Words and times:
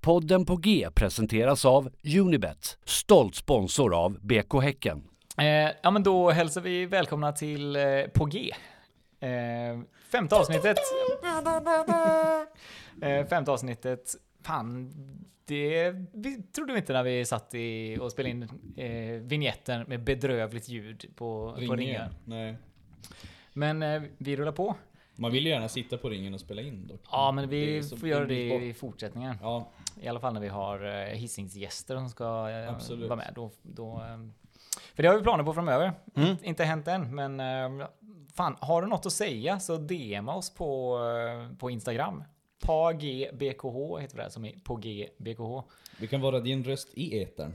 Podden 0.00 0.44
på 0.46 0.56
G 0.56 0.88
presenteras 0.94 1.64
av 1.64 1.90
Unibet, 2.18 2.78
stolt 2.84 3.34
sponsor 3.34 3.94
av 3.94 4.18
BK 4.20 4.62
Häcken. 4.62 5.02
Eh, 5.38 5.70
ja, 5.82 5.90
men 5.90 6.02
då 6.02 6.30
hälsar 6.30 6.60
vi 6.60 6.86
välkomna 6.86 7.32
till 7.32 7.76
eh, 7.76 7.82
På 8.14 8.24
G. 8.24 8.50
Eh, 9.20 9.28
femte 10.12 10.36
avsnittet. 10.36 10.76
Eh, 13.02 13.26
femte 13.26 13.50
avsnittet. 13.50 14.14
Fan, 14.42 14.92
det 15.44 15.92
vi 16.12 16.42
trodde 16.42 16.72
vi 16.72 16.78
inte 16.78 16.92
när 16.92 17.02
vi 17.02 17.24
satt 17.24 17.54
i 17.54 17.98
och 18.00 18.12
spelade 18.12 18.30
in 18.30 18.42
eh, 18.76 19.20
vignetten 19.22 19.84
med 19.88 20.04
bedrövligt 20.04 20.68
ljud 20.68 21.04
på, 21.16 21.56
på 21.68 21.76
ringen. 21.76 22.14
Nej. 22.24 22.56
Men 23.52 23.82
eh, 23.82 24.02
vi 24.18 24.36
rullar 24.36 24.52
på. 24.52 24.76
Man 25.16 25.32
vill 25.32 25.44
ju 25.44 25.50
gärna 25.50 25.68
sitta 25.68 25.98
på 25.98 26.08
ringen 26.08 26.34
och 26.34 26.40
spela 26.40 26.62
in 26.62 26.86
dock. 26.86 27.00
Ja, 27.10 27.32
men 27.32 27.48
vi 27.48 27.82
får 27.82 28.08
göra 28.08 28.24
det 28.24 28.54
i 28.54 28.74
fortsättningen. 28.74 29.36
Ja, 29.42 29.70
I 30.00 30.08
alla 30.08 30.20
fall 30.20 30.34
när 30.34 30.40
vi 30.40 30.48
har 30.48 30.84
eh, 30.84 31.14
hissingsgäster 31.16 31.96
som 31.96 32.08
ska 32.08 32.50
eh, 32.50 32.74
Absolut. 32.74 33.08
vara 33.08 33.16
med. 33.16 33.32
Då, 33.34 33.50
då, 33.62 33.92
eh, 33.94 34.18
för 34.94 35.02
det 35.02 35.08
har 35.08 35.16
vi 35.16 35.22
planer 35.22 35.44
på 35.44 35.54
framöver. 35.54 35.92
Mm. 36.16 36.36
Inte 36.42 36.64
hänt 36.64 36.88
än, 36.88 37.14
men 37.14 37.42
fan, 38.34 38.56
har 38.60 38.82
du 38.82 38.88
något 38.88 39.06
att 39.06 39.12
säga 39.12 39.60
så 39.60 39.76
DMa 39.76 40.34
oss 40.34 40.54
på, 40.54 40.98
på 41.58 41.70
Instagram. 41.70 42.24
PAGBKH 42.62 44.00
heter 44.00 44.16
det, 44.16 44.30
som 44.30 44.44
är 44.44 44.52
på 44.64 44.76
GBKH. 44.76 45.68
vi 45.98 46.06
kan 46.06 46.20
vara 46.20 46.40
din 46.40 46.64
röst 46.64 46.88
i 46.94 47.22
etern. 47.22 47.54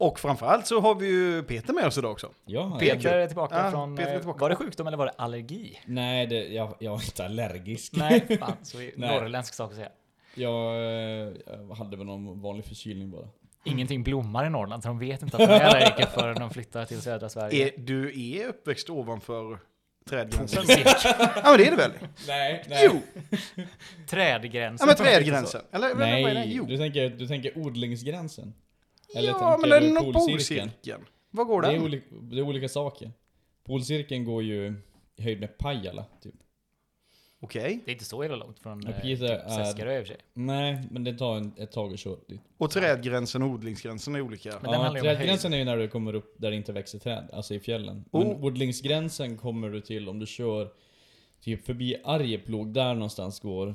Och 0.00 0.20
framförallt 0.20 0.66
så 0.66 0.80
har 0.80 0.94
vi 0.94 1.06
ju 1.06 1.42
Peter 1.42 1.72
med 1.72 1.86
oss 1.86 1.98
idag 1.98 2.10
också. 2.12 2.30
Ja, 2.44 2.76
Peter 2.80 3.18
är 3.18 3.26
tillbaka 3.26 3.64
Ja, 3.64 3.70
från... 3.70 3.96
Peter 3.96 4.14
är 4.14 4.18
tillbaka. 4.18 4.40
Var 4.40 4.50
det 4.50 4.56
sjukdom 4.56 4.86
eller 4.86 4.96
var 4.96 5.06
det 5.06 5.12
allergi? 5.16 5.80
Nej, 5.86 6.26
det, 6.26 6.48
jag, 6.48 6.74
jag 6.78 7.00
är 7.00 7.04
inte 7.04 7.24
allergisk. 7.24 7.92
Nej, 7.96 8.38
fan, 8.40 8.56
så 8.62 8.80
är 8.80 8.92
Nej. 8.96 9.20
norrländsk 9.20 9.54
sak 9.54 9.70
att 9.70 9.76
säga. 9.76 9.88
Jag, 10.34 10.74
eh, 10.76 11.32
jag 11.68 11.74
hade 11.74 11.96
väl 11.96 12.06
någon 12.06 12.40
vanlig 12.40 12.64
förkylning 12.64 13.10
bara. 13.10 13.28
Ingenting 13.64 14.02
blommar 14.02 14.46
i 14.46 14.50
Norrland, 14.50 14.82
så 14.82 14.88
de 14.88 14.98
vet 14.98 15.22
inte 15.22 15.36
att 15.36 15.48
de 15.48 15.54
är 15.54 15.60
allergiker 15.60 16.06
förrän 16.06 16.34
de 16.36 16.50
flyttar 16.50 16.84
till 16.84 17.00
södra 17.02 17.28
Sverige. 17.28 17.66
Är, 17.66 17.72
du 17.80 18.20
är 18.36 18.46
uppväxt 18.48 18.90
ovanför 18.90 19.58
trädgränsen? 20.08 20.62
ja 20.66 21.42
men 21.44 21.58
det 21.58 21.66
är 21.66 21.70
det 21.70 21.76
väl? 21.76 21.92
Nej, 22.28 22.64
Jo! 22.84 23.00
Trädgränsen. 24.06 24.88
Ja 24.88 24.94
men 24.98 25.06
trädgränsen. 25.06 25.60
Eller 25.72 25.94
vad 25.94 26.08
är 26.08 26.24
det? 26.24 26.34
Nej, 26.34 26.52
Jo. 26.54 26.64
du 26.64 26.76
tänker, 26.76 27.08
du 27.10 27.26
tänker 27.28 27.58
odlingsgränsen? 27.58 28.54
Eller 29.16 29.28
Ja 29.28 29.58
men 29.60 29.70
den 29.70 29.82
är 29.84 29.90
nog 29.90 30.12
polcirkeln? 30.14 30.68
polcirkeln. 30.70 31.04
Vad 31.30 31.46
går 31.46 31.62
Det 31.62 31.68
är, 31.68 31.72
den? 31.72 31.82
olika, 31.82 32.06
det 32.20 32.38
är 32.38 32.42
olika 32.42 32.68
saker. 32.68 33.12
Polcirkeln 33.66 34.24
går 34.24 34.42
ju 34.42 34.74
i 35.16 35.22
höjd 35.22 35.40
med 35.40 35.58
Pajala, 35.58 36.04
typ. 36.22 36.34
Okej. 37.42 37.80
Det 37.84 37.90
är 37.90 37.92
inte 37.92 38.04
så 38.04 38.22
jävla 38.22 38.36
långt 38.36 38.58
från 38.58 38.82
Ja, 38.82 38.88
eh, 38.90 39.00
Peter 39.00 39.28
typ 39.28 39.46
är- 39.46 39.64
Seskarö 39.64 39.98
i 39.98 40.02
och 40.02 40.06
för 40.06 40.14
sig. 40.14 40.20
Nej, 40.34 40.82
men 40.90 41.04
det 41.04 41.18
tar 41.18 41.36
en, 41.36 41.52
ett 41.56 41.72
tag 41.72 41.92
att 41.92 41.98
köra 41.98 42.16
dit. 42.28 42.40
Och 42.58 42.70
trädgränsen 42.70 43.42
och 43.42 43.48
odlingsgränsen 43.50 44.14
är 44.14 44.20
olika. 44.20 44.50
Men 44.50 44.62
den 44.62 44.72
ja, 44.72 44.78
handlar 44.78 45.02
ju 45.04 45.10
om 45.10 45.16
trädgränsen 45.16 45.52
är 45.54 45.58
ju 45.58 45.64
när 45.64 45.76
du 45.76 45.88
kommer 45.88 46.14
upp 46.14 46.34
där 46.38 46.50
det 46.50 46.56
inte 46.56 46.72
växer 46.72 46.98
träd, 46.98 47.30
alltså 47.32 47.54
i 47.54 47.60
fjällen. 47.60 48.04
Men 48.12 48.22
Oh. 48.22 48.44
odlingsgränsen 48.44 49.36
kommer 49.36 49.68
du 49.70 49.80
till 49.80 50.08
om 50.08 50.18
du 50.18 50.26
kör 50.26 50.68
typ 51.40 51.66
förbi 51.66 51.96
Arjeplog, 52.04 52.72
där 52.72 52.94
någonstans 52.94 53.40
går 53.40 53.68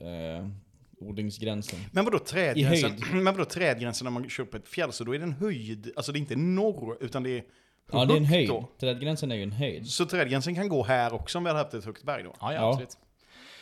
eh, 0.00 0.48
odlingsgränsen. 0.98 1.78
Men 1.92 2.04
vadå 2.04 2.18
trädgränsen? 2.18 2.90
höjd. 2.90 3.02
Men 3.12 3.24
vadå 3.24 3.44
trädgränsen 3.44 4.04
när 4.04 4.10
man 4.10 4.28
kör 4.28 4.44
på 4.44 4.56
ett 4.56 4.68
fjäll? 4.68 4.92
Så 4.92 5.04
då 5.04 5.14
är 5.14 5.18
det 5.18 5.24
en 5.24 5.32
höjd, 5.32 5.92
alltså 5.96 6.12
det 6.12 6.18
är 6.18 6.20
inte 6.20 6.36
norr, 6.36 6.96
utan 7.00 7.22
det 7.22 7.30
är 7.38 7.44
Ja, 7.92 8.04
det 8.04 8.12
är 8.14 8.16
en 8.16 8.24
höjd. 8.24 8.48
då. 8.48 8.68
Trädgränsen 8.80 9.32
är 9.32 9.36
ju 9.36 9.42
en 9.42 9.52
höjd. 9.52 9.86
Så 9.86 10.06
trädgränsen 10.06 10.54
kan 10.54 10.68
gå 10.68 10.82
här 10.84 11.14
också 11.14 11.38
om 11.38 11.44
vi 11.44 11.50
hade 11.50 11.60
haft 11.62 11.74
ett 11.74 11.84
högt 11.84 12.02
berg 12.02 12.22
då? 12.22 12.32
Ja, 12.40 12.52
ja, 12.52 12.60
Ja. 12.60 12.68
absolut. 12.68 12.96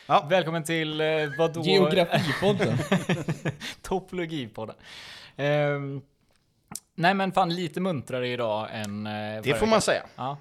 Ja. 0.06 0.26
Välkommen 0.30 0.64
till 0.64 1.00
eh, 1.00 1.06
vadå? 1.38 1.60
Geografipodden. 1.62 2.78
Topologipodden. 3.82 4.76
Ehm, 5.36 6.02
nej 6.94 7.14
men 7.14 7.32
fan 7.32 7.54
lite 7.54 7.80
muntrare 7.80 8.28
idag 8.28 8.68
än 8.72 9.06
eh, 9.06 9.42
Det 9.42 9.54
får 9.54 9.66
man 9.66 9.80
säga. 9.80 10.02
Ja. 10.16 10.36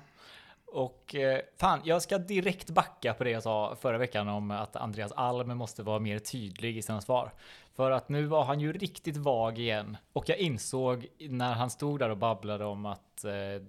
Och 0.66 1.16
eh, 1.16 1.40
fan, 1.60 1.82
jag 1.84 2.02
ska 2.02 2.18
direkt 2.18 2.70
backa 2.70 3.14
på 3.14 3.24
det 3.24 3.30
jag 3.30 3.44
sa 3.44 3.76
förra 3.82 3.98
veckan 3.98 4.28
om 4.30 4.52
att 4.52 4.76
Andreas 4.76 5.12
Alm 5.12 5.58
måste 5.58 5.84
vara 5.84 6.00
mer 6.00 6.20
tydlig 6.20 6.78
i 6.78 6.82
sina 6.82 7.02
svar. 7.02 7.32
För 7.80 7.92
att 7.92 8.10
nu 8.10 8.26
var 8.26 8.44
han 8.44 8.60
ju 8.60 8.74
riktigt 8.74 9.18
vag 9.18 9.60
igen. 9.60 9.98
Och 10.14 10.30
jag 10.30 10.38
insåg 10.38 11.08
när 11.20 11.54
han 11.54 11.70
stod 11.70 12.00
där 12.00 12.10
och 12.10 12.18
babblade 12.18 12.66
om 12.66 12.86
att 12.86 13.24
eh, 13.24 13.62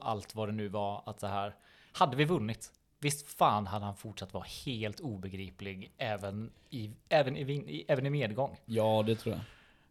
allt 0.00 0.34
vad 0.34 0.48
det 0.48 0.52
nu 0.52 0.68
var, 0.68 1.02
att 1.06 1.18
det 1.18 1.28
här 1.28 1.54
hade 1.92 2.16
vi 2.16 2.24
vunnit. 2.24 2.72
Visst 3.00 3.28
fan 3.28 3.66
hade 3.66 3.84
han 3.84 3.96
fortsatt 3.96 4.34
vara 4.34 4.44
helt 4.66 5.00
obegriplig 5.00 5.92
även 5.98 6.50
i, 6.70 6.90
även 7.08 7.36
i, 7.36 7.40
i, 7.52 7.84
även 7.88 8.06
i 8.06 8.10
medgång. 8.10 8.56
ja, 8.64 9.02
det 9.06 9.16
tror 9.16 9.34
jag. 9.34 9.44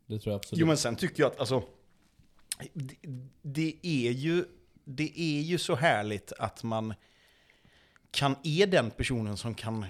Det 0.06 0.20
tror 0.20 0.32
jag 0.32 0.40
absolut. 0.40 0.60
Jo 0.60 0.68
men 0.68 0.78
sen 0.78 0.96
tycker 0.96 1.24
jag 1.24 1.32
att 1.32 1.40
alltså, 1.40 1.64
det, 2.74 2.96
det 3.42 3.76
är 3.82 4.12
ju, 4.12 4.46
det 4.84 5.20
är 5.20 5.42
ju 5.42 5.58
så 5.58 5.76
härligt 5.76 6.34
att 6.40 6.64
man 6.64 6.94
kan, 8.12 8.36
är 8.44 8.68
den 8.68 8.92
personen 8.92 9.38
som 9.38 9.56
kan 9.56 9.86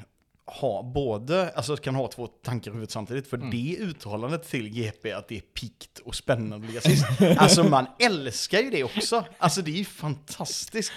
ha 0.52 0.84
både, 0.84 1.52
alltså 1.52 1.78
kan 1.78 1.96
ha 1.96 2.08
två 2.08 2.28
tankar 2.28 2.72
i 2.72 2.74
huvudet 2.74 2.92
samtidigt. 2.92 3.28
För 3.28 3.38
det 3.38 3.78
uttalandet 3.80 4.50
till 4.50 4.70
GP 4.70 5.12
att 5.12 5.28
det 5.28 5.38
är 5.38 5.42
pikt 5.42 6.00
och 6.00 6.16
spännande 6.16 6.56
att 6.56 6.66
ligga 6.66 6.82
sist. 6.82 7.06
Alltså 7.38 7.64
man 7.64 7.86
älskar 8.00 8.60
ju 8.60 8.70
det 8.70 8.84
också. 8.84 9.26
Alltså 9.38 9.62
det 9.62 9.72
är 9.72 9.76
ju 9.76 9.86
fantastiskt. 9.86 10.92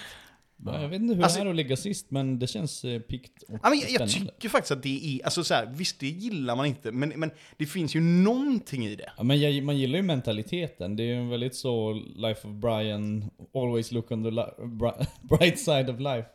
Ja, 0.65 0.81
jag 0.81 0.89
vet 0.89 1.01
inte 1.01 1.13
hur 1.15 1.23
Alltså- 1.23 1.39
det 1.39 1.45
är 1.45 1.49
att 1.49 1.55
ligga 1.55 1.75
sist, 1.77 2.11
men 2.11 2.39
det 2.39 2.47
känns 2.47 2.85
eh, 2.85 2.99
pikt 2.99 3.43
och 3.43 3.59
Ja, 3.63 3.69
men 3.69 3.79
jag, 3.79 3.89
jag 3.89 4.09
tycker 4.09 4.49
faktiskt 4.49 4.71
att 4.71 4.83
det 4.83 5.05
är, 5.19 5.25
alltså 5.25 5.43
så 5.43 5.53
här, 5.53 5.65
visst 5.75 5.99
det 5.99 6.07
gillar 6.07 6.55
man 6.55 6.65
inte, 6.65 6.91
men, 6.91 7.09
men 7.15 7.31
det 7.57 7.65
finns 7.65 7.95
ju 7.95 8.01
någonting 8.01 8.85
i 8.85 8.95
det. 8.95 9.11
Ja, 9.17 9.23
men 9.23 9.39
jag, 9.41 9.63
man 9.63 9.77
gillar 9.77 9.97
ju 9.97 10.03
mentaliteten. 10.03 10.95
Det 10.95 11.03
är 11.03 11.07
ju 11.07 11.15
en 11.15 11.29
väldigt 11.29 11.55
så 11.55 11.93
Life 12.15 12.47
of 12.47 12.53
Brian, 12.53 13.29
always 13.55 13.91
look 13.91 14.11
on 14.11 14.23
the 14.23 14.29
bright 15.27 15.59
side 15.59 15.89
of 15.89 15.99
life. 15.99 16.25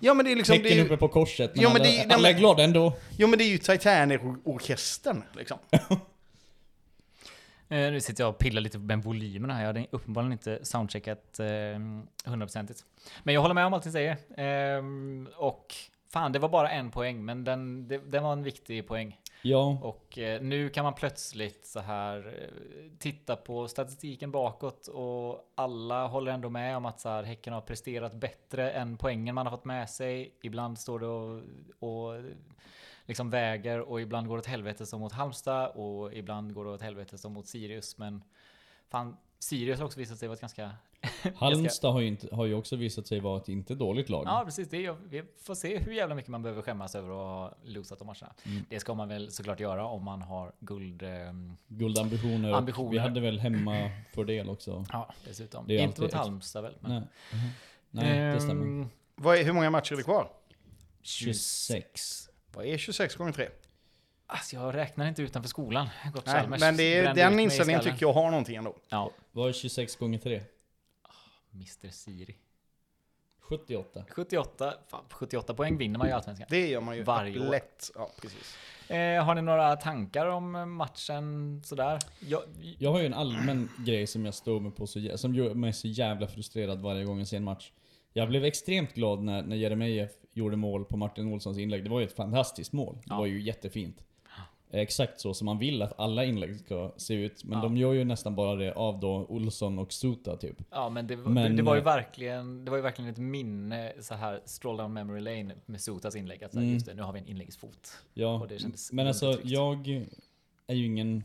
Ja 0.00 0.14
men 0.14 0.24
det 0.26 0.32
är 0.32 0.36
liksom, 0.36 0.54
är, 0.56 0.84
uppe 0.84 0.96
på 0.96 1.08
korset, 1.08 1.50
men, 1.54 1.62
Ja, 1.62 1.72
men 1.72 1.82
alla, 1.82 1.90
det- 2.08 2.14
alla 2.14 2.28
är 2.30 2.38
glada 2.38 2.62
ändå. 2.64 2.92
Jo 3.18 3.28
men 3.28 3.38
det 3.38 3.44
är 3.44 3.48
ju 3.48 3.58
Titanic-orkestern 3.58 5.22
liksom. 5.36 5.58
Eh, 7.70 7.92
nu 7.92 8.00
sitter 8.00 8.24
jag 8.24 8.30
och 8.30 8.38
pillar 8.38 8.60
lite 8.60 8.78
med 8.78 9.02
volymerna 9.02 9.54
här. 9.54 9.60
Jag 9.60 9.66
hade 9.66 9.86
uppenbarligen 9.90 10.32
inte 10.32 10.64
soundcheckat 10.64 11.40
eh, 11.40 11.46
hundraprocentigt. 12.24 12.84
Men 13.22 13.34
jag 13.34 13.40
håller 13.40 13.54
med 13.54 13.66
om 13.66 13.74
allt 13.74 13.84
ni 13.84 13.92
säger. 13.92 14.16
Ehm, 14.36 15.28
och 15.36 15.74
fan, 16.12 16.32
det 16.32 16.38
var 16.38 16.48
bara 16.48 16.70
en 16.70 16.90
poäng, 16.90 17.24
men 17.24 17.44
den, 17.44 17.88
det, 17.88 17.98
den 17.98 18.22
var 18.22 18.32
en 18.32 18.42
viktig 18.42 18.86
poäng. 18.86 19.20
Ja, 19.42 19.78
Och 19.82 20.18
eh, 20.18 20.42
nu 20.42 20.68
kan 20.68 20.84
man 20.84 20.94
plötsligt 20.94 21.66
så 21.66 21.80
här 21.80 22.26
eh, 22.26 22.90
titta 22.98 23.36
på 23.36 23.68
statistiken 23.68 24.30
bakåt 24.30 24.86
och 24.88 25.52
alla 25.54 26.06
håller 26.06 26.32
ändå 26.32 26.50
med 26.50 26.76
om 26.76 26.86
att 26.86 27.00
så 27.00 27.08
här, 27.08 27.22
Häcken 27.22 27.52
har 27.52 27.60
presterat 27.60 28.14
bättre 28.14 28.70
än 28.70 28.96
poängen 28.96 29.34
man 29.34 29.46
har 29.46 29.50
fått 29.50 29.64
med 29.64 29.90
sig. 29.90 30.34
Ibland 30.42 30.78
står 30.78 30.98
det 30.98 31.06
och, 31.06 31.42
och 31.78 32.20
liksom 33.06 33.30
väger 33.30 33.80
och 33.80 34.00
ibland 34.00 34.28
går 34.28 34.36
det 34.36 34.40
åt 34.40 34.46
helvete 34.46 34.86
som 34.86 35.00
mot 35.00 35.12
Halmstad 35.12 35.68
och 35.74 36.14
ibland 36.14 36.54
går 36.54 36.64
det 36.64 36.70
åt 36.70 36.82
helvete 36.82 37.18
som 37.18 37.32
mot 37.32 37.46
Sirius. 37.46 37.98
Men 37.98 38.24
fan, 38.88 39.16
Sirius 39.38 39.78
har 39.78 39.86
också 39.86 39.98
visat 39.98 40.18
sig 40.18 40.28
vara 40.28 40.34
ett 40.34 40.40
ganska... 40.40 40.70
Halmstad 41.36 41.92
har 41.92 42.00
ju, 42.00 42.06
inte, 42.06 42.34
har 42.34 42.46
ju 42.46 42.54
också 42.54 42.76
visat 42.76 43.06
sig 43.06 43.20
vara 43.20 43.40
ett 43.40 43.48
inte 43.48 43.74
dåligt 43.74 44.08
lag. 44.08 44.24
Ja, 44.26 44.42
precis. 44.44 44.68
Det 44.68 44.86
är, 44.86 44.96
vi 45.08 45.22
får 45.42 45.54
se 45.54 45.78
hur 45.78 45.92
jävla 45.92 46.14
mycket 46.14 46.30
man 46.30 46.42
behöver 46.42 46.62
skämmas 46.62 46.94
över 46.94 47.08
att 47.10 47.14
ha 47.16 47.58
losat 47.64 47.98
de 47.98 48.04
matcherna. 48.06 48.32
Mm. 48.46 48.64
Det 48.68 48.80
ska 48.80 48.94
man 48.94 49.08
väl 49.08 49.30
såklart 49.30 49.60
göra 49.60 49.86
om 49.86 50.04
man 50.04 50.22
har 50.22 50.52
guld... 50.60 51.02
ehm, 51.02 51.56
Guldambitioner. 51.68 52.52
Ambitioner. 52.52 52.90
Vi 52.90 52.98
hade 52.98 53.20
väl 53.20 53.38
hemmafördel 53.38 54.48
också. 54.48 54.84
Ja, 54.92 55.14
dessutom. 55.24 55.66
Det 55.66 55.78
är 55.78 55.82
Inte 55.82 56.02
mot 56.02 56.12
Halmstad 56.12 56.62
väl? 56.62 56.74
Men. 56.80 56.90
Nej, 56.92 57.02
Mhm. 57.32 57.48
Nej 57.90 58.34
det 58.34 58.40
stämmer. 58.40 58.62
Ehm, 58.64 58.88
Vad 59.14 59.36
är, 59.38 59.44
hur 59.44 59.52
många 59.52 59.70
matcher 59.70 59.92
är 59.92 59.96
det 59.96 60.02
kvar? 60.02 60.30
26. 61.02 62.29
Vad 62.52 62.66
är 62.66 62.78
26 62.78 63.16
gånger 63.16 63.32
3? 63.32 63.48
Alltså 64.26 64.56
jag 64.56 64.74
räknar 64.74 65.08
inte 65.08 65.22
utanför 65.22 65.48
skolan. 65.48 65.88
Gott 66.14 66.26
Nej, 66.26 66.46
men 66.48 66.76
det 66.76 66.94
är, 66.94 67.02
brände 67.02 67.10
ut 67.10 67.16
den 67.16 67.34
mig 67.34 67.40
i 67.40 67.44
inställningen 67.44 67.80
skallen. 67.80 67.94
tycker 67.96 68.06
jag 68.06 68.12
har 68.12 68.30
någonting 68.30 68.56
ändå. 68.56 68.76
Ja, 68.88 69.10
Vad 69.32 69.48
är 69.48 69.52
26 69.52 69.96
gånger 69.96 70.18
3? 70.18 70.42
Mr 71.54 71.90
Siri. 71.90 72.36
78. 73.40 74.04
78, 74.10 74.74
fan, 74.88 75.04
78 75.10 75.54
poäng 75.54 75.76
vinner 75.78 75.98
man 75.98 76.08
ju 76.08 76.12
Allsvenskan. 76.14 76.46
Det 76.50 76.68
gör 76.68 76.80
man 76.80 76.96
ju 76.96 77.02
Varje 77.02 77.40
år. 77.40 77.50
lätt. 77.50 77.90
Ja, 77.94 78.10
precis. 78.22 78.56
Eh, 78.90 79.24
har 79.24 79.34
ni 79.34 79.42
några 79.42 79.76
tankar 79.76 80.26
om 80.26 80.72
matchen 80.76 81.62
sådär? 81.64 81.98
Jag, 82.20 82.42
Jag 82.78 82.92
har 82.92 83.00
ju 83.00 83.06
en 83.06 83.14
allmän 83.14 83.68
grej 83.78 84.06
som 84.06 84.24
jag 84.24 84.34
står 84.34 84.60
med 84.60 84.76
på 84.76 84.86
så, 84.86 84.98
jä- 84.98 85.16
som 85.16 85.34
gör 85.34 85.54
mig 85.54 85.72
så 85.72 85.88
jävla 85.88 86.26
frustrerad 86.26 86.80
varje 86.80 87.04
gång 87.04 87.18
jag 87.18 87.28
ser 87.28 87.36
en 87.36 87.44
match. 87.44 87.70
Jag 88.12 88.28
blev 88.28 88.44
extremt 88.44 88.94
glad 88.94 89.22
när, 89.22 89.42
när 89.42 89.56
Jeremejeff 89.56 90.10
gjorde 90.32 90.56
mål 90.56 90.84
på 90.84 90.96
Martin 90.96 91.32
Olssons 91.32 91.58
inlägg. 91.58 91.84
Det 91.84 91.90
var 91.90 92.00
ju 92.00 92.06
ett 92.06 92.16
fantastiskt 92.16 92.72
mål. 92.72 92.94
Det 92.94 93.02
Ja. 93.08 93.18
var 93.18 93.26
ju 93.26 93.42
jättefint. 93.42 94.04
Exakt 94.72 95.20
så 95.20 95.34
som 95.34 95.44
man 95.46 95.58
vill 95.58 95.82
att 95.82 95.98
alla 96.00 96.24
inlägg 96.24 96.58
ska 96.60 96.92
se 96.96 97.14
ut. 97.14 97.44
Men 97.44 97.58
Ja. 97.58 97.62
de 97.62 97.76
gör 97.76 97.92
ju 97.92 98.04
nästan 98.04 98.34
bara 98.36 98.54
det 98.56 98.72
av 98.72 99.00
då 99.00 99.26
Olsson 99.28 99.78
och 99.78 99.92
Suta 99.92 100.36
typ. 100.36 100.56
ja, 100.70 100.88
men, 100.88 101.06
det, 101.06 101.16
Men- 101.16 101.56
det, 101.56 101.62
var 101.62 101.74
ju 101.74 101.80
verkligen, 101.80 102.64
det 102.64 102.70
var 102.70 102.78
ju 102.78 102.82
verkligen 102.82 103.10
ett 103.10 103.18
minne 103.18 103.92
så 104.00 104.14
här 104.14 104.40
stroll 104.44 104.76
down 104.76 104.92
memory 104.92 105.20
lane 105.20 105.54
med 105.66 105.80
Sotas 105.80 106.16
inlägg. 106.16 106.44
Att 106.44 106.52
så 106.52 106.58
här, 106.58 106.64
Mm. 106.64 106.74
just 106.74 106.86
det, 106.86 106.94
nu 106.94 107.02
har 107.02 107.12
vi 107.12 107.18
en 107.18 107.26
inläggsfot. 107.26 107.92
Ja, 108.14 108.46
men 108.92 109.06
alltså 109.06 109.26
undertryckt. 109.26 109.50
jag 109.52 109.88
är 110.66 110.74
ju 110.74 110.84
ingen 110.86 111.22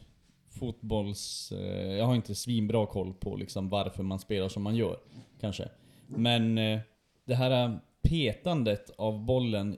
fotbolls... 0.50 1.52
Eh, 1.52 1.94
jag 1.98 2.06
har 2.06 2.16
inte 2.16 2.36
svinbra 2.36 2.86
koll 2.86 3.14
på 3.14 3.36
liksom 3.36 3.70
varför 3.70 4.04
man 4.04 4.20
spelar 4.20 4.50
som 4.50 4.64
man 4.64 4.76
gör. 4.76 4.98
Kanske. 5.42 5.70
Men 6.08 6.58
eh, 6.58 6.80
det 7.26 7.36
här 7.36 7.80
petandet 8.02 8.90
av 8.98 9.26
bollen 9.26 9.78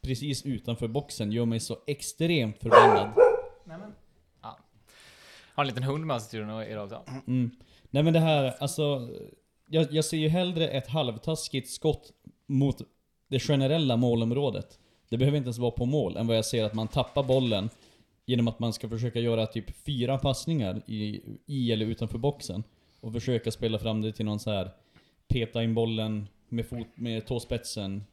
precis 0.00 0.46
utanför 0.46 0.88
boxen 0.88 1.32
gör 1.32 1.44
mig 1.44 1.60
så 1.60 1.78
extremt 1.86 2.58
förbannad. 2.58 3.10
Nej, 3.64 3.78
men. 3.78 3.92
Ja. 4.42 4.58
Har 5.54 5.64
en 5.64 5.68
liten 5.68 5.82
hund 5.82 6.06
med 6.06 6.16
oss 6.16 6.22
i 6.22 6.26
studion 6.26 6.62
idag 6.62 6.84
också. 6.84 7.00
Mm. 7.26 7.50
Nej 7.90 8.02
men 8.02 8.12
det 8.12 8.20
här, 8.20 8.54
alltså... 8.58 9.08
Jag, 9.68 9.92
jag 9.92 10.04
ser 10.04 10.16
ju 10.16 10.28
hellre 10.28 10.68
ett 10.68 10.86
halvtaskigt 10.86 11.70
skott 11.70 12.12
mot 12.46 12.80
det 13.28 13.40
generella 13.40 13.96
målområdet. 13.96 14.78
Det 15.08 15.16
behöver 15.16 15.38
inte 15.38 15.46
ens 15.46 15.58
vara 15.58 15.70
på 15.70 15.84
mål, 15.86 16.16
än 16.16 16.26
vad 16.26 16.36
jag 16.36 16.44
ser 16.44 16.64
att 16.64 16.74
man 16.74 16.88
tappar 16.88 17.22
bollen 17.22 17.70
genom 18.26 18.48
att 18.48 18.58
man 18.58 18.72
ska 18.72 18.88
försöka 18.88 19.20
göra 19.20 19.46
typ 19.46 19.84
fyra 19.86 20.18
passningar 20.18 20.82
i, 20.86 21.22
i 21.46 21.72
eller 21.72 21.86
utanför 21.86 22.18
boxen. 22.18 22.64
Och 23.00 23.12
försöka 23.12 23.50
spela 23.50 23.78
fram 23.78 24.02
det 24.02 24.12
till 24.12 24.24
någon 24.24 24.38
så 24.38 24.50
här 24.50 24.70
peta 25.36 25.62
in 25.62 25.74
bollen 25.74 26.28
med, 26.48 26.66
fot, 26.66 26.86
med 26.94 27.26
tåspetsen. 27.26 28.04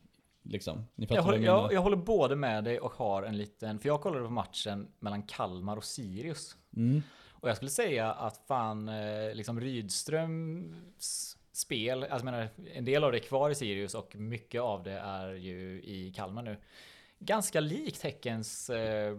Liksom. 0.43 0.85
Jag 0.95 1.23
håller, 1.23 1.37
jag 1.37 1.73
jag, 1.73 1.81
håller 1.81 1.97
både 1.97 2.35
med 2.35 2.63
dig 2.63 2.79
och 2.79 2.91
har 2.91 3.23
en 3.23 3.37
liten, 3.37 3.79
för 3.79 3.89
jag 3.89 4.01
kollade 4.01 4.25
på 4.25 4.31
matchen 4.31 4.87
mellan 4.99 5.23
Kalmar 5.23 5.77
och 5.77 5.83
Sirius. 5.83 6.55
Mm. 6.75 7.01
Och 7.31 7.49
jag 7.49 7.55
skulle 7.55 7.71
säga 7.71 8.11
att 8.11 8.43
fan, 8.47 8.89
eh, 8.89 9.33
liksom 9.33 9.61
Rydströms 9.61 11.37
spel, 11.51 12.03
alltså 12.03 12.25
menar, 12.25 12.49
en 12.73 12.85
del 12.85 13.03
av 13.03 13.11
det 13.11 13.17
är 13.17 13.19
kvar 13.19 13.49
i 13.49 13.55
Sirius 13.55 13.95
och 13.95 14.15
mycket 14.15 14.61
av 14.61 14.83
det 14.83 14.99
är 14.99 15.33
ju 15.33 15.81
i 15.83 16.13
Kalmar 16.15 16.41
nu. 16.41 16.57
Ganska 17.25 17.59
likt 17.59 18.03
Häckens 18.03 18.69
eh, 18.69 19.17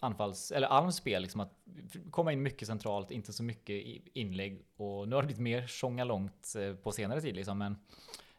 anfalls, 0.00 0.52
eller 0.52 0.66
Alms 0.66 0.96
spel, 0.96 1.22
liksom 1.22 1.40
att 1.40 1.54
komma 2.10 2.32
in 2.32 2.42
mycket 2.42 2.68
centralt, 2.68 3.10
inte 3.10 3.32
så 3.32 3.42
mycket 3.42 3.84
inlägg. 4.12 4.62
Och 4.76 5.08
nu 5.08 5.14
har 5.14 5.22
det 5.22 5.26
blivit 5.26 5.42
mer 5.42 5.66
tjonga 5.66 6.04
långt 6.04 6.54
eh, 6.58 6.74
på 6.74 6.92
senare 6.92 7.20
tid 7.20 7.36
liksom, 7.36 7.58
men 7.58 7.76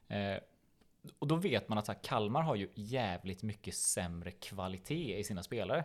eh, 0.07 0.44
och 1.19 1.27
då 1.27 1.36
vet 1.36 1.69
man 1.69 1.77
att 1.77 1.88
här, 1.88 2.04
Kalmar 2.04 2.42
har 2.42 2.56
ju 2.56 2.69
jävligt 2.75 3.44
mycket 3.44 3.75
sämre 3.75 4.31
kvalitet 4.31 5.19
i 5.19 5.24
sina 5.24 5.44
spelare. 5.44 5.83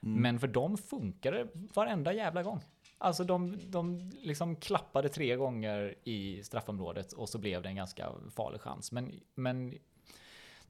Men 0.00 0.38
för 0.38 0.48
dem 0.48 0.78
funkar 0.78 1.32
det 1.32 1.48
varenda 1.74 2.12
jävla 2.12 2.42
gång. 2.42 2.60
Alltså 2.98 3.24
de, 3.24 3.58
de 3.70 4.10
liksom 4.20 4.56
klappade 4.56 5.08
tre 5.08 5.36
gånger 5.36 5.94
i 6.04 6.42
straffområdet 6.42 7.12
och 7.12 7.28
så 7.28 7.38
blev 7.38 7.62
det 7.62 7.68
en 7.68 7.76
ganska 7.76 8.12
farlig 8.30 8.60
chans. 8.60 8.92
Men, 8.92 9.20
men 9.34 9.74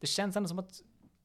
det 0.00 0.06
känns 0.06 0.36
ändå 0.36 0.48
som 0.48 0.58
att 0.58 0.82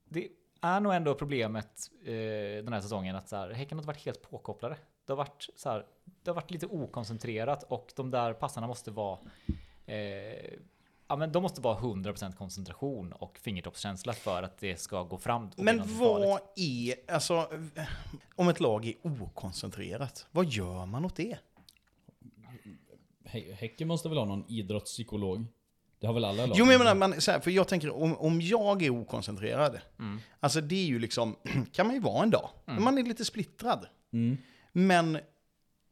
det 0.09 0.27
är 0.61 0.79
nog 0.79 0.93
ändå 0.93 1.15
problemet 1.15 1.91
eh, 2.03 2.63
den 2.63 2.73
här 2.73 2.81
säsongen 2.81 3.15
att 3.15 3.29
så 3.29 3.35
här, 3.35 3.51
Häcken 3.51 3.77
har 3.77 3.81
inte 3.81 3.87
varit 3.87 4.05
helt 4.05 4.21
påkopplade. 4.21 4.77
Det 5.05 5.11
har 5.11 5.17
varit, 5.17 5.49
så 5.55 5.69
här, 5.69 5.85
det 6.23 6.29
har 6.31 6.35
varit 6.35 6.51
lite 6.51 6.65
okoncentrerat 6.67 7.63
och 7.63 7.91
de 7.95 8.11
där 8.11 8.33
passarna 8.33 8.67
måste 8.67 8.91
vara 8.91 9.19
eh, 9.85 10.53
Ja 11.07 11.15
men 11.15 11.31
de 11.31 11.43
måste 11.43 11.61
vara 11.61 11.77
100% 11.79 12.35
koncentration 12.35 13.13
och 13.13 13.37
fingertoppskänsla 13.37 14.13
för 14.13 14.43
att 14.43 14.57
det 14.57 14.79
ska 14.79 15.03
gå 15.03 15.17
fram. 15.17 15.49
Men 15.57 15.97
vad 15.99 16.39
är, 16.55 16.95
alltså, 17.13 17.47
om 18.35 18.49
ett 18.49 18.59
lag 18.59 18.85
är 18.85 18.93
okoncentrerat, 19.03 20.27
vad 20.31 20.45
gör 20.45 20.85
man 20.85 21.05
åt 21.05 21.15
det? 21.15 21.37
Hä- 23.25 23.53
Häcken 23.53 23.87
måste 23.87 24.09
väl 24.09 24.17
ha 24.17 24.25
någon 24.25 24.45
idrottspsykolog? 24.47 25.45
Det 26.05 26.09
har 26.09 26.13
väl 26.13 26.25
alla 26.25 26.45
lag? 26.45 26.55
Jo 26.57 26.65
men 26.65 26.71
jag 26.71 26.79
menar, 26.79 26.95
man, 26.95 27.21
så 27.21 27.31
här, 27.31 27.39
för 27.39 27.51
jag 27.51 27.67
tänker 27.67 27.95
om, 28.03 28.17
om 28.17 28.41
jag 28.41 28.83
är 28.83 28.89
okoncentrerad, 28.89 29.79
Mm. 29.99 30.19
alltså 30.39 30.61
det 30.61 30.75
är 30.75 30.85
ju 30.85 30.99
liksom, 30.99 31.35
kan 31.71 31.85
man 31.87 31.95
ju 31.95 32.01
vara 32.01 32.23
en 32.23 32.29
dag, 32.29 32.49
men 32.65 32.83
man 32.83 32.97
är 32.97 33.03
lite 33.03 33.25
splittrad. 33.25 33.87
Mm. 34.13 34.37
Men 34.71 35.17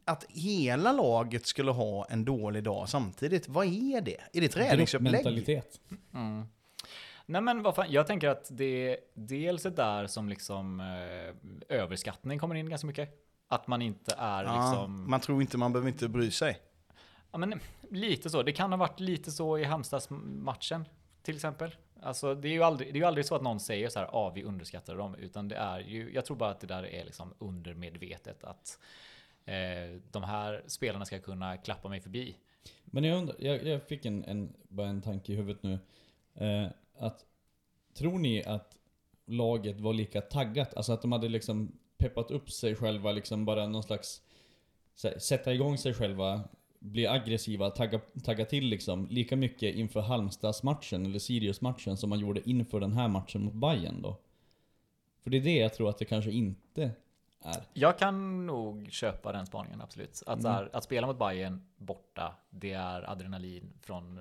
att 0.06 0.25
hela 0.30 0.92
laget 0.92 1.45
skulle 1.45 1.71
ha 1.71 2.06
en 2.10 2.25
dålig 2.25 2.63
dag 2.63 2.89
samtidigt, 2.89 3.48
vad 3.48 3.65
är 3.65 4.01
det? 4.01 4.18
Är 4.33 4.42
det 4.42 4.48
träningsupplägg? 4.48 5.13
Gruppmentalitet. 5.13 5.80
Mm. 6.13 6.45
Nej 7.25 7.42
men 7.42 7.63
vad 7.63 7.75
fan, 7.75 7.86
jag 7.92 8.07
tänker 8.07 8.30
att 8.30 8.48
det 8.51 8.98
dels 9.13 9.65
är 9.65 9.69
där 9.71 10.07
som 10.07 10.30
liksom 10.30 10.80
eh, 10.80 11.77
överskattning 11.77 12.39
kommer 12.39 12.56
in 12.56 12.69
ganska 12.69 12.88
mycket. 12.88 13.10
Att 13.48 13.68
man 13.68 13.81
inte 13.81 14.15
är 14.18 14.44
Ja, 14.44 14.56
liksom... 14.71 15.10
Man 15.10 15.19
tror 15.19 15.42
inte, 15.42 15.57
man 15.57 15.74
behöver 15.74 15.89
inte 15.89 16.07
bry 16.07 16.31
sig. 16.31 16.57
Ja, 17.31 17.38
men 17.38 17.60
lite 17.93 18.29
så. 18.29 18.43
Det 18.43 18.51
kan 18.51 18.71
ha 18.71 18.77
varit 18.77 18.99
lite 18.99 19.31
så 19.31 19.57
i 19.57 19.63
Halmstadsmatchen 19.63 20.85
till 21.21 21.35
exempel. 21.35 21.75
Alltså, 22.01 22.35
det 22.35 22.47
är 22.47 22.53
ju 22.53 22.63
aldrig, 22.63 22.93
det 22.93 22.97
är 22.97 23.01
ju 23.01 23.07
aldrig 23.07 23.25
så 23.25 23.35
att 23.35 23.41
någon 23.41 23.59
säger 23.59 23.89
så 23.89 23.99
här, 23.99 24.09
ah, 24.11 24.29
vi 24.29 24.43
underskattar 24.43 24.95
dem, 24.95 25.15
utan 25.15 25.47
det 25.47 25.55
är 25.55 25.79
ju, 25.79 26.13
jag 26.13 26.25
tror 26.25 26.37
bara 26.37 26.49
att 26.49 26.59
det 26.59 26.67
där 26.67 26.85
är 26.85 27.05
liksom 27.05 27.33
undermedvetet 27.39 28.43
att 28.43 28.79
eh, 29.45 30.01
de 30.11 30.23
här 30.23 30.63
spelarna 30.67 31.05
ska 31.05 31.19
kunna 31.19 31.57
klappa 31.57 31.89
mig 31.89 32.01
förbi. 32.01 32.37
Men 32.85 33.03
jag 33.03 33.17
undrar, 33.17 33.35
jag, 33.39 33.63
jag 33.63 33.83
fick 33.83 34.05
en, 34.05 34.23
en, 34.23 34.53
bara 34.67 34.87
en 34.87 35.01
tanke 35.01 35.33
i 35.33 35.35
huvudet 35.35 35.63
nu. 35.63 35.79
Eh, 36.33 36.67
att, 36.97 37.25
tror 37.93 38.19
ni 38.19 38.43
att 38.43 38.77
laget 39.25 39.79
var 39.79 39.93
lika 39.93 40.21
taggat? 40.21 40.73
Alltså 40.73 40.93
att 40.93 41.01
de 41.01 41.11
hade 41.11 41.29
liksom 41.29 41.71
peppat 41.97 42.31
upp 42.31 42.51
sig 42.51 42.75
själva, 42.75 43.11
liksom 43.11 43.45
bara 43.45 43.67
någon 43.67 43.83
slags... 43.83 44.21
så 44.95 45.09
Sätta 45.19 45.53
igång 45.53 45.77
sig 45.77 45.93
själva, 45.93 46.43
bli 46.83 47.07
aggressiva, 47.07 47.69
tagga, 47.69 48.00
tagga 48.24 48.45
till 48.45 48.65
liksom. 48.65 49.07
Lika 49.09 49.35
mycket 49.35 49.75
inför 49.75 50.01
Halmstads-matchen 50.01 51.06
eller 51.06 51.19
Sirius-matchen 51.19 51.97
som 51.97 52.09
man 52.09 52.19
gjorde 52.19 52.50
inför 52.50 52.80
den 52.80 52.94
här 52.94 53.07
matchen 53.07 53.44
mot 53.44 53.53
Bayern 53.53 54.01
då. 54.01 54.18
För 55.24 55.30
det 55.30 55.38
är 55.38 55.41
det 55.41 55.57
jag 55.57 55.74
tror 55.74 55.89
att 55.89 55.97
det 55.97 56.06
kanske 56.06 56.31
inte 56.31 56.91
är. 57.41 57.63
Jag 57.74 57.97
kan 57.97 58.45
nog 58.45 58.91
köpa 58.91 59.31
den 59.31 59.45
spaningen, 59.45 59.81
absolut. 59.81 60.24
Att, 60.25 60.41
så 60.41 60.47
här, 60.47 60.69
att 60.74 60.83
spela 60.83 61.07
mot 61.07 61.19
Bayern 61.19 61.62
borta, 61.77 62.35
det 62.50 62.71
är 62.71 63.09
adrenalin 63.12 63.74
från 63.81 64.19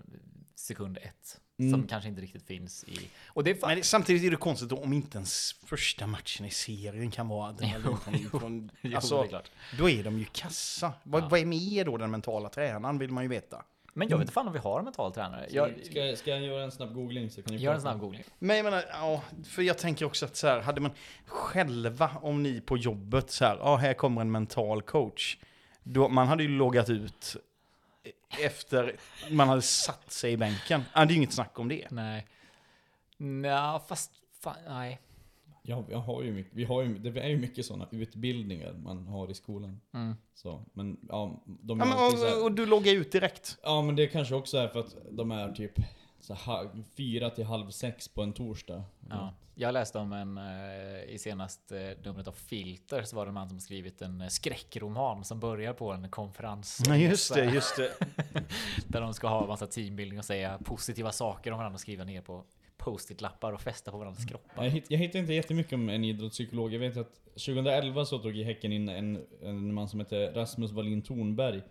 sekund 0.54 0.98
ett. 1.02 1.38
Som 1.72 1.86
kanske 1.86 2.08
inte 2.08 2.20
riktigt 2.22 2.46
finns 2.46 2.84
i... 2.84 2.98
Och 3.26 3.44
det 3.44 3.50
är 3.62 3.66
Men 3.66 3.82
samtidigt 3.84 4.24
är 4.24 4.30
det 4.30 4.36
konstigt 4.36 4.68
då, 4.68 4.76
om 4.76 4.92
inte 4.92 5.18
ens 5.18 5.52
första 5.52 6.06
matchen 6.06 6.46
i 6.46 6.50
serien 6.50 7.10
kan 7.10 7.28
vara 7.28 7.48
adrenalin 7.48 7.98
från, 8.30 8.40
från, 8.40 8.70
Jo, 8.80 8.96
alltså, 8.96 9.22
är. 9.24 9.42
Då 9.78 9.90
är 9.90 10.04
de 10.04 10.18
ju 10.18 10.24
kassa. 10.32 10.92
Vad, 11.02 11.22
Ja. 11.22 11.28
vad 11.28 11.40
är 11.40 11.46
med 11.46 11.86
då 11.86 11.96
den 11.96 12.10
mentala 12.10 12.48
tränaren 12.48 12.98
vill 12.98 13.10
man 13.10 13.24
ju 13.24 13.28
veta. 13.28 13.64
Men 13.94 14.08
jag 14.08 14.16
vet 14.18 14.22
inte 14.24 14.32
fan 14.32 14.46
om 14.46 14.52
vi 14.52 14.58
har 14.58 14.78
en 14.78 14.84
mental 14.84 15.12
tränare. 15.14 15.46
Jag, 15.50 15.70
ska, 15.84 15.98
jag- 15.98 16.18
ska 16.18 16.30
jag 16.30 16.40
göra 16.42 16.62
en 16.64 16.72
snabb 16.72 16.94
googling 16.94 17.30
så 17.30 17.42
kan 17.42 17.54
ni 17.56 17.62
gör 17.62 17.74
en 17.74 17.80
snabb 17.80 18.00
googling. 18.00 18.22
Men 18.38 18.56
jag 18.56 18.64
menar, 18.64 18.84
ja, 18.90 19.22
för 19.44 19.62
jag 19.62 19.78
tänker 19.78 20.04
också 20.04 20.26
att 20.26 20.36
så 20.36 20.46
här, 20.46 20.60
hade 20.60 20.80
man 20.80 20.90
själva, 21.26 22.10
om 22.22 22.42
ni 22.42 22.60
på 22.60 22.76
jobbet 22.76 23.30
så 23.30 23.44
här, 23.44 23.56
ja 23.56 23.76
här 23.76 23.94
kommer 23.94 24.20
en 24.20 24.30
mental 24.30 24.82
coach. 24.82 25.36
Då, 25.82 26.08
man 26.08 26.28
hade 26.28 26.42
ju 26.42 26.48
loggat 26.48 26.90
ut 26.90 27.36
efter 28.40 28.96
man 29.30 29.48
hade 29.48 29.62
satt 29.62 30.12
sig 30.12 30.32
i 30.32 30.36
bänken. 30.36 30.82
Det 30.94 31.00
är 31.00 31.06
ju 31.06 31.14
inget 31.14 31.32
snack 31.32 31.58
om 31.58 31.68
det. 31.68 31.86
Nej. 31.90 32.26
Nja, 33.16 33.80
fast 33.88 34.10
fan, 34.40 34.56
nej. 34.68 35.00
Ja, 35.62 35.84
jag 35.90 35.98
har 35.98 36.22
ju 36.22 36.32
mycket, 36.32 36.52
vi 36.54 36.64
har 36.64 36.82
ju, 36.82 36.98
det 36.98 37.20
är 37.20 37.28
ju 37.28 37.38
mycket 37.38 37.66
sådana 37.66 37.88
utbildningar 37.90 38.72
man 38.72 39.06
har 39.06 39.30
i 39.30 39.34
skolan. 39.34 39.80
Mm. 39.94 40.14
Så, 40.34 40.64
men 40.72 40.98
ja, 41.08 41.42
de 41.44 41.78
Ja, 41.78 41.84
men, 41.84 42.32
och, 42.38 42.44
och 42.44 42.52
du 42.52 42.66
loggar 42.66 42.92
ut 42.92 43.12
direkt. 43.12 43.58
Ja 43.62 43.82
men 43.82 43.96
det 43.96 44.06
kanske 44.06 44.34
också 44.34 44.56
är 44.56 44.68
för 44.68 44.80
att 44.80 44.96
de 45.10 45.30
är 45.30 45.52
typ 45.52 45.72
så 46.22 46.34
här, 46.34 46.70
fyra 46.96 47.30
till 47.30 47.44
halv 47.44 47.70
sex 47.70 48.08
på 48.08 48.22
en 48.22 48.32
torsdag. 48.32 48.84
Ja. 49.10 49.34
Jag 49.54 49.72
läste 49.72 49.98
om 49.98 50.12
en 50.12 50.38
eh, 50.38 51.14
i 51.14 51.18
senaste 51.18 51.96
numret 52.04 52.28
av 52.28 52.32
Filter 52.32 53.02
så 53.02 53.16
var 53.16 53.24
det 53.24 53.30
en 53.30 53.34
man 53.34 53.48
som 53.48 53.60
skrivit 53.60 54.02
en 54.02 54.20
eh, 54.20 54.28
skräckroman 54.28 55.24
som 55.24 55.40
börjar 55.40 55.72
på 55.72 55.92
en 55.92 56.10
konferens. 56.10 56.82
Ja, 56.86 56.96
just 56.96 57.34
det, 57.34 57.44
just 57.44 57.76
det. 57.76 57.92
Där 58.88 59.00
de 59.00 59.14
ska 59.14 59.28
ha 59.28 59.46
massa 59.46 59.66
teambuilding 59.66 60.18
och 60.18 60.24
säga 60.24 60.58
positiva 60.64 61.12
saker 61.12 61.52
om 61.52 61.58
varandra 61.58 61.74
och 61.74 61.80
skriva 61.80 62.04
ner 62.04 62.20
på 62.20 62.44
post-it-lappar 62.76 63.52
och 63.52 63.60
fästa 63.60 63.90
på 63.90 63.98
varandras 63.98 64.24
kroppar. 64.24 64.64
Jag, 64.64 64.70
hitt, 64.70 64.90
jag 64.90 64.98
hittar 64.98 65.18
inte 65.18 65.32
jättemycket 65.32 65.72
om 65.72 65.88
en 65.88 66.04
idrottspsykolog. 66.04 66.74
Jag 66.74 66.78
vet 66.78 66.96
att 66.96 67.24
2011 67.24 68.04
så 68.04 68.18
tog 68.18 68.36
i 68.36 68.44
Häcken 68.44 68.72
in 68.72 68.88
en, 68.88 69.26
en 69.42 69.74
man 69.74 69.88
som 69.88 70.00
heter 70.00 70.32
Rasmus 70.32 70.72
Wallin 70.72 71.02
Thornberg. 71.02 71.62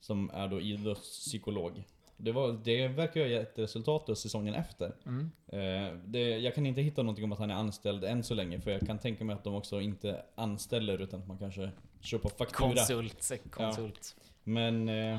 Som 0.00 0.30
är 0.30 0.48
då 0.48 0.60
idrottspsykolog. 0.60 1.84
Det, 2.16 2.32
var, 2.32 2.60
det 2.64 2.88
verkar 2.88 3.20
ju 3.20 3.26
ha 3.26 3.30
gett 3.30 3.58
resultat 3.58 4.06
då 4.06 4.14
säsongen 4.14 4.54
efter. 4.54 4.94
Mm. 5.06 5.30
Eh, 5.46 5.98
det, 6.04 6.38
jag 6.38 6.54
kan 6.54 6.66
inte 6.66 6.80
hitta 6.80 7.02
någonting 7.02 7.24
om 7.24 7.32
att 7.32 7.38
han 7.38 7.50
är 7.50 7.54
anställd 7.54 8.04
än 8.04 8.22
så 8.22 8.34
länge. 8.34 8.60
För 8.60 8.70
jag 8.70 8.80
kan 8.80 8.98
tänka 8.98 9.24
mig 9.24 9.34
att 9.34 9.44
de 9.44 9.54
också 9.54 9.80
inte 9.80 10.22
anställer 10.34 11.02
utan 11.02 11.20
att 11.20 11.28
man 11.28 11.38
kanske 11.38 11.70
kör 12.00 12.18
på 12.18 12.28
faktura. 12.28 12.68
Konsult, 12.68 13.32
konsult. 13.50 14.16
Men 14.44 14.88
eh, 14.88 15.18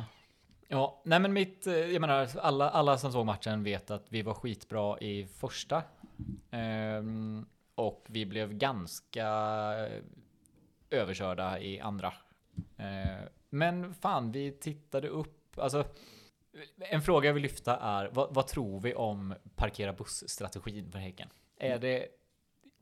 Ja, 0.69 1.01
nej 1.03 1.19
men 1.19 1.33
mitt, 1.33 1.67
eh, 1.67 1.73
jag 1.73 2.01
menar 2.01 2.29
alla, 2.37 2.69
alla 2.69 2.97
som 2.97 3.11
såg 3.11 3.25
matchen 3.25 3.63
vet 3.63 3.91
att 3.91 4.05
vi 4.09 4.21
var 4.21 4.33
skitbra 4.33 4.99
i 4.99 5.25
första. 5.25 5.83
Ehm, 6.51 7.45
och 7.75 8.05
vi 8.09 8.25
blev 8.25 8.53
ganska 8.53 9.27
överkörda 10.89 11.59
i 11.59 11.79
andra. 11.79 12.13
Eh, 12.77 13.27
men 13.49 13.93
fan, 13.93 14.31
vi 14.31 14.51
tittade 14.51 15.07
upp, 15.07 15.59
alltså 15.59 15.85
en 16.79 17.01
fråga 17.01 17.27
jag 17.29 17.33
vill 17.33 17.43
lyfta 17.43 17.77
är 17.77 18.09
vad, 18.13 18.33
vad 18.33 18.47
tror 18.47 18.79
vi 18.79 18.95
om 18.95 19.33
parkera 19.55 19.93
buss-strategin 19.93 20.91
för 20.91 20.99
Häcken? 20.99 21.29
Är 21.59 21.79
det, 21.79 22.07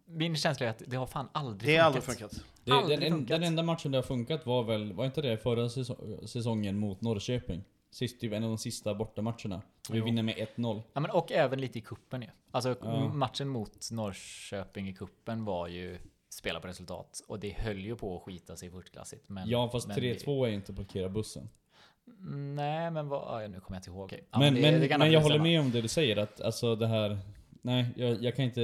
min 0.05 0.35
känsla 0.35 0.65
är 0.65 0.69
att 0.69 0.81
det 0.87 0.95
har 0.97 1.07
fan 1.07 1.29
aldrig 1.31 1.69
Det 1.75 1.77
har 1.77 1.91
funkat. 1.91 2.09
aldrig 2.09 2.29
funkat. 2.31 2.45
Det, 2.63 2.71
Aldrig 2.71 2.99
den, 2.99 3.07
en, 3.07 3.13
funkat. 3.13 3.27
den 3.41 3.43
enda 3.43 3.63
matchen 3.63 3.91
det 3.91 3.97
har 3.97 4.03
funkat 4.03 4.45
var 4.45 4.63
väl, 4.63 4.93
var 4.93 5.05
inte 5.05 5.21
det 5.21 5.37
förra 5.37 5.67
säso- 5.67 6.25
säsongen 6.27 6.77
mot 6.77 7.01
Norrköping? 7.01 7.63
Sist, 7.91 8.19
typ 8.21 8.33
en 8.33 8.43
av 8.43 8.49
de 8.49 8.57
sista 8.57 8.93
bortamatcherna. 8.93 9.61
Vi 9.91 9.97
Jo. 9.97 10.05
vinner 10.05 10.23
med 10.23 10.35
1-0. 10.37 10.81
Ja, 10.93 10.99
men 10.99 11.11
och 11.11 11.31
även 11.31 11.61
lite 11.61 11.79
i 11.79 11.81
kuppen 11.81 12.21
ju. 12.21 12.27
Alltså 12.51 12.75
Ja. 12.81 13.07
matchen 13.13 13.47
mot 13.49 13.91
Norrköping 13.91 14.89
i 14.89 14.93
kuppen 14.93 15.45
var 15.45 15.67
ju 15.67 15.97
spela 16.29 16.59
på 16.59 16.67
resultat. 16.67 17.21
Och 17.27 17.39
det 17.39 17.49
höll 17.49 17.79
ju 17.79 17.95
på 17.95 18.17
att 18.17 18.23
skita 18.23 18.55
sig 18.55 18.69
förstklassigt. 18.71 19.29
Men, 19.29 19.49
Ja 19.49 19.69
fast 19.69 19.87
men 19.87 19.97
3-2 19.97 20.45
är 20.47 20.49
inte 20.51 20.73
parkera 20.73 21.09
bussen. 21.09 21.49
Nej, 22.55 22.91
men 22.91 23.07
vad, 23.07 23.43
ja, 23.43 23.47
nu 23.47 23.59
kommer 23.59 23.75
jag 23.75 23.79
inte 23.79 23.89
ihåg. 23.89 24.03
Okej. 24.05 24.23
Ja, 24.31 24.39
men 24.39 24.53
det- 24.53 24.61
men, 24.61 24.79
det 24.81 24.87
kan 24.87 24.99
men 24.99 25.11
jag 25.11 25.21
håller 25.21 25.39
med 25.39 25.59
om 25.59 25.71
det 25.71 25.81
du 25.81 25.87
säger 25.87 26.17
att 26.17 26.41
alltså 26.41 26.75
det 26.75 26.87
här... 26.87 27.17
Nej, 27.61 27.85
jag, 27.95 28.23
jag 28.23 28.35
kan 28.35 28.45
inte 28.45 28.61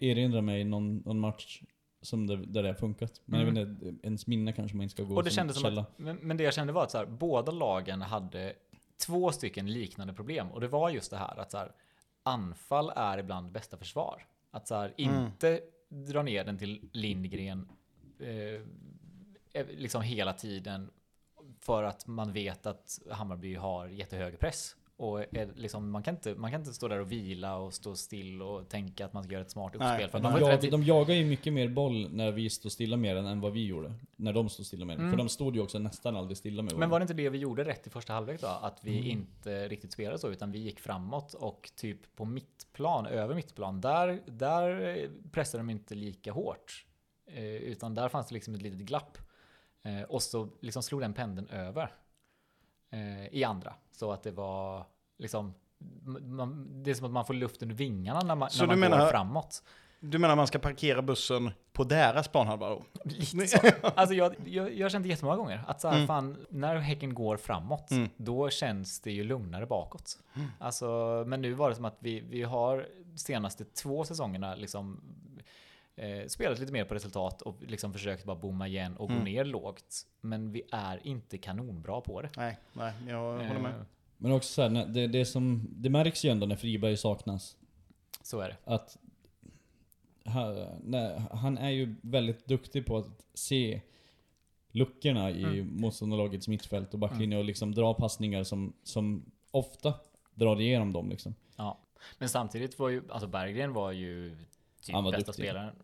erinra 0.00 0.40
mig 0.40 0.64
någon, 0.64 0.96
någon 0.96 1.20
match 1.20 1.62
som 2.02 2.26
det, 2.26 2.36
där 2.36 2.62
det 2.62 2.68
har 2.68 2.74
funkat. 2.74 3.20
Men 3.24 3.40
Mm. 3.40 3.56
jag 3.56 3.66
vet 3.66 3.82
inte, 3.82 4.06
ens 4.06 4.26
minne 4.26 4.52
kanske 4.52 4.76
man 4.76 4.82
inte 4.82 4.92
ska 4.92 5.02
gå 5.02 5.16
Och 5.16 5.24
det 5.24 5.30
som 5.30 5.36
kändes 5.36 5.56
som 5.56 5.64
källa. 5.64 5.80
att, 5.80 5.98
men, 5.98 6.16
men 6.16 6.36
det 6.36 6.44
jag 6.44 6.54
kände 6.54 6.72
var 6.72 6.82
att 6.82 6.90
så 6.90 6.98
här, 6.98 7.06
båda 7.06 7.52
lagen 7.52 8.02
hade 8.02 8.52
två 9.06 9.32
stycken 9.32 9.72
liknande 9.72 10.12
problem. 10.14 10.50
Och 10.50 10.60
det 10.60 10.68
var 10.68 10.90
just 10.90 11.10
det 11.10 11.16
här 11.16 11.38
att 11.40 11.50
så 11.50 11.58
här, 11.58 11.72
anfall 12.22 12.92
är 12.96 13.18
ibland 13.18 13.52
bästa 13.52 13.76
försvar. 13.76 14.26
Att 14.50 14.68
så 14.68 14.74
här, 14.74 14.94
Mm. 14.98 15.24
inte 15.26 15.60
dra 15.88 16.22
ner 16.22 16.44
den 16.44 16.58
till 16.58 16.88
Lindgren 16.92 17.68
eh, 18.20 19.66
liksom 19.76 20.02
hela 20.02 20.32
tiden 20.32 20.90
för 21.60 21.82
att 21.82 22.06
man 22.06 22.32
vet 22.32 22.66
att 22.66 22.98
Hammarby 23.10 23.54
har 23.54 23.88
jättehög 23.88 24.38
press. 24.40 24.76
Och 24.96 25.20
är, 25.20 25.52
liksom, 25.56 25.90
man, 25.90 26.02
kan 26.02 26.14
inte, 26.14 26.34
man 26.34 26.50
kan 26.50 26.60
inte 26.60 26.72
stå 26.72 26.88
där 26.88 27.00
och 27.00 27.12
vila 27.12 27.56
och 27.56 27.74
stå 27.74 27.94
still 27.96 28.42
och 28.42 28.68
tänka 28.68 29.06
att 29.06 29.12
man 29.12 29.22
ska 29.24 29.32
göra 29.32 29.42
ett 29.44 29.50
smart 29.50 29.74
uppspel. 29.74 30.10
för 30.10 30.20
De, 30.20 30.32
jag, 30.40 30.48
rätt 30.64 30.70
de 30.70 30.82
jagar 30.82 31.14
ju 31.14 31.24
mycket 31.24 31.52
mer 31.52 31.68
boll 31.68 32.08
när 32.12 32.30
vi 32.32 32.50
står 32.50 32.70
stilla 32.70 32.96
med 32.96 33.16
den 33.16 33.26
än 33.26 33.40
vad 33.40 33.52
vi 33.52 33.66
gjorde. 33.66 33.94
När 34.16 34.32
de 34.32 34.48
stod 34.48 34.66
stilla 34.66 34.84
med 34.84 34.96
den. 34.96 35.00
Mm. 35.00 35.10
För 35.12 35.18
de 35.18 35.28
stod 35.28 35.56
ju 35.56 35.62
också 35.62 35.78
nästan 35.78 36.16
aldrig 36.16 36.36
stilla 36.36 36.62
med 36.62 36.72
Men 36.72 36.76
bollen. 36.76 36.90
var 36.90 37.00
det 37.00 37.02
inte 37.02 37.14
det 37.14 37.28
vi 37.30 37.38
gjorde 37.38 37.64
rätt 37.64 37.86
i 37.86 37.90
första 37.90 38.12
halvlek 38.12 38.40
då? 38.40 38.46
Att 38.46 38.78
vi 38.82 38.98
Mm. 38.98 39.10
inte 39.10 39.68
riktigt 39.68 39.92
spelade 39.92 40.18
så, 40.18 40.30
utan 40.30 40.52
vi 40.52 40.58
gick 40.58 40.80
framåt 40.80 41.34
och 41.34 41.70
typ 41.76 42.16
på 42.16 42.24
mittplan, 42.24 43.06
över 43.06 43.34
mittplan, 43.34 43.80
där, 43.80 44.22
där 44.26 45.10
pressade 45.32 45.60
de 45.62 45.70
inte 45.70 45.94
lika 45.94 46.32
hårt. 46.32 46.84
Eh, 47.26 47.44
utan 47.44 47.94
där 47.94 48.08
fanns 48.08 48.28
det 48.28 48.34
liksom 48.34 48.54
ett 48.54 48.62
litet 48.62 48.78
glapp. 48.80 49.18
Eh, 49.82 50.02
och 50.02 50.22
så 50.22 50.48
liksom 50.60 50.82
slog 50.82 51.00
den 51.00 51.12
pendeln 51.14 51.48
över 51.48 51.92
eh, 52.90 53.26
i 53.26 53.44
andra. 53.44 53.74
Så 53.90 54.12
att 54.12 54.22
det 54.22 54.30
var 54.30 54.86
liksom, 55.18 55.54
man, 56.22 56.82
det 56.82 56.90
är 56.90 56.94
som 56.94 57.06
att 57.06 57.12
man 57.12 57.24
får 57.26 57.34
luft 57.34 57.62
under 57.62 57.76
vingarna 57.76 58.20
när 58.20 58.34
man, 58.34 58.50
Så 58.50 58.66
när 58.66 58.76
man 58.76 58.80
går 58.90 58.96
menar- 58.96 59.10
framåt. 59.10 59.62
Du 60.02 60.18
menar 60.18 60.36
man 60.36 60.46
ska 60.46 60.58
parkera 60.58 61.02
bussen 61.02 61.50
på 61.72 61.84
deras 61.84 62.28
planhalva 62.28 62.68
då? 62.68 62.82
Lite 63.04 63.46
så. 63.46 63.58
Alltså 63.82 64.14
jag, 64.14 64.34
jag, 64.44 64.74
jag 64.74 64.84
har 64.84 64.90
känt 64.90 65.02
det 65.02 65.08
jättemånga 65.08 65.36
gånger. 65.36 65.64
Att 65.66 65.80
så 65.80 65.88
här, 65.88 65.94
Mm. 65.96 66.06
fan, 66.06 66.46
när 66.50 66.76
Häcken 66.76 67.14
går 67.14 67.36
framåt, 67.36 67.90
Mm. 67.90 68.08
då 68.16 68.50
känns 68.50 69.00
det 69.00 69.12
ju 69.12 69.24
lugnare 69.24 69.66
bakåt. 69.66 70.18
Alltså, 70.58 70.86
men 71.26 71.42
nu 71.42 71.52
var 71.52 71.68
det 71.68 71.74
som 71.76 71.84
att 71.84 71.96
vi, 71.98 72.20
vi 72.20 72.42
har 72.42 72.86
senaste 73.16 73.64
två 73.64 74.04
säsongerna 74.04 74.54
liksom 74.54 75.00
eh, 75.96 76.26
spelat 76.26 76.58
lite 76.58 76.72
mer 76.72 76.84
på 76.84 76.94
resultat 76.94 77.42
och 77.42 77.62
liksom 77.62 77.92
försökt 77.92 78.24
bara 78.24 78.36
bomma 78.36 78.68
igen 78.68 78.96
och 78.96 79.08
gå 79.08 79.12
Mm. 79.14 79.24
ner 79.24 79.44
lågt. 79.44 80.06
Men 80.20 80.52
vi 80.52 80.62
är 80.72 81.06
inte 81.06 81.38
kanonbra 81.38 82.00
på 82.00 82.22
det. 82.22 82.30
Nej, 82.36 82.58
nej, 82.72 82.92
jag 83.08 83.32
håller 83.32 83.54
Eh, 83.54 83.62
med. 83.62 83.84
Men 84.18 84.32
också 84.32 84.48
så 84.52 84.62
här, 84.62 84.86
det, 84.86 85.06
det, 85.06 85.24
som, 85.24 85.66
det 85.70 85.90
märks 85.90 86.24
ju 86.24 86.30
ändå 86.30 86.46
när 86.46 86.56
Friberg 86.56 86.96
saknas. 86.96 87.56
Så 88.22 88.40
är 88.40 88.48
det. 88.48 88.56
Att 88.64 88.98
han, 90.24 90.66
nej, 90.84 91.22
han 91.32 91.58
är 91.58 91.70
ju 91.70 91.94
väldigt 92.02 92.46
duktig 92.46 92.86
på 92.86 92.96
att 92.96 93.24
se 93.34 93.80
luckorna 94.72 95.30
i 95.30 95.42
Mm. 95.44 95.76
motståndarlagets 95.80 96.48
mittfält 96.48 96.92
och 96.94 96.98
backlinje 97.00 97.38
och 97.38 97.44
liksom 97.44 97.74
dra 97.74 97.94
passningar 97.94 98.42
som, 98.44 98.72
som 98.82 99.24
ofta 99.50 99.94
drar 100.34 100.60
igenom 100.60 100.92
dem 100.92 101.10
liksom. 101.10 101.34
Ja. 101.56 101.78
Men 102.18 102.28
samtidigt 102.28 102.78
var 102.78 102.88
ju, 102.88 103.02
alltså 103.10 103.26
Berggren 103.28 103.72
var 103.72 103.92
ju 103.92 104.36
typ 104.82 104.94
Han 104.94 105.04
var 105.04 105.12
bästa 105.12 105.26
duktig. 105.26 105.44
spelaren 105.44 105.74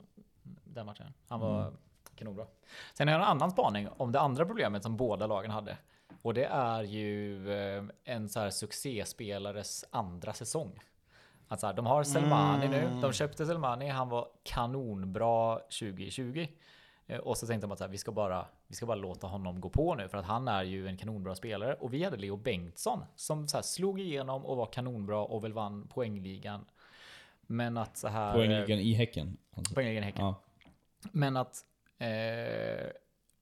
den 0.65 0.87
matchen. 0.87 1.13
Han 1.29 1.41
var 1.41 1.61
Mm. 1.63 1.75
kanonbra. 2.15 2.47
Sen 2.95 3.09
har 3.09 3.13
jag 3.15 3.23
en 3.23 3.29
annan 3.29 3.51
spaning 3.51 3.89
om 3.97 4.13
det 4.13 4.21
andra 4.21 4.47
problemet 4.47 4.83
som 4.83 4.97
båda 4.97 5.27
lagen 5.27 5.51
hade. 5.51 5.77
Och 6.23 6.35
det 6.35 6.45
är 6.45 6.83
ju 6.83 7.51
eh, 7.53 7.85
en 8.05 8.29
så 8.29 8.41
här 8.41 8.51
succéspelares 8.51 9.85
andra 9.91 10.33
säsong. 10.33 10.81
Att 11.49 11.61
så 11.61 11.67
här, 11.67 11.75
de 11.75 11.87
har 11.87 12.03
Selmani 12.05 12.69
nu. 12.69 12.79
Mm. 12.85 13.01
De 13.01 13.13
köpte 13.13 13.47
Selmani. 13.47 13.89
Han 13.89 14.09
var 14.09 14.29
kanonbra 14.43 15.59
2020. 15.59 16.49
Eh, 17.07 17.19
Och 17.19 17.37
så 17.39 17.47
tänkte 17.47 17.67
de 17.67 17.73
att 17.73 17.79
så 17.79 17.85
här, 17.85 17.91
vi, 17.91 17.99
ska 17.99 18.13
bara, 18.13 18.47
vi 18.67 18.75
ska 18.75 18.87
bara 18.87 18.95
låta 18.97 19.27
honom 19.27 19.61
gå 19.61 19.69
på 19.69 19.95
nu 19.95 20.09
för 20.09 20.19
att 20.19 20.25
han 20.25 20.49
är 20.49 20.63
ju 20.63 20.89
en 20.89 20.97
kanonbra 20.97 21.35
spelare. 21.35 21.75
Och 21.75 21.95
vi 21.95 22.05
hade 22.05 22.17
Leo 22.17 22.37
Bengtsson 22.37 23.05
som 23.17 23.49
så 23.49 23.57
här 23.57 23.63
slog 23.63 24.01
igenom 24.01 24.45
och 24.47 24.57
var 24.57 24.67
kanonbra 24.67 25.21
och 25.25 25.45
väl 25.45 25.53
vann 25.53 25.89
poängligan. 25.89 26.65
Men 27.47 27.77
att 27.77 27.97
så 27.97 28.09
här... 28.09 28.33
Poängligan 28.33 28.79
i 28.81 28.93
Häcken. 28.93 29.37
Alltså. 29.57 29.75
Poängligan 29.75 30.03
i 30.03 30.07
Häcken. 30.07 30.25
Ja. 30.25 30.43
Men 31.13 31.37
att 31.37 31.65
eh, 31.99 32.87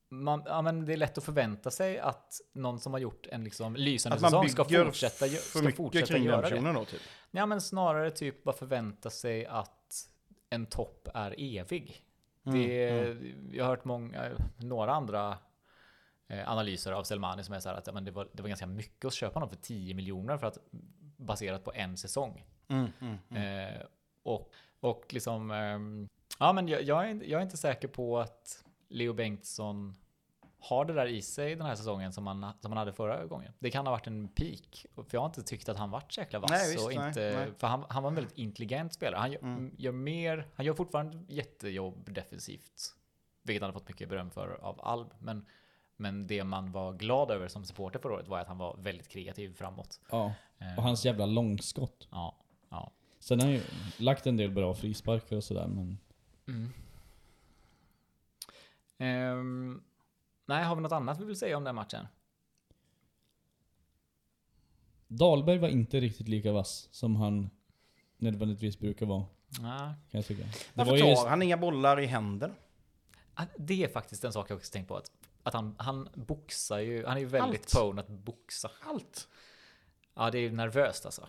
man, 0.08 0.42
ja, 0.46 0.62
men 0.62 0.86
det 0.86 0.92
är 0.92 0.96
lätt 0.96 1.18
att 1.18 1.24
förvänta 1.24 1.70
sig 1.70 1.98
att 1.98 2.40
någon 2.52 2.80
som 2.80 2.92
har 2.92 3.00
gjort 3.00 3.26
en 3.26 3.44
liksom 3.44 3.76
lysande 3.76 4.16
Att 4.16 4.22
säsong 4.22 4.48
ska 4.48 4.64
fortsätta, 4.64 5.26
ska 5.26 5.72
fortsätta 5.72 6.18
göra 6.18 6.50
det. 6.50 6.72
då 6.72 6.84
typ. 6.84 7.00
Ja, 7.30 7.46
men 7.46 7.60
snarare 7.60 8.10
typ 8.10 8.44
bara 8.44 8.56
förvänta 8.56 9.10
sig 9.10 9.46
att 9.46 10.08
en 10.50 10.66
topp 10.66 11.08
är 11.14 11.34
evig. 11.38 12.04
Mm, 12.46 12.58
Det, 12.58 12.88
mm. 12.88 13.50
Jag 13.52 13.64
har 13.64 13.70
hört 13.70 13.84
många, 13.84 14.30
några 14.56 14.94
andra 14.94 15.38
eh, 16.28 16.50
analyser 16.50 16.92
av 16.92 17.02
Selmani 17.04 17.44
som 17.44 17.54
är 17.54 17.60
så 17.60 17.68
här 17.68 17.76
att 17.76 17.86
ja, 17.86 17.92
men 17.92 18.04
det, 18.04 18.10
var, 18.10 18.28
det 18.32 18.42
var 18.42 18.48
ganska 18.48 18.66
mycket 18.66 19.04
att 19.04 19.14
köpa 19.14 19.34
honom 19.34 19.48
för 19.48 19.56
10 19.56 19.94
miljoner 19.94 20.38
för 20.38 20.46
att 20.46 20.58
baserat 21.16 21.64
på 21.64 21.72
en 21.74 21.96
säsong. 21.96 22.44
Mm, 22.68 22.86
mm, 23.00 23.18
mm. 23.30 23.74
Eh, 23.74 23.82
och, 24.24 24.50
och 24.80 25.04
liksom, 25.10 25.50
ehm, 25.50 26.08
ja 26.38 26.52
men 26.52 26.68
jag, 26.68 26.82
jag, 26.82 27.04
är, 27.04 27.08
inte- 27.10 27.30
jag 27.30 27.38
är 27.38 27.42
inte 27.42 27.56
säker 27.56 27.88
på 27.88 28.18
att 28.18 28.64
Leo 28.88 29.12
Bengtsson 29.12 29.94
har 30.60 30.84
det 30.84 30.92
där 30.92 31.06
i 31.06 31.22
sig 31.22 31.54
den 31.56 31.66
här 31.66 31.74
säsongen 31.74 32.12
som 32.12 32.26
han, 32.26 32.52
som 32.60 32.70
han 32.72 32.76
hade 32.76 32.92
förra 32.92 33.24
gången. 33.26 33.52
Det 33.58 33.70
kan 33.70 33.86
ha 33.86 33.90
varit 33.90 34.06
en 34.06 34.28
peak. 34.28 34.86
För 34.94 35.06
jag 35.10 35.20
har 35.20 35.26
inte 35.26 35.42
tyckt 35.42 35.68
att 35.68 35.76
han 35.76 35.90
varit 35.90 36.12
så 36.12 36.20
jäkla 36.20 36.38
vass. 36.38 36.50
Nej, 36.50 36.72
visst, 36.72 36.86
och 36.86 36.94
nej, 36.94 37.08
inte, 37.08 37.20
nej. 37.36 37.48
För 37.58 37.66
han, 37.66 37.84
han 37.88 38.02
var 38.02 38.10
en 38.10 38.14
väldigt 38.14 38.38
intelligent 38.38 38.92
spelare. 38.92 39.20
Han 39.20 39.32
gör, 39.32 39.40
Mm. 39.42 39.74
gör 39.78 39.92
mer, 39.92 40.48
han 40.54 40.66
gör 40.66 40.74
fortfarande 40.74 41.18
jättejobb 41.28 42.12
defensivt. 42.14 42.94
Vilket 43.42 43.62
han 43.62 43.68
har 43.74 43.80
fått 43.80 43.88
mycket 43.88 44.08
beröm 44.08 44.30
för 44.30 44.58
av 44.62 44.80
Alb. 44.82 45.14
Men, 45.18 45.46
men 45.96 46.26
det 46.26 46.44
man 46.44 46.72
var 46.72 46.92
glad 46.92 47.30
över 47.30 47.48
som 47.48 47.64
supporter 47.64 47.98
förra 47.98 48.14
året 48.14 48.28
var 48.28 48.38
att 48.40 48.48
han 48.48 48.58
var 48.58 48.76
väldigt 48.76 49.08
kreativ 49.08 49.54
framåt. 49.54 50.00
ja. 50.10 50.32
Och 50.76 50.82
hans 50.82 51.04
jävla 51.04 51.26
långskott. 51.26 52.08
Ja. 52.10 52.36
Sen 53.24 53.40
har 53.40 53.46
han 53.46 53.54
ju 53.54 53.62
lagt 53.96 54.26
en 54.26 54.36
del 54.36 54.50
bra 54.50 54.74
frisparkar 54.74 55.36
och 55.36 55.44
sådär 55.44 55.66
men... 55.66 55.98
Mm. 56.46 56.72
Ehm, 58.98 59.82
nej, 60.46 60.64
har 60.64 60.76
vi 60.76 60.82
något 60.82 60.92
annat 60.92 61.20
vi 61.20 61.24
vill 61.24 61.38
säga 61.38 61.56
om 61.56 61.64
den 61.64 61.74
matchen? 61.74 62.06
Dahlberg 65.08 65.58
var 65.58 65.68
inte 65.68 66.00
riktigt 66.00 66.28
lika 66.28 66.52
vass 66.52 66.88
som 66.90 67.16
han 67.16 67.50
nödvändigtvis 68.16 68.78
brukar 68.78 69.06
vara. 69.06 69.24
Nej. 69.60 69.94
Kan 70.10 70.18
jag 70.18 70.26
tycka. 70.26 70.42
Det 70.42 70.50
Varför 70.74 70.90
var 70.90 70.96
ju 70.96 71.02
tar 71.02 71.10
just, 71.10 71.26
han 71.26 71.42
inga 71.42 71.56
bollar 71.56 72.00
i 72.00 72.06
händerna? 72.06 72.54
Ah, 73.34 73.46
Det 73.58 73.84
är 73.84 73.88
faktiskt 73.88 74.24
en 74.24 74.32
sak 74.32 74.50
jag 74.50 74.56
också 74.56 74.72
tänkt 74.72 74.88
på. 74.88 74.96
Att, 74.96 75.10
att 75.42 75.54
han, 75.54 75.74
han 75.78 76.08
boxar 76.14 76.78
ju, 76.78 77.06
han 77.06 77.16
är 77.16 77.20
ju 77.20 77.26
väldigt 77.26 77.60
Allt. 77.60 77.72
prone 77.72 78.00
att 78.00 78.08
boxa. 78.08 78.70
Allt. 78.80 79.28
Ja, 80.14 80.30
det 80.30 80.38
är 80.38 80.50
nervöst 80.50 81.06
alltså. 81.06 81.28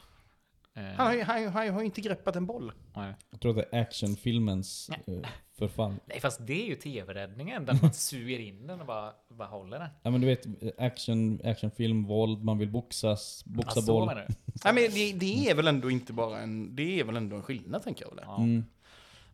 Eh, 0.77 0.84
Han 0.84 1.05
har, 1.08 1.13
ju- 1.13 1.22
han, 1.24 1.48
han 1.48 1.70
har 1.74 1.79
ju 1.79 1.86
inte 1.86 2.01
greppat 2.01 2.36
en 2.36 2.46
boll. 2.46 2.72
nej. 2.96 3.13
jag 3.32 3.39
tror 3.41 3.60
att 3.60 3.72
det 3.72 3.77
är 3.77 3.82
actionfilmens 3.82 4.89
eh, 4.89 5.29
förfall. 5.58 5.94
nej, 6.05 6.20
fast 6.20 6.48
det 6.48 6.62
är 6.63 6.65
ju 6.65 6.75
tv-räddningen 6.75 7.65
där 7.65 7.79
man 7.82 7.94
suger 7.94 8.39
in 8.39 8.67
den 8.67 8.79
och 8.82 8.86
bara, 8.88 9.13
bara 9.29 9.48
håller 9.48 9.79
den. 9.79 9.89
Ja 10.03 10.12
men 10.12 10.22
du 10.22 10.27
vet, 10.27 10.46
action, 10.77 11.41
actionfilm, 11.44 12.03
våld, 12.05 12.44
man 12.44 12.58
vill 12.58 12.70
boxas, 12.70 13.44
boxa 13.46 13.72
Ja, 13.75 13.82
så 13.82 13.94
boll. 13.94 14.05
menar 14.08 14.25
du? 14.27 14.34
Nej, 14.63 14.74
men 14.74 14.84
det, 14.94 15.13
det 15.13 15.50
är 15.50 15.55
väl 15.55 15.67
ändå 15.67 15.91
inte 15.91 16.13
bara 16.13 16.39
en... 16.39 16.75
Det 16.75 17.00
är 17.00 17.03
väl 17.03 17.15
ändå 17.17 17.36
en 17.36 17.44
skillnad 17.44 17.84
tänker 17.84 18.05
jag 18.05 18.15
väl. 18.15 18.24
Ja. 18.27 18.38
Mm, 18.38 18.65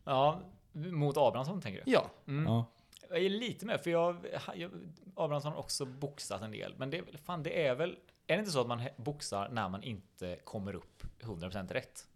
ja, 0.04 0.40
mot 0.72 1.16
Abrahamsson 1.16 1.60
tänker 1.60 1.82
du? 1.84 1.90
Ja. 1.92 2.06
Mm. 2.28 2.44
ja. 2.44 2.64
Jag 3.10 3.24
är 3.24 3.28
lite 3.30 3.66
med, 3.66 3.80
för 3.80 3.90
jag, 3.90 4.16
jag 4.56 4.70
Abrahamsson 5.16 5.52
har 5.52 5.58
också 5.58 5.84
boxat 5.84 6.42
en 6.42 6.50
del. 6.50 6.74
Men 6.76 6.90
det, 6.90 7.02
fan, 7.24 7.42
det 7.42 7.66
är 7.66 7.74
väl... 7.74 7.96
Är 8.26 8.34
det 8.36 8.38
inte 8.38 8.50
så 8.52 8.60
att 8.60 8.66
man 8.66 8.82
boxar 8.96 9.48
när 9.48 9.68
man 9.68 9.82
inte 9.82 10.38
kommer 10.44 10.74
upp 10.74 11.02
100% 11.22 11.72
rätt? 11.72 12.06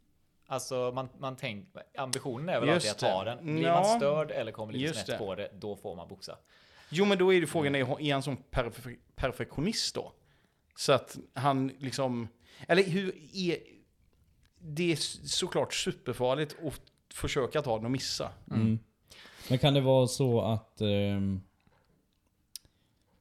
Alltså, 0.46 0.92
man, 0.94 1.08
man 1.18 1.36
tänk, 1.36 1.68
ambitionen 1.98 2.48
är 2.48 2.60
väl 2.60 2.68
Just 2.68 2.88
alltid 2.88 3.08
att 3.08 3.12
ta 3.14 3.24
det. 3.24 3.30
den. 3.30 3.44
Blir 3.56 3.64
Ja. 3.66 3.74
man 3.82 4.00
störd 4.00 4.30
eller 4.30 4.52
kommer 4.52 4.72
lite 4.72 4.84
Just 4.84 4.94
snett 4.94 5.06
det. 5.06 5.18
på 5.18 5.34
det, 5.34 5.50
då 5.54 5.76
får 5.76 5.96
man 5.96 6.08
boxa. 6.08 6.38
Jo, 6.88 7.04
men 7.04 7.18
då 7.18 7.32
är 7.32 7.36
ju 7.36 7.46
frågan, 7.46 7.74
är 7.74 8.00
är 8.00 8.12
han 8.12 8.22
som 8.22 8.36
perfe 8.36 8.96
perfektionist 9.14 9.94
då? 9.94 10.12
Så 10.76 10.92
att 10.92 11.18
han 11.34 11.68
liksom... 11.78 12.28
Eller 12.68 12.82
hur 12.82 13.14
är... 13.34 13.58
Det 14.58 14.92
är 14.92 14.96
såklart 15.26 15.74
superfarligt 15.74 16.56
att 16.66 16.80
försöka 17.14 17.62
ta 17.62 17.76
den 17.76 17.84
och 17.84 17.90
missa. 17.90 18.32
Mm. 18.50 18.78
Men 19.48 19.58
kan 19.58 19.74
det 19.74 19.80
vara 19.80 20.06
så 20.06 20.40
att 20.40 20.80
ehm, 20.80 21.40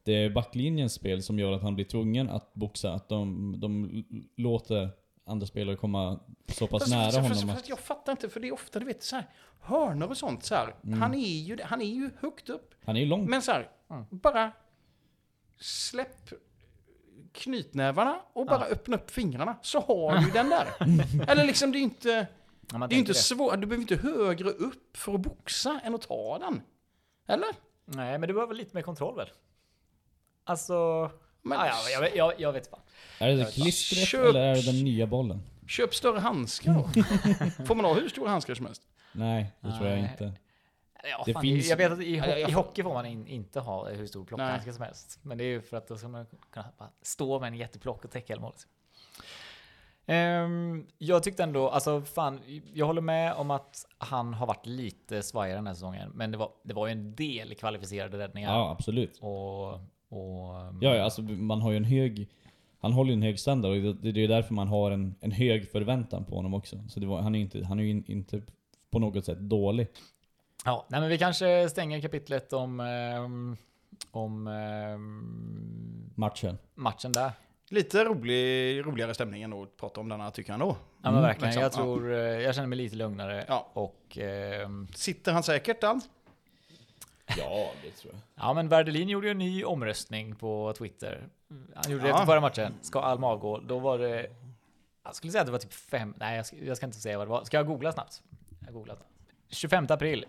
det 0.06 0.12
är 0.24 0.30
backlinjens 0.30 0.92
spel 0.92 1.22
som 1.22 1.38
gör 1.38 1.52
att 1.52 1.62
han 1.62 1.74
blir 1.74 1.84
tvungen 1.84 2.30
att 2.30 2.54
boxa? 2.54 2.92
Att 2.92 3.08
de, 3.08 3.54
de 3.60 4.04
låter 4.36 4.90
andra 5.26 5.46
spelare 5.46 5.76
komma 5.76 6.20
så 6.48 6.66
pass 6.66 6.82
Fast- 6.82 6.90
nära 6.92 7.02
fast- 7.04 7.16
honom? 7.16 7.30
fast- 7.32 7.44
att, 7.44 7.50
fast 7.50 7.68
jag 7.68 7.78
fattar 7.78 8.12
inte, 8.12 8.28
för 8.28 8.40
det 8.40 8.48
är 8.48 8.52
ofta, 8.54 8.78
du 8.78 8.84
vet, 8.86 9.02
så 9.02 9.16
här, 9.16 9.26
hörnor 9.60 10.08
och 10.08 10.16
sånt. 10.16 10.44
Så 10.44 10.54
här, 10.54 10.74
Mm. 10.84 11.02
han, 11.02 11.14
är 11.14 11.18
ju, 11.38 11.58
han 11.64 11.82
är 11.82 11.86
ju 11.86 12.10
högt 12.20 12.48
upp. 12.48 12.74
han 12.84 12.96
är 12.96 13.00
ju 13.00 13.06
lång. 13.06 13.30
Men 13.30 13.42
så 13.42 13.52
här, 13.52 13.68
bara 14.10 14.52
släpp 15.58 16.30
knytnävarna 17.32 18.20
och 18.32 18.46
bara 18.46 18.64
öppna 18.64 18.96
upp 18.96 19.10
fingrarna 19.10 19.56
så 19.62 19.80
har 19.80 20.18
du 20.20 20.30
den 20.30 20.48
där. 20.50 20.66
Eller 21.30 21.44
liksom, 21.44 21.72
det 21.72 21.78
är 21.78 21.80
inte, 21.80 22.26
Ja, 22.72 22.86
det 22.86 22.94
är 22.94 22.98
inte 22.98 23.14
svårt, 23.14 23.60
du 23.60 23.66
behöver 23.66 23.82
inte 23.92 23.96
högre 24.08 24.50
upp 24.50 24.96
för 24.96 25.14
att 25.14 25.20
boxa 25.20 25.80
än 25.84 25.94
att 25.94 26.02
ta 26.02 26.38
den. 26.38 26.60
Eller? 27.28 27.48
Nej, 27.84 28.18
men 28.18 28.28
du 28.28 28.34
behöver 28.34 28.54
lite 28.54 28.70
mer 28.76 28.82
kontroll 28.82 29.16
väl? 29.16 29.28
Alltså... 30.46 31.10
Men 31.42 31.58
ah, 31.58 31.66
ja, 31.66 31.74
jag, 31.92 32.00
vet- 32.00 32.16
jag, 32.16 32.32
jag 32.40 32.52
vet 32.52 32.66
fan. 32.70 32.80
Är 33.20 33.36
det 33.36 33.54
klistret 33.54 34.08
Köp- 34.08 34.28
eller 34.28 34.40
är 34.40 34.54
det 34.54 34.62
den 34.72 34.84
nya 34.84 35.06
bollen? 35.06 35.42
köp 35.68 35.94
större 35.94 36.18
handskar 36.18 36.74
då. 36.74 36.88
Får 37.66 37.74
man 37.74 37.84
ha 37.84 37.94
hur 37.94 38.08
stora 38.08 38.30
handskar 38.30 38.54
som 38.54 38.66
helst? 38.66 38.82
Nej, 39.12 39.52
det 39.60 39.72
tror 39.72 39.88
jag 39.88 39.98
Nej. 40.00 40.10
inte. 40.12 40.32
Ja, 41.10 41.22
Det 41.26 41.32
fan, 41.32 41.42
finns- 41.42 41.68
Jag 41.68 41.76
vet 41.76 41.92
att 41.92 42.00
i, 42.00 42.20
ho- 42.20 42.26
Ja, 42.28 42.38
jag- 42.38 42.50
i 42.50 42.52
får- 42.52 42.62
hockey 42.62 42.82
får 42.82 42.94
man 42.94 43.06
in, 43.06 43.26
inte 43.26 43.60
ha 43.60 43.88
hur 43.88 44.06
stor 44.06 44.24
plockhandske 44.24 44.72
som 44.72 44.82
helst. 44.82 45.18
Men 45.22 45.38
det 45.38 45.44
är 45.44 45.48
ju 45.48 45.62
för 45.62 45.76
att 45.76 45.88
då 45.88 45.96
ska 45.96 46.08
man 46.08 46.26
kunna 46.52 46.66
bara 46.78 46.90
stå 47.02 47.40
med 47.40 47.46
en 47.46 47.54
jätteplock 47.56 48.04
och 48.04 48.10
täcka 48.10 48.32
hela 48.32 48.42
målet. 48.42 48.66
Ehm, 50.06 50.86
jag 50.98 51.22
tyckte 51.22 51.42
ändå, 51.42 51.68
alltså 51.68 52.00
fan, 52.02 52.40
jag 52.74 52.86
håller 52.86 53.00
med 53.00 53.32
om 53.34 53.50
att 53.50 53.86
han 53.98 54.34
har 54.34 54.46
varit 54.46 54.66
lite 54.66 55.22
svajigare 55.22 55.58
den 55.58 55.66
här 55.66 55.74
säsongen. 55.74 56.10
Men 56.14 56.30
det 56.30 56.38
var, 56.38 56.50
det 56.64 56.74
var 56.74 56.86
ju 56.86 56.92
en 56.92 57.14
del 57.14 57.54
kvalificerade 57.54 58.18
räddningar. 58.18 58.52
Ja, 58.52 58.70
absolut. 58.70 59.18
Och, 59.20 59.80
och, 60.08 60.54
Ja, 60.80 60.94
ja, 60.96 61.02
alltså 61.02 61.22
man 61.22 61.60
har 61.60 61.70
ju 61.70 61.76
en 61.76 61.84
hög... 61.84 62.28
Han 62.80 62.92
håller 62.92 63.10
ju 63.10 63.14
en 63.16 63.22
hög 63.22 63.38
standard 63.40 63.70
och 63.86 63.94
det, 63.96 64.12
det 64.12 64.24
är 64.24 64.28
därför 64.28 64.54
man 64.54 64.68
har 64.68 64.90
en, 64.90 65.14
en 65.20 65.30
hög 65.32 65.70
förväntan 65.70 66.24
på 66.24 66.36
honom 66.36 66.54
också. 66.54 66.78
Så 66.88 67.00
det 67.00 67.06
var, 67.06 67.20
han 67.20 67.34
är 67.34 67.38
ju 67.38 67.44
inte, 67.44 67.64
han 67.64 67.78
är 67.78 67.84
ju 67.84 67.90
in- 67.90 68.04
inte 68.06 68.42
på 68.90 68.98
något 68.98 69.24
sätt 69.24 69.38
dålig. 69.40 69.88
Ja, 70.64 70.86
nej 70.88 71.00
men 71.00 71.10
vi 71.10 71.18
kanske 71.18 71.68
stänger 71.68 72.00
kapitlet 72.00 72.52
om, 72.52 72.80
ehm, 72.80 73.56
om 74.10 74.46
ehm, 74.46 76.10
Matchen. 76.14 76.58
matchen 76.74 77.12
där. 77.12 77.32
Lite 77.70 78.04
rolig, 78.04 78.86
roligare 78.86 79.14
stämning 79.14 79.42
ändå 79.42 79.62
att 79.62 79.76
prata 79.76 80.00
om 80.00 80.08
denna 80.08 80.30
tycker 80.30 80.50
jag 80.50 80.54
ändå. 80.60 80.76
Ja 81.02 81.10
men 81.10 81.22
verkligen, 81.22 81.46
liksom, 81.54 81.62
jag 81.62 81.72
ja. 81.72 81.76
tror, 81.76 82.12
eh, 82.12 82.18
jag 82.18 82.54
känner 82.54 82.68
mig 82.68 82.78
lite 82.78 82.96
lugnare 82.96 83.44
Ja. 83.48 83.66
och 83.72 84.18
ehm, 84.18 84.88
Sitter 84.94 85.32
han 85.32 85.42
säkert 85.42 85.80
Dan? 85.80 86.00
Ja, 87.26 87.70
det 87.82 87.90
tror 87.90 88.14
jag. 88.14 88.22
ja 88.34 88.54
men 88.54 88.68
Werdelin 88.68 89.08
gjorde 89.08 89.26
ju 89.26 89.30
en 89.30 89.38
ny 89.38 89.64
omröstning 89.64 90.34
på 90.34 90.74
Twitter. 90.78 91.28
Han 91.74 91.92
gjorde 91.92 92.04
det 92.04 92.10
efter 92.10 92.24
förra 92.26 92.40
matchen. 92.40 92.74
Ska 92.82 93.00
Alm 93.00 93.24
avgå? 93.24 93.58
Då 93.58 93.78
var 93.78 93.98
det, 93.98 94.26
jag 95.04 95.14
skulle 95.14 95.32
säga 95.32 95.40
att 95.40 95.46
det 95.46 95.52
var 95.52 95.58
typ 95.58 95.72
fem, 95.72 96.14
nej 96.16 96.36
jag 96.36 96.46
ska, 96.46 96.56
jag 96.56 96.76
ska 96.76 96.86
inte 96.86 96.98
säga 97.00 97.18
vad 97.18 97.26
det 97.26 97.30
var. 97.30 97.44
Ska 97.44 97.56
jag 97.56 97.66
googla 97.66 97.92
snabbt? 97.92 98.22
Jag 98.64 98.74
googlar 98.74 98.94
snabbt. 98.94 99.10
25 99.48 99.86
april. 99.88 100.26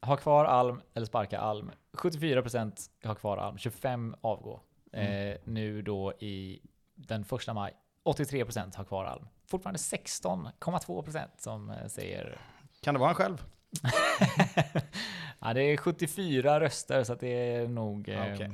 Ha 0.00 0.16
kvar 0.16 0.44
Alm 0.44 0.80
eller 0.94 1.06
sparka 1.06 1.38
Alm. 1.38 1.70
74% 1.92 2.90
ha 3.04 3.14
kvar 3.14 3.36
Alm, 3.36 3.58
25 3.58 4.16
avgå. 4.20 4.60
Eh, 4.92 5.36
nu 5.44 5.82
då 5.82 6.12
i 6.12 6.60
den 6.94 7.24
första 7.24 7.54
maj. 7.54 7.72
83% 8.04 8.76
har 8.76 8.84
kvar 8.84 9.04
Alm. 9.04 9.28
Fortfarande 9.46 9.78
16,2% 9.78 11.26
som 11.38 11.70
eh, 11.70 11.86
säger 11.86 12.38
Kan 12.80 12.94
det 12.94 13.00
vara 13.00 13.08
han 13.08 13.14
själv? 13.14 13.44
ja, 15.40 15.54
det 15.54 15.62
är 15.62 15.76
74 15.76 16.60
röster 16.60 17.04
så 17.04 17.14
det 17.14 17.54
är 17.54 17.68
nog... 17.68 18.08
Eh, 18.08 18.34
Okej. 18.34 18.50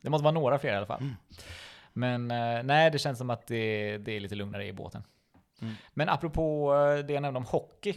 Det 0.00 0.10
måste 0.10 0.24
vara 0.24 0.34
några 0.34 0.58
fler 0.58 0.72
i 0.72 0.76
alla 0.76 0.86
fall. 0.86 1.02
Men 1.92 2.30
eh, 2.30 2.62
nej, 2.62 2.90
det 2.90 2.98
känns 2.98 3.18
som 3.18 3.30
att 3.30 3.46
det, 3.46 3.98
det 3.98 4.12
är 4.12 4.20
lite 4.20 4.34
lugnare 4.34 4.66
i 4.66 4.72
båten. 4.72 5.02
Mm. 5.60 5.74
Men 5.94 6.08
apropå 6.08 6.74
eh, 6.74 7.06
det 7.06 7.12
jag 7.12 7.22
nämnde 7.22 7.38
om 7.38 7.46
hockey 7.46 7.94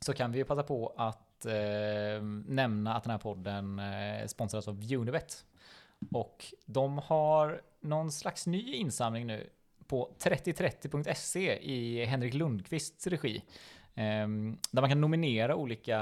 så 0.00 0.12
kan 0.12 0.32
vi 0.32 0.38
ju 0.38 0.44
passa 0.44 0.62
på 0.62 0.94
att 0.96 1.46
eh, 1.46 2.22
nämna 2.46 2.94
att 2.94 3.04
den 3.04 3.10
här 3.10 3.18
podden 3.18 3.78
eh, 3.78 4.26
sponsras 4.26 4.68
av 4.68 4.92
Unibet. 4.92 5.44
Och 6.12 6.54
de 6.66 6.98
har 6.98 7.62
någon 7.80 8.12
slags 8.12 8.46
ny 8.46 8.74
insamling 8.74 9.26
nu 9.26 9.50
på 9.86 10.10
3030.se 10.18 11.58
i 11.58 12.04
Henrik 12.04 12.34
Lundqvists 12.34 13.06
regi. 13.06 13.42
Ehm, 14.00 14.58
där 14.70 14.82
man 14.82 14.90
kan 14.90 15.00
nominera 15.00 15.56
olika 15.56 15.98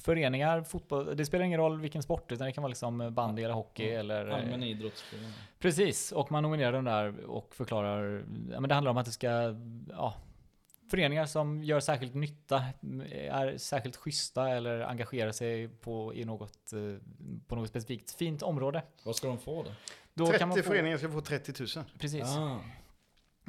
föreningar, 0.00 0.62
fotboll. 0.62 1.16
Det 1.16 1.26
spelar 1.26 1.44
ingen 1.44 1.60
roll 1.60 1.80
vilken 1.80 2.02
sport, 2.02 2.32
utan 2.32 2.46
det 2.46 2.52
kan 2.52 2.62
vara 2.62 2.68
liksom 2.68 3.14
bandy 3.14 3.42
eller 3.42 3.54
hockey 3.54 3.88
eller... 3.88 4.28
eh, 4.28 4.34
Allmänna 4.34 4.66
idrottsföreningar. 4.66 5.34
Precis, 5.58 6.12
och 6.12 6.32
man 6.32 6.42
nominerar 6.42 6.72
dem 6.72 6.84
där 6.84 7.24
och 7.26 7.54
förklarar. 7.54 8.24
Ja, 8.52 8.60
men 8.60 8.68
det 8.68 8.74
handlar 8.74 8.90
om 8.90 8.96
att 8.96 9.06
det 9.06 9.12
ska 9.12 9.54
ja, 9.90 10.14
föreningar 10.90 11.26
som 11.26 11.62
gör 11.64 11.80
särskilt 11.80 12.14
nytta, 12.14 12.64
är 13.10 13.58
särskilt 13.58 13.96
schyssta 13.96 14.48
eller 14.48 14.80
engagerar 14.80 15.32
sig 15.32 15.68
på, 15.68 16.14
i 16.14 16.24
något, 16.24 16.72
eh, 16.72 16.78
på 17.46 17.56
något 17.56 17.68
specifikt 17.68 18.10
fint 18.10 18.42
område. 18.42 18.82
Vad 19.04 19.16
ska 19.16 19.28
de 19.28 19.38
få 19.38 19.62
då? 19.62 19.70
Då 20.14 20.26
30 20.26 20.38
kan 20.38 20.48
man 20.48 20.58
få, 20.58 20.62
föreningar 20.62 20.98
ska 20.98 21.08
få 21.10 21.20
30 21.20 21.52
000. 21.76 21.84
Precis. 21.98 22.24
Ah, 22.36 22.58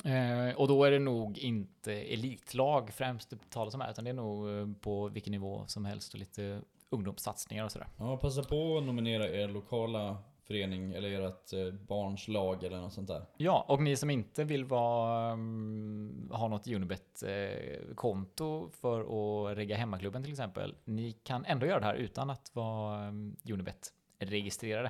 Eh, 0.06 0.56
och 0.56 0.68
då 0.68 0.84
är 0.84 0.92
det 0.92 1.00
nog 1.00 1.38
inte 1.38 1.94
elitlag 1.94 2.94
främst 2.94 3.30
det 3.30 3.50
talas 3.50 3.74
om 3.74 3.82
här, 3.82 3.92
utan 3.92 4.04
det 4.04 4.10
är 4.10 4.14
nog 4.14 4.50
eh, 4.50 4.68
på 4.82 5.08
vilken 5.08 5.32
nivå 5.32 5.64
som 5.68 5.86
helst 5.86 6.14
och 6.14 6.20
lite 6.20 6.62
ungdomssatsningar 6.90 7.66
och 7.66 7.72
sådär. 7.72 7.88
ja, 7.98 8.18
passa 8.18 8.44
på 8.44 8.78
att 8.78 8.84
nominera 8.84 9.30
er 9.30 9.48
lokala 9.48 10.18
förening 10.48 10.94
eller 10.94 11.22
ert 11.22 11.54
eh, 11.54 11.74
barns 11.74 12.28
lag 12.28 12.64
eller 12.64 12.82
något 12.82 12.94
sånt 12.94 13.08
där. 13.08 13.26
Ja, 13.38 13.66
och 13.68 13.82
ni 13.82 13.96
som 13.96 14.10
inte 14.10 14.44
vill 14.44 14.66
vara, 14.66 15.34
um, 15.34 16.32
ha 16.34 16.48
något 16.48 16.68
Unibet-konto 16.68 18.70
för 18.70 19.02
att 19.02 19.58
regga 19.58 19.76
hemmaklubben 19.76 20.24
till 20.24 20.32
exempel, 20.32 20.76
ni 20.84 21.12
kan 21.12 21.46
ändå 21.46 21.66
göra 21.66 21.80
det 21.80 21.86
här 21.86 21.96
utan 21.96 22.30
att 22.30 22.52
vara 22.54 23.08
um, 23.08 23.36
Unibet-registrerade. 23.44 24.90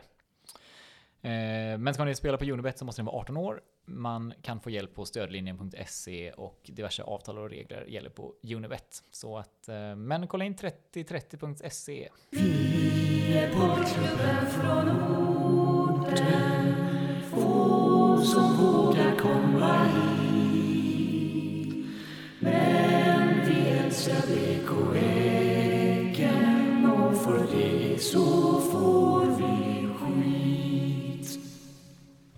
Eh, 1.22 1.78
men 1.78 1.94
ska 1.94 2.06
ni 2.06 2.16
spela 2.16 2.38
på 2.38 2.46
Unibet 2.46 2.78
så 2.78 2.86
måste 2.86 3.02
ni 3.02 3.06
vara 3.06 3.18
18 3.18 3.38
år. 3.38 3.62
Man 3.90 4.34
kan 4.42 4.60
få 4.60 4.70
hjälp 4.70 4.96
på 4.96 5.06
stödlinjen.se 5.06 6.32
och 6.32 6.62
diverse 6.66 7.04
avtal 7.04 7.38
och 7.38 7.50
regler 7.50 7.86
gäller 7.86 8.10
på 8.10 8.34
Unibet. 8.44 9.04
Så 9.12 9.38
att, 9.38 9.70
eh, 9.70 9.96
men 9.96 10.28
kolla 10.28 10.46
in 10.46 10.56
3030.se. 10.56 12.10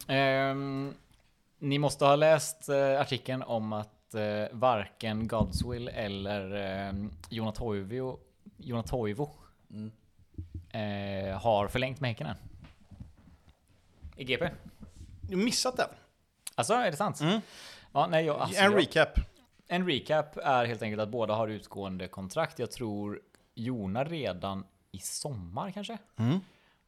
Ehm, 0.08 0.94
ni 1.60 1.80
måste 1.80 2.06
ha 2.06 2.16
läst 2.16 2.70
eh, 2.70 3.02
artikeln 3.02 3.44
om 3.44 3.74
att 3.74 4.14
eh, 4.14 4.46
varken 4.52 5.28
Godswill 5.28 5.88
eller 5.88 6.56
eh, 6.88 6.94
Jona 7.30 7.52
Toivio, 7.52 8.20
Jona 8.58 8.84
Toivo 8.84 9.30
Mm. 9.72 9.92
eh, 10.72 11.38
har 11.42 11.68
förlängt 11.68 12.00
med 12.00 12.10
Häcken 12.10 12.28
än. 12.28 12.36
I 14.16 14.24
GP. 14.24 14.50
Du 15.22 15.36
missat 15.36 15.78
den. 15.78 15.90
Alltså, 16.56 16.74
är 16.74 16.92
det 16.92 16.98
sant? 16.98 17.22
Mm. 17.22 17.42
Ja, 17.94 18.08
nej, 18.08 18.26
jag, 18.26 18.40
alltså, 18.40 18.62
en 18.64 18.72
jag, 18.72 18.80
recap. 18.82 19.10
en 19.68 19.88
recap 19.88 20.38
är 20.38 20.66
helt 20.66 20.82
enkelt 20.82 21.02
att 21.02 21.10
båda 21.10 21.34
har 21.34 21.48
utgående 21.48 22.08
kontrakt. 22.08 22.60
Jag 22.60 22.72
tror 22.72 23.22
Jona 23.56 24.04
redan 24.04 24.64
i 24.92 25.00
sommar 25.00 25.72
kanske. 25.72 25.98
Mm. 26.16 26.40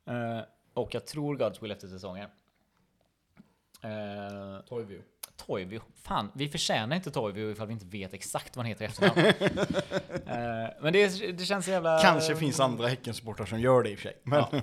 Eh, 0.05 0.43
och 0.73 0.93
jag 0.93 1.05
tror 1.07 1.36
Godswill 1.38 1.71
efter 1.71 1.88
säsongen. 1.88 2.29
Eh, 3.81 4.65
Toivio. 4.69 5.01
Toivio. 5.45 5.81
Fan, 5.95 6.31
vi 6.35 6.49
förtjänar 6.49 6.95
inte 6.95 7.11
Toivio 7.11 7.51
ifall 7.51 7.67
vi 7.67 7.73
inte 7.73 7.85
vet 7.85 8.13
exakt 8.13 8.55
vad 8.55 8.65
han 8.65 8.69
heter 8.69 8.85
i 8.85 8.87
efternamn. 8.87 9.19
Eh, 10.25 10.69
men 10.81 10.93
det, 10.93 11.31
det 11.37 11.45
känns 11.45 11.65
så 11.65 11.71
jävla... 11.71 11.99
Kanske 12.01 12.35
finns 12.35 12.59
andra 12.59 12.87
Häckensupportrar 12.87 13.45
som 13.45 13.59
gör 13.59 13.83
det 13.83 13.89
i 13.89 13.95
och 13.95 13.99
för 13.99 14.03
sig. 14.03 14.17
Men 14.23 14.43
Ja. 14.51 14.61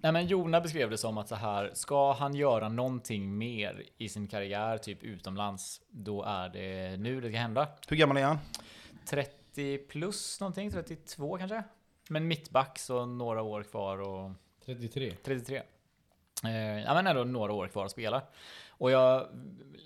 Nej 0.00 0.12
men 0.12 0.26
Jona 0.26 0.60
beskrev 0.60 0.90
det 0.90 0.98
som 0.98 1.18
att 1.18 1.28
så 1.28 1.34
här, 1.34 1.70
ska 1.74 2.12
han 2.12 2.34
göra 2.34 2.68
någonting 2.68 3.38
mer 3.38 3.82
i 3.98 4.08
sin 4.08 4.28
karriär, 4.28 4.78
typ 4.78 5.02
utomlands, 5.02 5.80
då 5.90 6.22
är 6.22 6.48
det 6.48 6.96
nu 6.96 7.20
det 7.20 7.28
ska 7.28 7.38
hända. 7.38 7.68
hur 7.88 7.96
gammal 7.96 8.16
är 8.16 8.22
han? 8.24 8.38
30 9.06 9.78
plus 9.78 10.40
någonting, 10.40 10.70
32 10.70 11.38
kanske? 11.38 11.62
Men 12.08 12.28
mittback 12.28 12.78
så 12.78 13.06
några 13.06 13.42
år 13.42 13.62
kvar 13.62 13.98
och 13.98 14.30
33. 14.66 15.14
33. 15.24 15.62
Eh, 16.46 16.82
ja 16.82 16.94
men 16.94 17.06
ändå 17.06 17.24
några 17.24 17.52
år 17.52 17.68
kvar 17.68 17.84
att 17.84 17.90
spela. 17.90 18.22
Och 18.70 18.90
jag, 18.90 19.26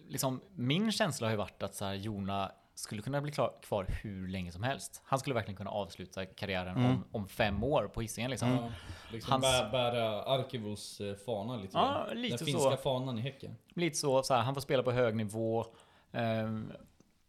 liksom, 0.08 0.40
min 0.54 0.92
känsla 0.92 1.26
har 1.26 1.30
ju 1.32 1.36
varit 1.36 1.62
att 1.62 1.74
så 1.74 1.84
här, 1.84 1.94
Jona 1.94 2.52
skulle 2.74 3.02
kunna 3.02 3.20
bli 3.20 3.32
klar, 3.32 3.52
kvar 3.62 3.86
hur 4.02 4.28
länge 4.28 4.52
som 4.52 4.62
helst. 4.62 5.02
Han 5.04 5.18
skulle 5.18 5.34
verkligen 5.34 5.56
kunna 5.56 5.70
avsluta 5.70 6.26
karriären 6.26 6.76
Mm. 6.76 6.90
om, 6.90 7.04
om 7.12 7.28
fem 7.28 7.64
år 7.64 7.88
på 7.94 8.00
Hisingen 8.00 8.30
liksom. 8.30 8.48
Ja, 8.50 8.68
liksom 9.12 9.32
Hans- 9.32 9.62
bä, 9.62 9.68
bära 9.72 10.22
Arkivos 10.22 11.00
eh, 11.00 11.14
fana 11.16 11.56
lite 11.56 11.76
Ja, 11.78 12.04
grann. 12.08 12.20
lite 12.22 12.36
Den 12.36 12.38
så. 12.38 12.44
finska 12.44 12.76
fanan 12.76 13.18
i 13.18 13.20
Häcken. 13.20 13.56
Lite 13.74 13.96
så, 13.96 14.22
så 14.22 14.34
här, 14.34 14.42
han 14.42 14.54
får 14.54 14.60
spela 14.60 14.82
på 14.82 14.92
hög 14.92 15.16
nivå. 15.16 15.64
Ehm, 16.12 16.72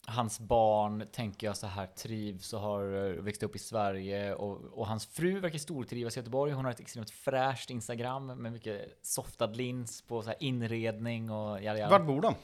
hans 0.09 0.39
barn, 0.39 1.07
tänker 1.11 1.47
jag 1.47 1.57
så 1.57 1.67
här, 1.67 1.85
trivs 1.87 2.53
och 2.53 2.59
har 2.59 3.07
eh, 3.07 3.13
växt 3.21 3.43
upp 3.43 3.55
i 3.55 3.59
Sverige. 3.59 4.33
Och, 4.35 4.65
och 4.79 4.87
hans 4.87 5.05
fru 5.05 5.39
verkar 5.39 5.57
stortrivas 5.57 6.17
i 6.17 6.19
Göteborg. 6.19 6.51
Hon 6.51 6.65
har 6.65 6.71
ett 6.71 6.79
extremt 6.79 7.09
fräscht 7.11 7.69
Instagram 7.69 8.25
med 8.27 8.51
mycket 8.53 8.99
softad 9.01 9.47
lins 9.57 10.01
på 10.01 10.21
så 10.21 10.29
här 10.29 10.37
inredning 10.43 11.31
och 11.31 11.61
jada, 11.63 11.79
jada. 11.79 11.97
Var 11.99 12.05
bor 12.05 12.21
de? 12.21 12.35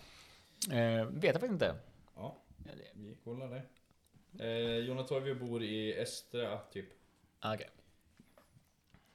Eh, 0.78 1.06
vet 1.06 1.24
jag 1.24 1.34
faktiskt 1.34 1.52
inte. 1.54 1.76
Ja, 2.16 2.38
vi 2.94 3.16
kollar 3.24 3.48
det. 3.50 3.62
Eh, 4.46 4.78
Jonna 4.78 5.04
Torvio 5.04 5.36
bor 5.36 5.64
i 5.64 6.00
Östra, 6.02 6.58
typ. 6.58 6.86
Ah, 7.40 7.54
Okej. 7.54 7.70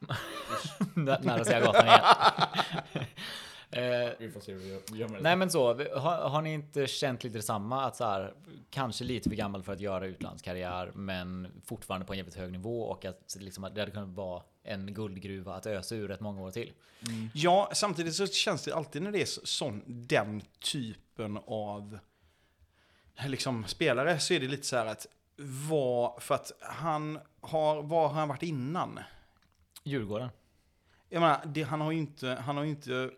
Nä- 0.95 1.19
Nära 1.23 1.45
säga 1.45 1.61
gatan 1.61 1.87
igen. 1.87 2.01
Eh, 3.73 4.11
Vi 4.19 4.31
får 4.31 4.41
se 4.41 4.53
hur 4.53 4.59
vi 4.61 4.99
gör- 4.99 5.09
med 5.09 5.19
det. 5.19 5.23
Nej 5.23 5.37
men 5.37 5.51
så, 5.51 5.75
har, 5.99 6.29
har 6.29 6.43
ni 6.43 6.53
inte 6.53 6.87
känt 6.87 7.25
lite 7.25 7.39
detsamma? 7.39 7.85
Att 7.85 7.97
så 7.97 8.05
här, 8.05 8.35
kanske 8.71 9.05
lite 9.05 9.29
för 9.29 9.37
gammal 9.37 9.63
för 9.63 9.73
att 9.73 9.81
göra 9.81 10.07
utlandskarriär, 10.07 10.93
men 10.95 11.49
fortfarande 11.65 12.07
på 12.07 12.13
en 12.13 12.17
jävligt 12.17 12.35
hög 12.37 12.53
nivå 12.53 12.83
och 12.83 13.05
att 13.05 13.37
liksom, 13.41 13.69
det 13.75 13.81
hade 13.81 13.91
kunnat 13.93 14.09
vara 14.09 14.43
en 14.63 14.95
guldgruva 14.95 15.55
att 15.55 15.67
ösa 15.67 15.95
ur 15.95 16.09
rätt 16.09 16.21
många 16.21 16.41
år 16.43 16.51
till. 16.51 16.73
Ja, 17.35 17.71
samtidigt 17.75 18.15
så 18.15 18.27
känns 18.27 18.65
det 18.65 18.73
alltid 18.75 19.03
när 19.03 19.13
det 19.13 19.23
är 19.23 19.27
så- 19.27 19.47
sån, 19.47 19.83
den 19.87 20.43
typen 20.73 21.39
av 21.47 21.99
liksom, 23.27 23.65
spelare 23.67 24.19
så 24.19 24.35
är 24.35 24.41
det 24.41 24.47
lite 24.49 24.67
så 24.67 24.77
här 24.77 24.87
att 24.87 25.07
vad, 25.69 26.23
för 26.23 26.35
att 26.35 26.53
han 26.61 27.19
har, 27.41 27.83
vad 27.83 28.11
har 28.11 28.19
han 28.21 28.29
varit 28.29 28.43
innan? 28.43 28.99
Djurgården. 29.85 30.29
Jag 31.09 31.21
menar, 31.21 31.41
det, 31.47 31.63
han 31.63 31.81
har 31.81 31.93
ju 31.93 31.99
inte, 31.99 32.29
han 32.29 32.57
har 32.57 32.65
ju 32.65 32.71
inte, 32.71 33.11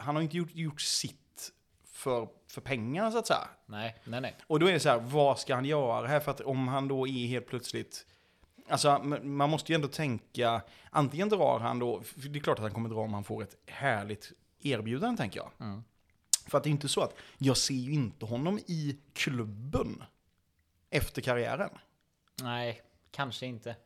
han 0.00 0.14
har 0.14 0.22
inte 0.22 0.36
gjort, 0.36 0.54
gjort 0.54 0.80
sitt 0.80 1.52
för, 1.84 2.28
för 2.46 2.60
pengarna 2.60 3.10
så 3.10 3.18
att 3.18 3.26
säga. 3.26 3.48
Nej, 3.66 3.96
nej, 4.04 4.20
nej. 4.20 4.36
Och 4.46 4.60
då 4.60 4.66
är 4.66 4.72
det 4.72 4.80
så 4.80 4.88
här, 4.88 4.98
vad 4.98 5.38
ska 5.38 5.54
han 5.54 5.64
göra 5.64 6.06
här? 6.06 6.20
För 6.20 6.30
att 6.30 6.40
om 6.40 6.68
han 6.68 6.88
då 6.88 7.08
är 7.08 7.26
helt 7.26 7.46
plötsligt... 7.46 8.06
Alltså 8.68 8.98
man 9.22 9.50
måste 9.50 9.72
ju 9.72 9.74
ändå 9.74 9.88
tänka, 9.88 10.62
antingen 10.90 11.28
drar 11.28 11.58
han 11.60 11.78
då, 11.78 12.02
för 12.02 12.28
det 12.28 12.38
är 12.38 12.42
klart 12.42 12.58
att 12.58 12.62
han 12.62 12.74
kommer 12.74 12.88
dra 12.88 13.00
om 13.00 13.14
han 13.14 13.24
får 13.24 13.42
ett 13.42 13.56
härligt 13.66 14.32
erbjudande 14.62 15.16
tänker 15.16 15.40
jag. 15.40 15.50
Mm. 15.60 15.84
För 16.46 16.58
att 16.58 16.64
det 16.64 16.68
är 16.68 16.72
inte 16.72 16.88
så 16.88 17.00
att 17.00 17.14
jag 17.38 17.56
ser 17.56 17.74
ju 17.74 17.92
inte 17.92 18.26
honom 18.26 18.58
i 18.58 18.98
klubben 19.12 20.04
efter 20.90 21.22
karriären. 21.22 21.70
Nej, 22.42 22.82
kanske 23.10 23.46
inte. 23.46 23.76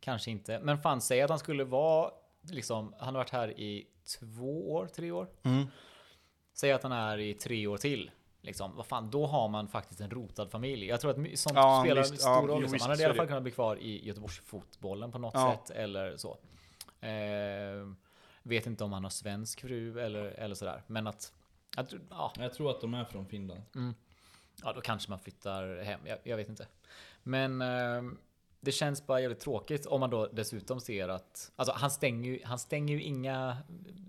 Kanske 0.00 0.30
inte. 0.30 0.60
Men 0.60 0.78
fan, 0.78 1.00
säg 1.00 1.22
att 1.22 1.30
han 1.30 1.38
skulle 1.38 1.64
vara 1.64 2.10
liksom, 2.42 2.94
han 2.98 3.14
har 3.14 3.20
varit 3.20 3.30
här 3.30 3.60
i 3.60 3.86
två 4.20 4.72
år, 4.72 4.86
tre 4.86 5.10
år. 5.10 5.28
Mm. 5.42 5.66
Säg 6.52 6.72
att 6.72 6.82
han 6.82 6.92
är 6.92 7.18
i 7.18 7.34
tre 7.34 7.66
år 7.66 7.76
till. 7.76 8.10
Liksom, 8.40 8.76
vad 8.76 8.86
fan, 8.86 9.10
då 9.10 9.26
har 9.26 9.48
man 9.48 9.68
faktiskt 9.68 10.00
en 10.00 10.10
rotad 10.10 10.50
familj. 10.50 10.86
Jag 10.86 11.00
tror 11.00 11.10
att 11.10 11.38
sånt 11.38 11.56
Ja, 11.56 11.82
spelar 11.84 12.02
visst. 12.02 12.20
stor 12.20 12.32
Ja, 12.32 12.40
roll. 12.46 12.60
Liksom. 12.62 12.78
Han 12.80 12.90
hade 12.90 13.02
i 13.02 13.04
alla 13.04 13.14
fall 13.14 13.26
kunnat 13.26 13.42
bli 13.42 13.52
kvar 13.52 13.76
i 13.76 14.06
Göteborgsfotbollen 14.06 15.12
på 15.12 15.18
något 15.18 15.34
Ja. 15.34 15.52
sätt 15.66 15.76
eller 15.76 16.16
så. 16.16 16.38
Eh, 17.00 17.92
vet 18.42 18.66
inte 18.66 18.84
om 18.84 18.92
han 18.92 19.02
har 19.02 19.10
svensk 19.10 19.60
fru 19.60 20.00
eller, 20.00 20.24
eller 20.24 20.54
sådär. 20.54 20.82
Men 20.86 21.06
att, 21.06 21.32
att 21.76 21.94
ja, 22.10 22.32
Jag 22.38 22.54
tror 22.54 22.70
att 22.70 22.80
de 22.80 22.94
är 22.94 23.04
från 23.04 23.26
Finland. 23.26 23.62
Ja, 24.62 24.72
då 24.72 24.80
kanske 24.80 25.10
man 25.10 25.18
flyttar 25.18 25.82
hem. 25.82 26.00
Jag, 26.04 26.18
jag 26.22 26.36
vet 26.36 26.48
inte. 26.48 26.66
Men 27.22 27.62
eh, 27.62 28.02
det 28.60 28.72
känns 28.72 29.06
bara 29.06 29.20
jävligt 29.20 29.40
tråkigt 29.40 29.86
om 29.86 30.00
man 30.00 30.10
då 30.10 30.26
dessutom 30.26 30.80
ser 30.80 31.08
att 31.08 31.52
alltså 31.56 31.74
han 31.76 31.90
stänger 31.90 32.30
ju, 32.30 32.40
han 32.44 32.58
stänger 32.58 32.94
ju 32.94 33.02
inga 33.02 33.56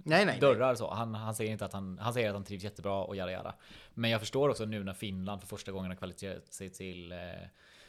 Nej, 0.06 0.26
nej. 0.26 0.40
dörrar 0.40 0.76
så. 0.76 0.90
Han, 0.94 1.16
han 1.16 1.36
säger 1.36 1.52
inte 1.52 1.66
att 1.66 1.74
han, 1.74 2.00
han 2.00 2.14
säger 2.14 2.30
att 2.30 2.36
han 2.36 2.44
trivs 2.44 2.64
jättebra 2.64 3.04
och 3.04 3.16
jada 3.16 3.32
jada. 3.32 3.56
Men 3.94 4.10
jag 4.10 4.20
förstår 4.20 4.50
också 4.50 4.66
nu 4.66 4.84
när 4.84 4.94
Finland 4.94 5.42
för 5.42 5.48
första 5.48 5.72
gången 5.72 5.92
har 5.92 5.96
kvalificerat 5.98 6.54
sig 6.54 6.70
till 6.70 7.12
eh, 7.12 7.18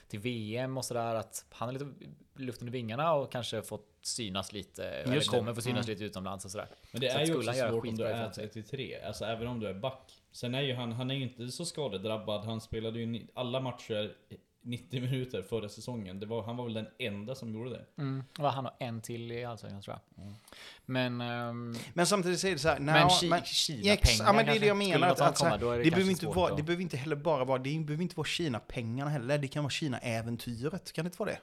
till 0.08 0.20
VM 0.20 0.76
och 0.78 0.84
sådär 0.84 1.14
att 1.14 1.44
han 1.50 1.68
har 1.68 1.72
lite 1.72 1.88
luft 2.36 2.62
under 2.62 2.72
vingarna 2.72 3.12
och 3.14 3.32
kanske 3.32 3.62
fått 3.62 3.86
synas 4.02 4.52
lite. 4.52 4.84
eller 4.88 5.14
Just 5.14 5.30
kommer 5.30 5.54
få 5.54 5.60
synas 5.60 5.86
Mm. 5.86 5.94
lite 5.94 6.04
utomlands 6.04 6.44
och 6.44 6.50
sådär. 6.50 6.68
Men 6.92 7.00
det 7.00 7.12
Så 7.12 7.18
är 7.18 7.24
ju 7.26 7.36
också 7.36 7.52
svårt 7.52 7.86
om 7.86 7.96
du 7.96 8.04
är 8.04 8.20
ifrån 8.20 8.34
sig. 8.34 8.48
33, 8.48 9.00
alltså 9.06 9.24
även 9.24 9.46
om 9.46 9.60
du 9.60 9.68
är 9.68 9.74
back. 9.74 10.12
Sen 10.32 10.54
är 10.54 10.62
ju 10.62 10.74
han, 10.74 10.92
han 10.92 11.10
är 11.10 11.14
ju 11.14 11.22
inte 11.22 11.48
så 11.48 11.64
skadedrabbad, 11.64 12.44
han 12.44 12.60
spelade 12.60 12.98
ju 13.00 13.26
alla 13.34 13.60
matcher 13.60 14.14
90 14.62 15.00
minuter 15.00 15.42
förra 15.42 15.68
säsongen. 15.68 16.20
Det 16.20 16.26
var, 16.26 16.42
han 16.42 16.56
var 16.56 16.64
väl 16.64 16.74
den 16.74 16.86
enda 16.98 17.34
som 17.34 17.54
gjorde 17.54 17.70
det. 17.70 18.02
Mm. 18.02 18.24
Han 18.38 18.64
har 18.64 18.74
en 18.80 19.00
till 19.00 19.32
i 19.32 19.44
Allsvenskan 19.44 19.82
tror 19.82 19.98
jag. 20.16 20.32
Men 20.86 21.20
ehm, 21.20 21.76
Men 21.94 22.06
samtidigt 22.06 22.44
är 22.44 22.50
det 22.50 22.58
så 22.58 22.68
här, 22.68 22.78
Men 22.80 23.08
Ki- 23.08 23.28
men, 23.30 23.44
Kina-pengar 23.44 24.24
ja, 24.26 24.32
men 24.32 24.46
det 24.46 24.52
är 24.52 24.60
det 24.60 24.66
jag 24.66 24.76
menar. 24.76 25.08
Att, 25.08 25.38
komma, 25.38 25.50
här, 25.50 25.58
det, 25.58 25.82
det 25.82 25.90
behöver 25.90 26.10
inte 26.10 26.26
vara, 26.26 26.56
det 26.56 26.62
behöver 26.62 26.82
inte 26.82 26.96
heller 26.96 27.16
bara 27.16 27.44
vara, 27.44 27.58
det 27.58 27.78
behöver 27.78 28.02
inte 28.02 28.16
vara 28.16 28.26
Kina-pengarna 28.26 29.10
heller. 29.10 29.38
Det 29.38 29.48
kan 29.48 29.62
vara 29.64 29.70
Kina-äventyret. 29.70 30.92
Kan 30.92 31.04
det 31.04 31.06
inte 31.06 31.18
vara 31.18 31.30
det? 31.30 31.38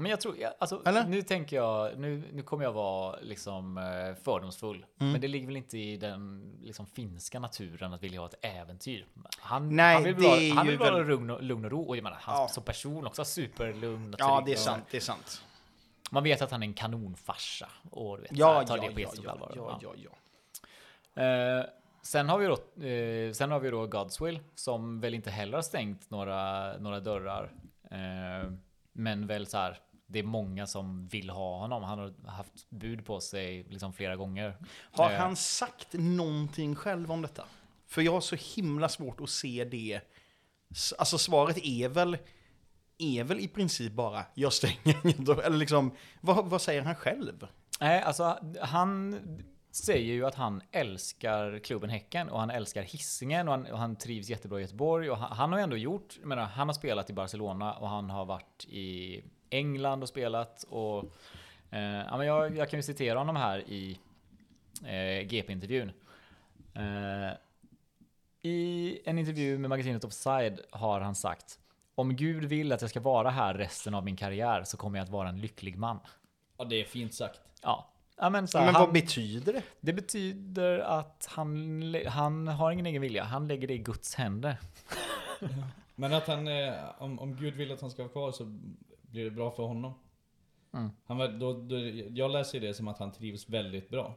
Men 0.00 0.10
jag 0.10 0.20
tror, 0.20 0.36
alltså, 0.58 0.82
Eller? 0.84 1.04
nu 1.04 1.22
tänker 1.22 1.56
jag, 1.56 1.98
nu, 1.98 2.22
nu 2.32 2.42
kommer 2.42 2.64
jag 2.64 2.72
vara 2.72 3.16
liksom 3.20 3.78
eh, 3.78 4.22
fördomsfull. 4.24 4.86
Mm. 5.00 5.12
Men 5.12 5.20
det 5.20 5.28
ligger 5.28 5.46
väl 5.46 5.56
inte 5.56 5.78
i 5.78 5.96
den 5.96 6.52
liksom, 6.62 6.86
finska 6.86 7.38
naturen 7.38 7.92
att 7.94 8.02
vilja 8.02 8.20
ha 8.20 8.26
ett 8.26 8.34
äventyr. 8.44 9.06
Han, 9.38 9.76
Nej, 9.76 9.94
han 9.94 10.04
vill 10.04 10.14
vara, 10.14 10.36
är 10.36 10.52
han 10.54 10.66
vill 10.66 10.78
vara 10.78 10.98
lugn, 10.98 11.30
och, 11.30 11.42
lugn 11.42 11.64
och 11.64 11.70
ro. 11.70 11.82
Och 11.82 11.96
jag 11.96 12.02
menar, 12.04 12.18
han 12.20 12.42
Ja. 12.42 12.48
som 12.48 12.62
person 12.62 13.06
också 13.06 13.24
superlugn 13.24 14.14
och 14.14 14.20
Ja, 14.20 14.42
det 14.46 14.52
är 14.52 14.56
sant. 14.56 14.84
Det 14.90 14.96
är 14.96 15.00
sant. 15.00 15.42
Man 16.10 16.22
vet 16.22 16.42
att 16.42 16.50
han 16.50 16.62
är 16.62 16.66
en 16.66 16.74
kanonfarsa. 16.74 17.68
Och 17.90 18.18
vet, 18.22 18.28
Ja, 18.30 18.64
tar 18.66 18.76
ja, 18.76 18.82
det 18.82 18.94
på 18.94 19.00
ja, 19.00 19.08
ja, 19.24 19.30
allvar. 19.30 19.52
ja, 19.56 19.78
Ja. 19.82 19.92
ja, 19.96 20.10
ja. 21.14 21.22
Eh, 21.22 21.64
sen 22.02 22.28
har 22.28 22.38
vi 22.38 22.46
då, 22.46 22.86
eh, 22.86 23.32
sen 23.32 23.50
har 23.50 23.60
vi 23.60 23.70
då 23.70 23.86
Godswill 23.86 24.40
som 24.54 25.00
väl 25.00 25.14
inte 25.14 25.30
heller 25.30 25.54
har 25.54 25.62
stängt 25.62 26.10
några, 26.10 26.72
några 26.78 27.00
dörrar. 27.00 27.52
Eh, 27.90 28.50
men 28.92 29.26
väl 29.26 29.46
så 29.46 29.56
här, 29.58 29.78
det 30.10 30.18
är 30.18 30.22
många 30.22 30.66
som 30.66 31.08
vill 31.08 31.30
ha 31.30 31.58
honom. 31.58 31.82
Han 31.82 31.98
har 31.98 32.30
haft 32.30 32.70
bud 32.70 33.06
på 33.06 33.20
sig 33.20 33.62
liksom 33.68 33.92
flera 33.92 34.16
gånger. 34.16 34.56
Har 34.92 35.10
Eh, 35.10 35.18
han 35.18 35.36
sagt 35.36 35.92
någonting 35.92 36.74
själv 36.74 37.12
om 37.12 37.22
detta? 37.22 37.44
För 37.86 38.02
jag 38.02 38.12
har 38.12 38.20
så 38.20 38.36
himla 38.36 38.88
svårt 38.88 39.20
att 39.20 39.30
se 39.30 39.64
det. 39.64 40.00
Alltså 40.98 41.18
svaret 41.18 41.58
är 41.62 41.88
väl, 41.88 42.18
är 42.98 43.24
väl 43.24 43.40
i 43.40 43.48
princip 43.48 43.92
bara, 43.92 44.24
jag 44.34 44.52
stänger. 44.52 45.40
Eller 45.46 45.56
liksom, 45.56 45.96
vad, 46.20 46.46
vad 46.46 46.62
säger 46.62 46.82
han 46.82 46.94
själv? 46.94 47.46
Nej, 47.80 48.02
alltså 48.02 48.38
han 48.60 49.20
säger 49.70 50.12
ju 50.12 50.26
att 50.26 50.34
han 50.34 50.62
älskar 50.72 51.58
klubben 51.58 51.90
Häcken 51.90 52.28
och 52.28 52.40
han 52.40 52.50
älskar 52.50 52.82
hissingen 52.82 53.48
och 53.48 53.54
han, 53.54 53.66
och 53.66 53.78
han 53.78 53.96
trivs 53.96 54.28
jättebra 54.28 54.58
i 54.58 54.62
Göteborg. 54.62 55.10
Och 55.10 55.18
han, 55.18 55.36
han 55.36 55.52
har 55.52 55.58
ändå 55.58 55.76
gjort, 55.76 56.16
jag 56.20 56.28
menar, 56.28 56.44
han 56.44 56.68
har 56.68 56.74
spelat 56.74 57.10
i 57.10 57.12
Barcelona 57.12 57.74
och 57.74 57.88
han 57.88 58.10
har 58.10 58.24
varit 58.24 58.64
i 58.64 59.22
England 59.50 60.02
och 60.02 60.08
spelat. 60.08 60.62
Och, 60.62 61.04
eh, 61.70 61.80
ja, 61.80 62.16
men 62.16 62.26
jag, 62.26 62.56
jag 62.56 62.70
kan 62.70 62.78
ju 62.78 62.82
citera 62.82 63.18
honom 63.18 63.36
här 63.36 63.58
i 63.58 63.98
eh, 64.84 65.26
GP-intervjun. 65.26 65.92
Eh, 66.74 67.32
I 68.42 68.98
en 69.04 69.18
intervju 69.18 69.58
med 69.58 69.70
magasinet 69.70 70.04
Offside 70.04 70.60
har 70.70 71.00
han 71.00 71.14
sagt 71.14 71.58
Om 71.94 72.16
Gud 72.16 72.44
vill 72.44 72.72
att 72.72 72.80
jag 72.80 72.90
ska 72.90 73.00
vara 73.00 73.30
här 73.30 73.54
resten 73.54 73.94
av 73.94 74.04
min 74.04 74.16
karriär 74.16 74.64
så 74.64 74.76
kommer 74.76 74.98
jag 74.98 75.04
att 75.04 75.10
vara 75.10 75.28
en 75.28 75.40
lycklig 75.40 75.78
man. 75.78 75.98
Ja, 76.56 76.64
det 76.64 76.80
är 76.80 76.84
fint 76.84 77.14
sagt. 77.14 77.40
Ja. 77.62 77.88
Ja, 78.20 78.30
men 78.30 78.48
så 78.48 78.58
här, 78.58 78.64
Men 78.64 78.74
han, 78.74 78.84
vad 78.84 78.92
betyder 78.92 79.52
det? 79.52 79.62
det 79.80 79.92
betyder 79.92 80.78
att 80.78 81.28
han, 81.30 81.94
han 82.06 82.48
har 82.48 82.70
ingen 82.70 82.86
egen 82.86 83.02
vilja. 83.02 83.24
Han 83.24 83.48
lägger 83.48 83.68
det 83.68 83.74
i 83.74 83.78
Guds 83.78 84.14
händer. 84.14 84.56
Men 85.94 86.12
att 86.12 86.26
han, 86.26 86.48
eh, 86.48 86.74
om, 86.98 87.18
om 87.18 87.36
Gud 87.36 87.54
vill 87.54 87.72
att 87.72 87.80
han 87.80 87.90
ska 87.90 88.02
vara 88.02 88.12
kvar 88.12 88.32
så 88.32 88.58
blir 89.10 89.24
det 89.24 89.30
bra 89.30 89.50
för 89.50 89.62
honom. 89.62 89.94
Mm. 90.74 90.90
Han, 91.04 91.38
då, 91.38 91.52
då, 91.52 91.78
jag 92.10 92.30
läser 92.30 92.60
det 92.60 92.74
som 92.74 92.88
att 92.88 92.98
han 92.98 93.12
trivs 93.12 93.48
väldigt 93.48 93.88
bra. 93.90 94.16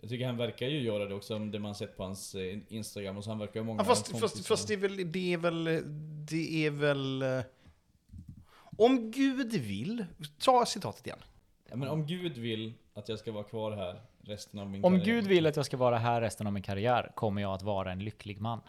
Jag 0.00 0.10
tycker 0.10 0.26
han 0.26 0.36
verkar 0.36 0.66
ju 0.66 0.80
göra 0.82 1.04
det 1.06 1.14
också, 1.14 1.36
om 1.36 1.50
det 1.50 1.58
man 1.58 1.74
sett 1.74 1.96
på 1.96 2.02
hans 2.02 2.34
eh, 2.34 2.58
Instagram 2.68 3.16
och 3.16 3.24
så 3.24 3.30
han 3.30 3.38
verkar 3.38 3.62
många 3.62 3.80
Ja, 3.80 3.84
fast, 3.84 4.20
fast, 4.20 4.46
fast 4.46 4.68
det 4.68 4.74
är 4.74 4.78
väl, 4.78 5.12
det 5.12 5.32
är 5.32 5.38
väl, 5.38 5.64
det 6.30 6.66
är 6.66 6.70
väl... 6.70 7.22
eh, 7.22 7.40
Om 8.78 9.10
Gud 9.10 9.52
vill, 9.52 10.04
ta 10.38 10.66
citatet 10.66 11.06
igen. 11.06 11.18
Ja, 11.70 11.76
men 11.76 11.88
om 11.88 12.06
Gud 12.06 12.38
vill 12.38 12.72
att 12.94 13.08
jag 13.08 13.18
ska 13.18 13.32
vara 13.32 13.44
kvar 13.44 13.72
här 13.72 14.02
resten 14.20 14.60
av 14.60 14.70
min 14.70 14.84
Om 14.84 14.92
karriär. 14.92 15.04
Gud 15.04 15.26
vill 15.26 15.46
att 15.46 15.56
jag 15.56 15.66
ska 15.66 15.76
vara 15.76 15.98
här 15.98 16.20
resten 16.20 16.46
av 16.46 16.52
min 16.52 16.62
karriär 16.62 17.12
kommer 17.14 17.42
jag 17.42 17.54
att 17.54 17.62
vara 17.62 17.92
en 17.92 17.98
lycklig 17.98 18.40
man. 18.40 18.60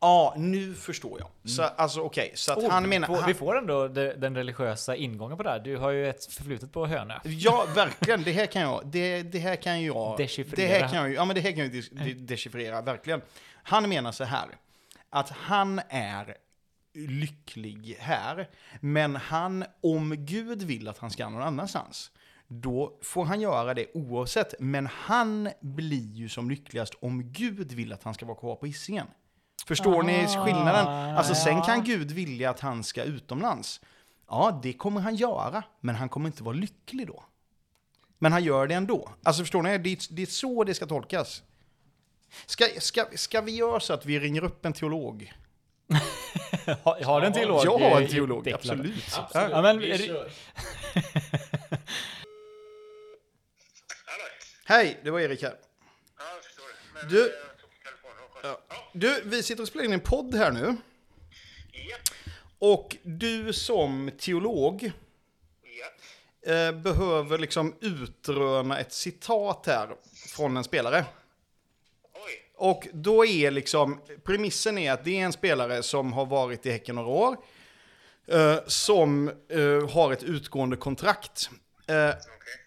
Ja, 0.00 0.34
nu 0.36 0.74
förstår 0.74 1.18
jag. 1.20 1.50
Så, 1.50 1.62
alltså 1.62 2.00
okej, 2.00 2.32
så 2.34 2.52
att 2.52 2.58
Oh, 2.58 2.70
han 2.70 2.88
menar... 2.88 3.26
Vi 3.26 3.34
får 3.34 3.58
ändå 3.58 3.88
de- 3.88 4.12
den 4.12 4.34
religiösa 4.36 4.96
ingången 4.96 5.36
på 5.36 5.42
det 5.42 5.50
här. 5.50 5.58
Du 5.60 5.76
har 5.76 5.90
ju 5.90 6.08
ett 6.08 6.24
förflutet 6.24 6.72
på 6.72 6.86
Hönö. 6.86 7.14
Ja, 7.24 7.66
verkligen. 7.74 8.22
Det 8.22 8.32
här 8.32 8.46
kan 8.46 8.62
jag. 8.62 8.86
Det, 8.86 9.22
det 9.22 9.38
här 9.38 9.56
kan 9.56 9.82
jag. 9.84 10.16
Dechiffrera. 10.18 10.66
Det 10.68 10.72
här 10.78 10.88
kan 10.88 10.96
jag, 10.98 11.12
ja, 11.14 11.24
men 11.24 11.34
det 11.34 11.40
här 11.40 11.50
kan 11.52 11.60
jag 11.60 11.70
dis- 11.72 12.04
de- 12.04 12.14
dechiffrera, 12.14 12.82
verkligen. 12.82 13.20
Han 13.62 13.88
menar 13.88 14.12
så 14.12 14.24
här. 14.24 14.48
att 15.10 15.30
han 15.30 15.80
är 15.88 16.36
lycklig 16.94 17.96
här. 18.00 18.48
Men 18.80 19.16
han, 19.16 19.64
om 19.82 20.14
Gud 20.18 20.62
vill 20.62 20.88
att 20.88 20.98
han 20.98 21.10
ska 21.10 21.28
någon 21.28 21.42
annanstans, 21.42 22.10
då 22.48 22.98
får 23.02 23.24
han 23.24 23.40
göra 23.40 23.74
det 23.74 23.86
oavsett. 23.94 24.54
Men 24.58 24.86
han 24.86 25.48
blir 25.60 26.12
ju 26.14 26.28
som 26.28 26.50
lyckligast 26.50 26.94
om 27.00 27.32
Gud 27.32 27.72
vill 27.72 27.92
att 27.92 28.02
han 28.02 28.14
ska 28.14 28.26
vara 28.26 28.38
kvar 28.38 28.54
på 28.56 28.66
Hisingen. 28.66 29.06
Förstår 29.68 30.02
ni 30.02 30.24
Ah, 30.24 30.44
skillnaden? 30.44 30.86
Alltså 31.16 31.34
sen 31.34 31.62
kan 31.62 31.84
Gud 31.84 32.10
vilja 32.10 32.50
att 32.50 32.60
han 32.60 32.84
ska 32.84 33.02
utomlands. 33.02 33.80
Ja, 34.28 34.60
det 34.62 34.72
kommer 34.72 35.00
han 35.00 35.14
göra, 35.16 35.62
men 35.80 35.94
han 35.94 36.08
kommer 36.08 36.26
inte 36.26 36.42
vara 36.42 36.54
lycklig 36.54 37.06
då. 37.06 37.24
Men 38.18 38.32
han 38.32 38.44
gör 38.44 38.66
det 38.66 38.74
ändå. 38.74 39.10
Alltså 39.22 39.42
förstår 39.42 39.62
ni? 39.62 39.78
Det 39.78 39.90
är, 39.90 39.98
det 40.14 40.22
är 40.22 40.26
så 40.26 40.64
det 40.64 40.74
ska 40.74 40.86
tolkas. 40.86 41.42
Ska, 42.46 42.64
ska, 42.78 43.04
ska 43.14 43.40
vi 43.40 43.52
göra 43.56 43.80
så 43.80 43.92
att 43.92 44.06
vi 44.06 44.20
ringer 44.20 44.44
upp 44.44 44.64
en 44.66 44.72
teolog? 44.72 45.32
Har, 46.82 47.04
har 47.04 47.20
du 47.20 47.26
en 47.26 47.32
teolog? 47.32 47.60
Jag 47.64 47.78
har 47.78 47.96
en 47.96 48.02
eh, 48.02 48.08
teolog, 48.08 48.48
absolut. 48.50 49.18
Absolut. 49.18 49.50
Ja, 49.50 49.62
men- 49.62 49.78
vi 49.78 49.98
kör. 49.98 50.30
Hej, 54.64 55.00
det 55.04 55.10
var 55.10 55.20
Erik 55.20 55.42
här. 55.42 55.54
Ja, 56.18 56.24
jag 56.34 56.44
förstår. 56.44 56.64
Men 56.94 57.08
Du- 57.08 57.20
eh, 57.26 57.32
jag 57.46 57.58
tog 57.60 57.70
telefonen 57.84 58.24
och 58.24 58.27
Ja. 58.42 58.60
Du, 58.92 59.22
vi 59.24 59.42
sitter 59.42 59.62
och 59.62 59.68
spelar 59.68 59.84
in 59.84 59.92
en 59.92 60.00
podd 60.00 60.34
här 60.34 60.52
nu. 60.52 60.76
Och 62.58 62.96
du 63.02 63.52
som 63.52 64.10
teolog 64.18 64.92
eh, 66.46 66.72
behöver 66.72 67.38
liksom 67.38 67.74
utröna 67.80 68.78
ett 68.78 68.92
citat 68.92 69.66
här 69.66 69.88
från 70.36 70.56
en 70.56 70.64
spelare. 70.64 71.04
Oj. 72.14 72.52
Och 72.56 72.88
då 72.92 73.26
är 73.26 73.50
liksom, 73.50 74.00
premissen 74.24 74.78
är 74.78 74.92
att 74.92 75.04
det 75.04 75.20
är 75.20 75.24
en 75.24 75.32
spelare 75.32 75.82
som 75.82 76.12
har 76.12 76.26
varit 76.26 76.66
i 76.66 76.70
Häcken 76.70 76.94
några 76.94 77.08
år. 77.08 77.36
Eh, 78.26 78.56
som 78.66 79.28
eh, 79.28 79.90
har 79.90 80.12
ett 80.12 80.22
utgående 80.22 80.76
kontrakt. 80.76 81.50
Eh, 81.86 82.14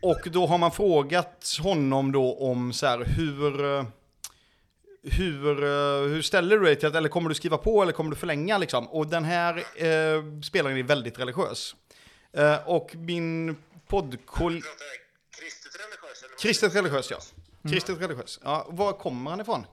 och 0.01 0.31
då 0.31 0.45
har 0.47 0.57
man 0.57 0.71
frågat 0.71 1.57
honom 1.63 2.11
då 2.11 2.35
om 2.35 2.73
så 2.73 2.85
här, 2.85 3.03
hur... 3.05 3.85
hur, 5.03 5.63
eh, 5.63 6.09
hur 6.09 6.21
ställer 6.21 6.57
du 6.57 6.65
dig 6.65 6.75
till 6.75 6.87
att, 6.87 6.95
eller 6.95 7.09
kommer 7.09 7.29
du 7.29 7.35
skriva 7.35 7.57
på 7.57 7.81
eller 7.81 7.93
kommer 7.93 8.09
du 8.09 8.15
förlänga 8.15 8.57
liksom? 8.57 8.87
Och 8.87 9.07
den 9.07 9.23
här 9.23 9.57
eh, 9.57 10.41
spelaren 10.41 10.77
är 10.77 10.83
väldigt 10.83 11.19
religiös. 11.19 11.75
Eh, 12.33 12.67
och 12.69 12.95
min 12.95 13.55
poddkoll... 13.87 14.61
Pratar 14.61 14.85
jag 14.85 15.01
kristet 15.41 15.75
religiös 15.75 16.23
eller? 16.23 16.37
Kristet 16.37 16.75
religiös, 16.75 17.11
ja. 17.11 17.17
Kristet 17.69 18.01
religiös. 18.01 18.39
Ja, 18.43 18.67
var 18.69 18.93
kommer 18.93 19.31
han 19.31 19.41
ifrån? 19.41 19.65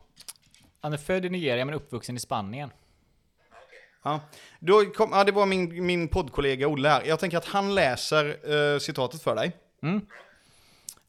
Han 0.81 0.93
är 0.93 0.97
född 0.97 1.25
i 1.25 1.31
Nigeria 1.31 1.64
men 1.64 1.75
uppvuxen 1.75 2.17
i 2.17 2.21
Spanien. 2.21 2.71
Ja, 4.03 4.21
då 4.61 4.85
kom, 4.85 5.11
ja 5.12 5.25
det 5.25 5.33
var 5.33 5.47
min, 5.47 5.87
min 5.87 6.09
poddkollega 6.09 6.69
Olle 6.69 6.88
här. 6.88 7.03
Jag 7.05 7.21
tänker 7.21 7.38
att 7.38 7.45
han 7.45 7.75
läser 7.75 8.53
eh, 8.75 8.79
citatet 8.79 9.23
för 9.23 9.35
dig. 9.35 9.53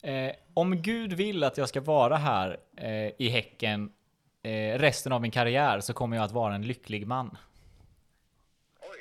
Eh, 0.03 0.35
om 0.53 0.81
Gud 0.81 1.13
vill 1.13 1.43
att 1.43 1.57
jag 1.57 1.69
ska 1.69 1.81
vara 1.81 2.17
här 2.17 2.57
eh, 2.77 3.11
i 3.17 3.29
Häcken 3.29 3.91
eh, 4.43 4.79
resten 4.79 5.11
av 5.11 5.21
min 5.21 5.31
karriär 5.31 5.79
så 5.79 5.93
kommer 5.93 6.17
jag 6.17 6.23
att 6.23 6.31
vara 6.31 6.55
en 6.55 6.61
lycklig 6.67 7.07
man. 7.07 7.37
Oj. 8.79 8.99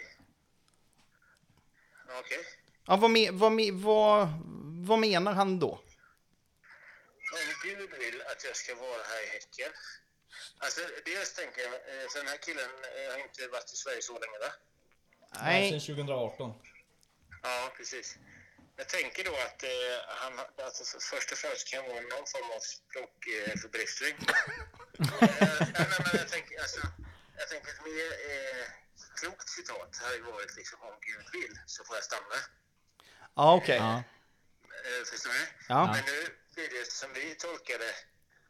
Okej. 2.18 2.38
Ja, 2.87 2.96
vad, 2.96 3.11
me, 3.11 3.31
vad, 3.31 3.53
me, 3.53 3.70
vad, 3.72 4.29
vad 4.87 4.98
menar 4.98 5.33
han 5.33 5.59
då? 5.59 5.70
Om 7.33 7.53
Gud 7.64 7.79
vill 7.79 8.20
att 8.22 8.44
jag 8.44 8.57
ska 8.57 8.74
vara 8.74 9.03
här 9.11 9.27
i 9.27 9.29
Häcken. 9.33 9.72
Alltså, 10.59 10.81
dels 11.05 11.35
tänker 11.35 11.61
jag, 11.61 11.74
eh, 11.74 12.09
för 12.12 12.18
den 12.18 12.29
här 12.29 12.37
killen 12.37 12.70
eh, 12.96 13.12
har 13.12 13.18
inte 13.18 13.48
varit 13.53 13.72
i 13.72 13.77
Sverige 13.77 14.03
så 14.03 14.12
länge 14.12 14.38
va? 14.38 14.53
Nej. 15.42 15.70
Nej, 15.70 15.81
Sen 15.81 15.96
2018. 15.96 16.53
Ja, 17.42 17.72
precis. 17.77 18.18
Jag 18.81 18.88
tänker 18.88 19.25
då 19.25 19.35
att 19.47 19.62
eh, 19.62 19.71
han, 20.07 20.33
alltså, 20.67 20.85
för, 20.85 21.01
först 21.01 21.33
och 21.33 21.38
främst 21.38 21.69
kan 21.69 21.83
vara 21.88 22.01
någon 22.01 22.27
form 22.35 22.51
av 22.57 22.61
språkförbistring. 22.61 24.17
eh, 24.19 24.38
nej, 25.79 25.87
men 26.05 26.12
jag 26.23 26.29
tänker, 26.29 26.61
alltså, 26.61 26.81
jag 27.38 27.49
tänker 27.49 27.69
ett 27.69 27.85
mer 27.85 28.11
eh, 28.31 28.67
klokt 29.21 29.49
citat 29.49 29.97
hade 30.03 30.19
varit 30.21 30.57
liksom 30.57 30.79
om 30.83 30.95
Gud 31.01 31.27
vill 31.33 31.59
så 31.67 31.85
får 31.85 31.97
jag 31.97 32.05
stanna. 32.05 32.38
ja 33.35 33.55
okej. 33.55 33.77
Ja. 33.77 34.03
Eh, 34.87 35.05
förstår 35.11 35.31
ni? 35.31 35.47
Ja. 35.69 35.93
Men 35.93 36.05
nu 36.05 36.19
blir 36.55 36.69
det 36.69 36.93
som 36.93 37.12
vi 37.12 37.35
tolkar 37.35 37.79
det, 37.79 37.95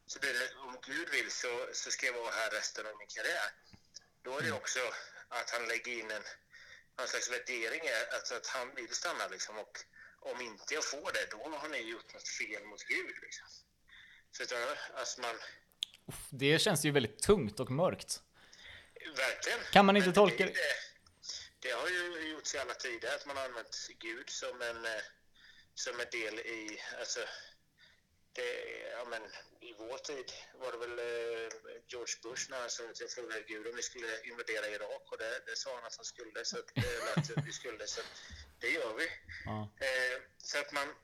så 0.07 0.19
blir 0.19 0.35
det 0.35 0.49
om 0.67 0.79
Gud 0.87 1.09
vill 1.09 1.31
så, 1.31 1.69
så 1.73 1.91
ska 1.91 2.07
jag 2.07 2.13
vara 2.13 2.31
här 2.31 2.51
resten 2.51 2.87
av 2.87 2.93
min 2.99 3.09
karriär. 3.17 3.51
Då 4.23 4.39
är 4.39 4.43
det 4.43 4.53
också 4.53 4.81
att 5.29 5.51
han 5.51 5.69
lägger 5.69 5.93
in 5.93 6.11
en 6.11 6.23
någon 6.99 7.09
slags 7.09 7.31
värdering, 7.31 7.81
är 7.87 8.15
alltså 8.15 8.35
att 8.35 8.47
han 8.47 8.75
vill 8.75 8.95
stanna 8.95 9.29
liksom 9.29 9.59
och 9.59 9.85
om 10.21 10.41
inte 10.41 10.75
jag 10.75 10.85
får 10.85 11.13
det, 11.13 11.27
då 11.31 11.49
har 11.49 11.69
ni 11.69 11.79
gjort 11.79 12.15
något 12.15 12.29
fel 12.29 12.65
mot 12.65 12.85
Gud 12.85 13.15
liksom. 13.23 13.47
Förstår 14.37 14.57
du? 14.57 14.77
Alltså 14.99 15.21
man, 15.21 15.35
Det 16.31 16.59
känns 16.59 16.85
ju 16.85 16.91
väldigt 16.91 17.23
tungt 17.23 17.61
och 17.61 17.71
mörkt. 17.71 18.23
verkligen. 19.17 19.59
Kan 19.73 19.87
man 19.87 19.97
inte 19.97 20.07
Men 20.09 20.15
tolka 20.15 20.47
det? 20.47 20.53
det- 21.61 21.71
har 21.71 21.89
ju 21.89 22.29
gjorts 22.31 22.55
i 22.55 22.59
alla 22.59 22.75
tider 22.75 23.15
att 23.15 23.27
man 23.27 23.37
har 23.37 23.45
använt 23.45 23.89
Gud 23.99 24.31
som 24.31 24.63
en, 24.63 24.85
eh, 24.85 25.03
som 25.75 26.01
en 26.01 26.07
del 26.11 26.39
i, 26.39 26.81
alltså, 26.99 27.21
det, 28.33 28.53
ja, 28.91 29.05
men, 29.05 29.23
i 29.61 29.73
vår 29.79 29.99
tid 29.99 30.33
var 30.55 30.73
det 30.73 30.79
väl 30.79 30.99
eh, 30.99 31.49
George 31.89 32.15
Bush 32.23 32.51
när 32.51 32.61
han 32.61 32.71
sa 32.71 32.85
att 32.85 33.01
jag 33.01 33.11
frågade 33.11 33.43
Gud 33.43 33.67
om 33.67 33.77
vi 33.77 33.83
skulle 33.83 34.23
invadera 34.25 34.69
Irak 34.69 35.13
och 35.13 35.19
det, 35.19 35.43
det 35.47 35.57
sa 35.57 35.75
han 35.75 35.85
att 35.85 35.97
han 35.97 36.05
skulle, 36.05 36.45
så 36.45 36.59
att, 36.59 36.71
eller 36.77 37.19
att 37.19 37.47
vi 37.47 37.53
skulle, 37.53 37.87
så 37.87 38.01
att, 38.01 38.07
det 38.61 38.71
gör 38.71 38.95
vi. 38.95 39.09
Ja. 39.45 39.69
Eh, 39.81 40.23
så 40.39 40.59
att 40.59 40.73
man, 40.73 40.95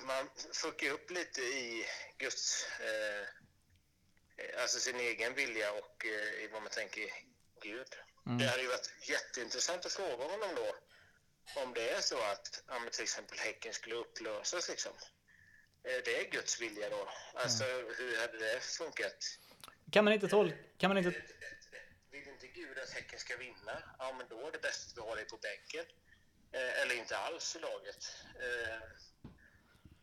man 0.00 0.28
fuckar 0.52 0.90
upp 0.90 1.10
lite 1.10 1.40
i 1.40 1.86
Guds, 2.18 2.66
eh, 2.80 3.26
alltså 4.62 4.78
sin 4.78 4.96
egen 4.96 5.34
vilja 5.34 5.72
och 5.72 6.06
eh, 6.06 6.44
i 6.44 6.48
vad 6.52 6.62
man 6.62 6.70
tänker 6.70 7.10
Gud. 7.62 7.86
Det 8.38 8.46
hade 8.46 8.62
ju 8.62 8.68
varit 8.68 8.92
jätteintressant 9.02 9.86
att 9.86 9.92
fråga 9.92 10.24
honom 10.24 10.54
då 10.56 10.74
om 11.56 11.74
det 11.74 11.90
är 11.90 12.00
så 12.00 12.22
att 12.22 12.62
ja, 12.68 12.80
till 12.92 13.02
exempel 13.02 13.38
Häcken 13.38 13.72
skulle 13.72 13.94
upplösas 13.94 14.68
liksom. 14.68 14.92
Eh, 15.84 16.02
Det 16.04 16.20
är 16.20 16.30
Guds 16.30 16.60
vilja 16.60 16.90
då. 16.90 17.08
Alltså 17.34 17.64
hur 17.64 18.20
hade 18.20 18.38
det 18.38 18.60
funkat? 18.60 19.38
Kan 19.92 20.04
man 20.04 20.12
inte 20.14 20.28
tolka... 20.28 20.56
Kan 20.78 20.90
man 20.90 20.98
inte... 20.98 21.22
Vill 22.10 22.28
inte 22.28 22.46
Gud 22.46 22.78
att 22.78 22.90
Häcken 22.90 23.18
ska 23.18 23.36
vinna? 23.36 23.82
Ja, 23.98 24.14
men 24.18 24.28
då 24.28 24.46
är 24.46 24.52
det 24.52 24.58
bäst 24.58 24.90
att 24.90 24.96
vi 24.96 25.08
har 25.08 25.16
dig 25.16 25.24
på 25.24 25.36
bänken. 25.36 25.84
Eh, 26.52 26.82
eller 26.82 26.94
inte 26.94 27.18
alls 27.18 27.56
i 27.56 27.58
laget. 27.58 28.02
Eh, 28.44 28.80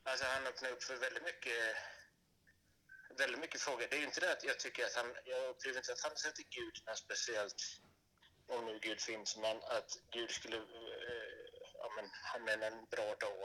alltså 0.04 0.26
han 0.26 0.48
öppnar 0.48 0.72
upp 0.72 0.84
för 0.84 0.96
väldigt 0.96 1.24
mycket 1.24 1.76
väldigt 3.18 3.42
mycket 3.42 3.62
frågor. 3.62 3.86
Det 3.90 3.96
är 3.96 4.00
ju 4.00 4.06
inte 4.06 4.20
det 4.20 4.32
att 4.32 4.44
jag 4.44 4.60
tycker 4.60 4.84
att 4.86 4.96
han, 4.96 5.10
jag 5.26 5.50
upplever 5.50 5.78
inte 5.78 5.94
att 5.94 6.04
han 6.08 6.16
sätter 6.16 6.44
Gud 6.58 6.76
något 6.88 6.98
speciellt, 6.98 7.62
om 8.54 8.66
nu 8.66 8.80
Gud 8.82 9.02
finns, 9.02 9.38
men 9.38 9.58
att 9.58 9.90
Gud 10.12 10.30
skulle, 10.30 10.58
eh, 10.58 10.64
ja 11.82 11.88
men 11.96 12.06
han 12.32 12.42
menar 12.50 12.68
en 12.68 12.86
bra 12.96 13.10
dag 13.26 13.36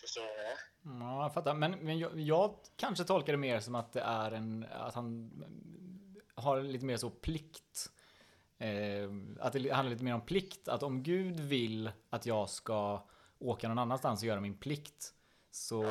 förstår 0.00 0.22
du? 0.22 0.42
vad? 0.42 1.00
Ja, 1.02 1.22
jag 1.22 1.34
fattar. 1.34 1.54
Men, 1.54 1.72
men 1.72 1.98
jag, 1.98 2.20
jag 2.20 2.56
kanske 2.76 3.04
tolkar 3.04 3.32
det 3.32 3.38
mer 3.38 3.60
som 3.60 3.74
att 3.74 3.92
det 3.92 4.00
är 4.00 4.32
en... 4.32 4.64
Att 4.64 4.94
han 4.94 5.30
har 6.34 6.62
lite 6.62 6.84
mer 6.84 6.96
så 6.96 7.10
plikt. 7.10 7.90
Eh, 8.60 9.10
att 9.40 9.52
det 9.52 9.70
handlar 9.70 9.90
lite 9.90 10.04
mer 10.04 10.14
om 10.14 10.26
plikt. 10.26 10.68
Att 10.68 10.82
om 10.82 11.02
Gud 11.02 11.40
vill 11.40 11.90
att 12.10 12.26
jag 12.26 12.50
ska 12.50 13.08
åka 13.38 13.68
någon 13.68 13.78
annanstans 13.78 14.22
och 14.22 14.26
göra 14.26 14.40
min 14.40 14.58
plikt. 14.58 15.14
Så, 15.50 15.84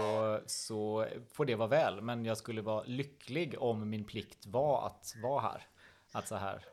så 0.46 1.08
får 1.34 1.46
det 1.46 1.56
vara 1.56 1.68
väl. 1.68 2.02
Men 2.02 2.26
jag 2.26 2.38
skulle 2.38 2.62
vara 2.62 2.84
lycklig 2.84 3.62
om 3.62 3.90
min 3.90 4.06
plikt 4.06 4.46
var 4.46 4.88
att 4.88 5.14
vara 5.24 5.42
här. 5.42 5.68
Att 6.12 6.28
så 6.28 6.36
här. 6.36 6.66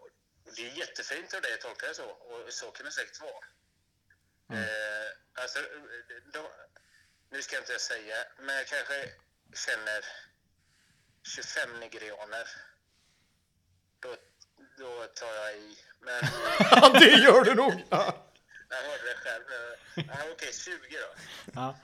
Det 0.56 0.62
är 0.62 0.78
jättefint 0.78 1.34
av 1.34 1.40
dig 1.42 1.54
att 1.54 1.60
tolka 1.60 1.86
det 1.86 1.94
så, 1.94 2.04
och 2.04 2.52
så 2.52 2.70
kan 2.70 2.86
det 2.86 2.92
säkert 2.92 3.20
vara. 3.20 3.44
Eh, 4.60 5.42
alltså, 5.42 5.58
de, 6.32 6.44
nu 7.30 7.42
ska 7.42 7.56
jag 7.56 7.62
inte 7.62 7.78
säga, 7.78 8.16
men 8.38 8.54
jag 8.54 8.66
kanske 8.66 9.10
känner 9.54 10.04
25 11.22 11.80
nigerianer. 11.80 12.48
Då, 14.00 14.16
då 14.76 15.06
tar 15.06 15.34
jag 15.34 15.56
i. 15.56 15.76
Men 16.00 16.24
Ja, 16.70 16.88
det 16.88 17.10
gör 17.10 17.44
du 17.44 17.54
nog! 17.54 17.82
Ja. 17.90 18.26
jag 18.68 18.76
hörde 18.76 19.02
det 19.04 19.16
själv. 19.16 19.44
Ja, 19.94 20.30
Okej, 20.32 20.52
20 20.52 20.98
då. 20.98 21.14
Ja, 21.54 21.78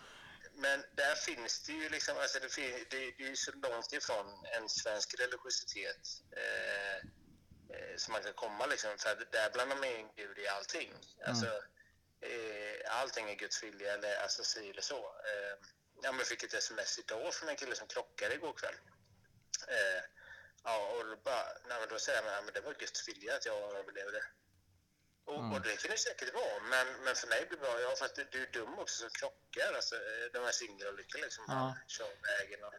Men 0.54 0.84
där 0.94 1.14
finns 1.14 1.62
det 1.62 1.72
ju 1.72 1.88
liksom, 1.88 2.18
alltså 2.18 2.38
det, 2.38 2.48
fin- 2.48 2.86
det, 2.90 2.96
det 3.18 3.24
är 3.24 3.28
ju 3.28 3.36
så 3.36 3.52
långt 3.52 3.92
ifrån 3.92 4.44
en 4.56 4.68
svensk 4.68 5.14
religiositet 5.20 6.08
eh, 6.36 6.96
eh, 7.76 7.96
som 7.96 8.12
man 8.12 8.22
kan 8.22 8.32
komma 8.32 8.66
liksom. 8.66 8.90
För 8.98 9.26
där 9.32 9.50
blandar 9.50 9.76
man 9.76 9.84
in 9.84 10.08
Gud 10.16 10.38
i 10.38 10.48
allting. 10.48 10.92
Alltså, 11.26 11.46
eh, 12.20 13.00
allting 13.00 13.30
är 13.30 13.34
Guds 13.34 13.62
vilja 13.62 13.92
eller 13.94 14.16
alltså 14.22 14.44
si 14.44 14.70
eller 14.70 14.82
så. 14.82 14.96
Eh, 14.96 15.56
ja, 16.02 16.10
men 16.12 16.18
jag 16.18 16.26
fick 16.26 16.42
ett 16.42 16.54
sms 16.54 16.98
idag 16.98 17.34
från 17.34 17.48
en 17.48 17.56
kille 17.56 17.74
som 17.74 17.86
klockade 17.88 18.34
igår 18.34 18.52
kväll. 18.52 18.74
Eh, 19.68 20.02
Ja, 20.64 20.76
och 20.96 21.04
då, 21.10 21.16
bara, 21.24 21.44
nej, 21.68 21.86
då 21.90 21.98
säger 21.98 22.22
man 22.22 22.32
att 22.48 22.54
det 22.54 22.60
var 22.60 22.74
Guds 22.74 23.08
vilja 23.08 23.34
att 23.36 23.46
jag 23.46 23.56
överlevde. 23.80 24.22
Och, 25.24 25.38
och 25.54 25.60
det 25.66 25.76
kan 25.82 25.90
det 25.90 25.98
säkert 25.98 26.34
vara, 26.34 26.60
men, 26.70 26.86
men 27.04 27.14
för 27.14 27.28
mig 27.28 27.46
blir 27.48 27.58
det 27.58 27.62
bra. 27.64 27.80
Ja, 27.80 27.94
fast 27.98 28.16
du, 28.16 28.26
du 28.30 28.42
är 28.46 28.52
dum 28.52 28.78
också 28.78 28.94
som 29.00 29.10
krockar. 29.10 29.72
Alltså, 29.74 29.94
de 30.32 30.38
här 30.38 30.52
singelolyckorna 30.52 31.24
liksom. 31.24 31.44
Ja. 31.48 31.76
Kör 31.86 32.06
vägen 32.06 32.64
och... 32.64 32.74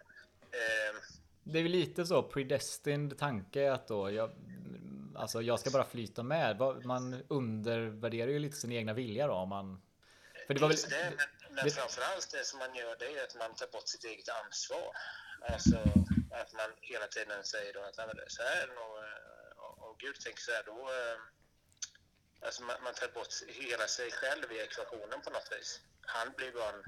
ehm, 0.56 0.96
Det 1.44 1.60
är 1.60 1.64
väl 1.64 1.72
lite 1.72 2.06
så 2.06 2.24
predestined 2.24 3.18
tanke 3.20 3.72
att 3.72 3.88
då 3.88 4.12
jag, 4.12 4.32
alltså 5.16 5.42
jag 5.42 5.60
ska 5.60 5.70
bara 5.70 5.86
flyta 5.86 6.24
med. 6.24 6.58
Man 6.86 7.24
undervärderar 7.30 8.28
ju 8.32 8.40
lite 8.40 8.56
sin 8.58 8.72
egna 8.72 8.94
vilja 8.94 9.28
då 9.28 9.34
om 9.34 9.50
man. 9.50 9.82
För 10.48 10.54
det 10.54 10.62
var 10.62 10.68
väl. 10.70 10.78
Det, 10.78 11.14
men, 11.18 11.56
men 11.56 11.66
det- 11.66 11.72
framförallt 11.72 12.32
det 12.32 12.46
som 12.46 12.60
man 12.60 12.76
gör 12.76 12.96
det 13.00 13.06
är 13.20 13.24
att 13.24 13.36
man 13.36 13.56
tar 13.56 13.68
bort 13.68 13.88
sitt 13.88 14.04
eget 14.04 14.30
ansvar. 14.30 14.92
Alltså 15.54 15.78
att 16.42 16.54
man 16.54 16.70
hela 16.82 17.08
tiden 17.08 17.44
säger 17.44 17.74
då 17.74 17.80
att 17.82 17.98
"Nej, 17.98 18.08
men 18.08 18.16
det- 18.16 18.30
så 18.38 18.42
här 18.44 18.56
är 18.64 18.68
det 18.68 18.74
nog, 18.74 18.92
och- 19.64 19.78
och 19.90 20.00
Gud 20.00 20.16
tänker 20.20 20.42
så 20.42 20.52
här 20.52 20.64
då. 20.66 20.80
eh, 21.00 21.20
Alltså 22.46 22.64
man, 22.64 22.76
man 22.84 22.94
tar 22.94 23.08
bort 23.08 23.34
hela 23.48 23.88
sig 23.88 24.12
själv 24.12 24.52
i 24.52 24.60
ekvationen 24.60 25.22
på 25.22 25.30
något 25.30 25.50
vis. 25.60 25.80
Han 26.02 26.28
blir 26.38 26.52
bara 26.52 26.70
en, 26.70 26.84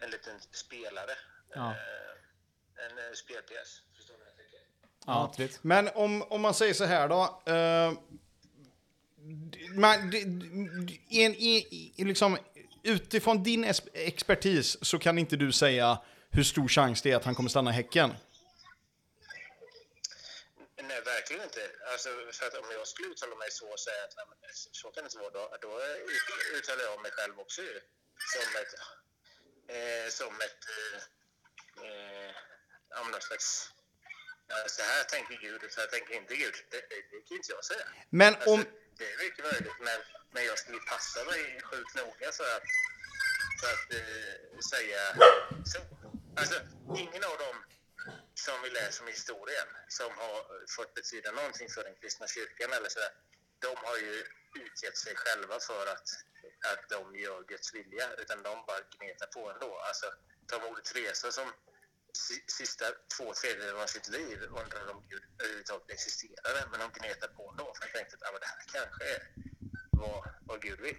en 0.00 0.10
liten 0.10 0.40
spelare. 0.52 1.14
Ja. 1.54 1.70
Eh, 1.70 2.84
En 2.84 2.98
eh, 2.98 3.12
spelpjäs. 3.14 3.80
Förstår 3.96 4.14
du 4.14 4.18
vad 4.20 4.28
jag 4.28 4.36
tänker? 4.36 4.60
Ja. 5.06 5.58
Men 5.62 5.88
om, 5.94 6.22
om 6.22 6.40
man 6.40 6.54
säger 6.54 6.74
så 6.74 6.84
här 6.84 7.08
då. 7.08 7.42
Eh, 7.52 7.92
man, 9.74 10.10
d- 10.10 10.24
d- 10.24 11.00
en, 11.10 11.34
i, 11.34 11.66
i, 11.96 12.04
liksom, 12.04 12.38
utifrån 12.82 13.42
din 13.42 13.64
expertis 13.92 14.84
så 14.84 14.98
kan 14.98 15.18
inte 15.18 15.36
du 15.36 15.52
säga 15.52 15.98
hur 16.30 16.42
stor 16.44 16.68
chans 16.68 17.02
det 17.02 17.10
är 17.12 17.16
att 17.16 17.24
han 17.24 17.34
kommer 17.34 17.50
stanna 17.50 17.70
i 17.70 17.74
Häcken. 17.74 18.14
Verkligen 21.04 21.42
inte. 21.42 21.70
Alltså, 21.92 22.08
för 22.32 22.46
att 22.46 22.54
om 22.54 22.70
jag 22.70 22.86
skulle 22.88 23.08
uttala 23.08 23.36
mig 23.36 23.50
så 23.50 23.66
och 23.72 23.80
säga 23.80 24.04
att 24.04 24.16
nej, 24.16 24.26
men, 24.30 24.50
så 24.54 24.90
kan 24.90 25.04
det 25.04 25.06
inte 25.08 25.18
vara, 25.18 25.30
då, 25.30 25.56
då 25.60 25.82
ut- 25.84 26.54
uttalar 26.56 26.84
jag 26.84 27.02
mig 27.02 27.10
själv 27.10 27.40
också 27.40 27.62
ju. 27.62 27.80
Som 28.34 28.56
ett, 28.62 28.72
eh, 29.76 30.10
som 30.10 30.40
ett, 30.40 30.62
eh, 30.78 30.98
eh, 31.86 33.00
om 33.00 33.10
någon 33.10 33.20
slags, 33.20 33.70
ja, 34.48 34.56
så 34.68 34.82
här 34.82 35.04
tänker 35.04 35.34
Gud 35.36 35.64
och 35.64 35.70
så 35.72 35.80
här 35.80 35.88
tänker 35.88 36.14
inte 36.14 36.36
Gud. 36.36 36.54
Det, 36.70 36.80
det, 36.90 37.02
kan 37.28 37.36
inte 37.36 37.52
jag 37.52 37.64
säga. 37.64 37.84
Men 38.10 38.34
Alltså, 38.34 38.50
om... 38.50 38.64
Det 38.98 39.12
är 39.12 39.18
mycket 39.18 39.44
möjligt, 39.44 39.78
men, 39.80 40.00
men 40.30 40.44
jag 40.44 40.58
skulle 40.58 40.78
passa 40.78 41.24
mig 41.24 41.60
sjukt 41.62 41.94
noga 41.94 42.32
för 42.32 42.56
att, 42.56 42.62
för 43.60 43.68
att 43.72 43.92
eh, 44.00 44.58
säga 44.70 45.00
så. 45.72 45.80
Alltså, 46.36 46.60
ingen 46.96 47.24
av 47.24 47.38
dem 47.38 47.64
som 48.34 48.54
vi 48.62 48.70
läser 48.70 49.02
om 49.02 49.08
i 49.08 49.12
historien 49.12 49.68
som 49.88 50.10
har 50.16 50.66
fått 50.76 50.94
betyda 50.94 51.30
någonting 51.30 51.68
för 51.68 51.84
den 51.84 51.94
kristna 52.00 52.26
kyrkan 52.26 52.72
eller 52.72 52.88
sådär, 52.88 53.12
de 53.58 53.72
har 53.76 53.96
ju 53.96 54.24
utgett 54.64 54.96
sig 54.98 55.14
själva 55.16 55.56
för 55.60 55.86
att, 55.94 56.08
att 56.72 56.88
de 56.88 57.16
gör 57.16 57.42
Guds 57.42 57.74
vilja, 57.74 58.06
utan 58.18 58.42
de 58.42 58.52
bara 58.66 58.80
gnetar 58.98 59.26
på 59.26 59.50
ändå. 59.50 59.78
Alltså, 59.88 60.06
ta 60.48 60.58
Moder 60.58 60.82
Teresa 60.82 61.32
som 61.32 61.52
si- 62.12 62.44
sista 62.46 62.84
två 63.16 63.32
tredjedelar 63.34 63.82
av 63.82 63.86
sitt 63.86 64.08
liv 64.08 64.38
undrar 64.42 64.90
om 64.90 65.02
Gud 65.10 65.22
överhuvudtaget 65.42 65.90
existerade, 65.90 66.60
men 66.70 66.80
de 66.80 66.90
gnetar 67.00 67.28
på 67.28 67.50
ändå 67.50 67.72
för 67.76 67.86
de 67.86 67.92
tänkte 67.98 68.16
att 68.16 68.34
ah, 68.34 68.38
det 68.38 68.46
här 68.46 68.62
kanske 68.72 69.04
är 69.14 69.20
vad, 69.90 70.28
vad 70.46 70.62
Gud 70.62 70.80
vill. 70.80 70.96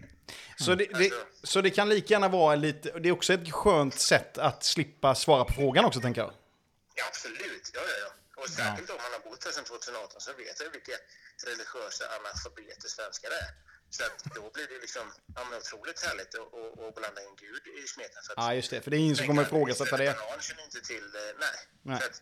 Så 0.57 0.75
det, 0.75 0.85
det, 0.85 0.95
Alltså- 0.95 1.25
så 1.43 1.61
det 1.61 1.69
kan 1.69 1.89
lika 1.89 2.13
gärna 2.13 2.27
vara 2.27 2.55
lite... 2.55 2.99
Det 2.99 3.09
är 3.09 3.13
också 3.13 3.33
ett 3.33 3.51
skönt 3.53 3.99
sätt 3.99 4.37
att 4.37 4.63
slippa 4.63 5.15
svara 5.15 5.45
på 5.45 5.53
frågan 5.53 5.85
också, 5.85 6.01
tänker 6.01 6.21
jag. 6.21 6.33
Ja, 6.95 7.03
absolut. 7.07 7.65
Ja, 7.73 7.81
ja, 7.91 7.97
ja. 8.05 8.11
Och 8.41 8.49
särskilt 8.49 8.89
om 8.89 8.99
man 9.05 9.11
har 9.13 9.23
bott 9.29 9.43
här 9.45 9.51
sedan 9.51 9.63
2018 9.63 10.21
så 10.21 10.33
vet 10.33 10.59
jag 10.59 10.69
vilka 10.69 10.97
religiösa 11.45 12.03
analfabeter 12.17 12.87
svenskar 12.89 13.29
det 13.29 13.35
är. 13.35 13.53
Så 13.95 14.03
att 14.05 14.23
då 14.35 14.51
blir 14.55 14.67
det 14.67 14.79
liksom 14.85 15.05
ja, 15.35 15.41
men 15.49 15.59
otroligt 15.59 15.99
härligt 16.05 16.35
att, 16.35 16.53
att, 16.59 16.79
att 16.83 16.95
blanda 16.95 17.21
in 17.23 17.35
Gud 17.45 17.63
i 17.67 17.87
smeten. 17.87 18.19
För 18.25 18.33
Ja, 18.37 18.53
just 18.53 18.69
det. 18.71 18.81
För 18.81 18.91
det 18.91 18.97
är 18.97 19.03
ingen 19.05 19.15
som 19.15 19.27
kommer 19.27 19.41
ifrågasätta 19.41 19.97
det. 19.97 20.17
Banan 20.19 20.41
känner 20.41 20.63
inte 20.63 20.81
till, 20.81 21.07
eh, 21.15 21.21
nej. 21.45 21.57
Nej. 21.83 21.95
Att, 21.95 22.21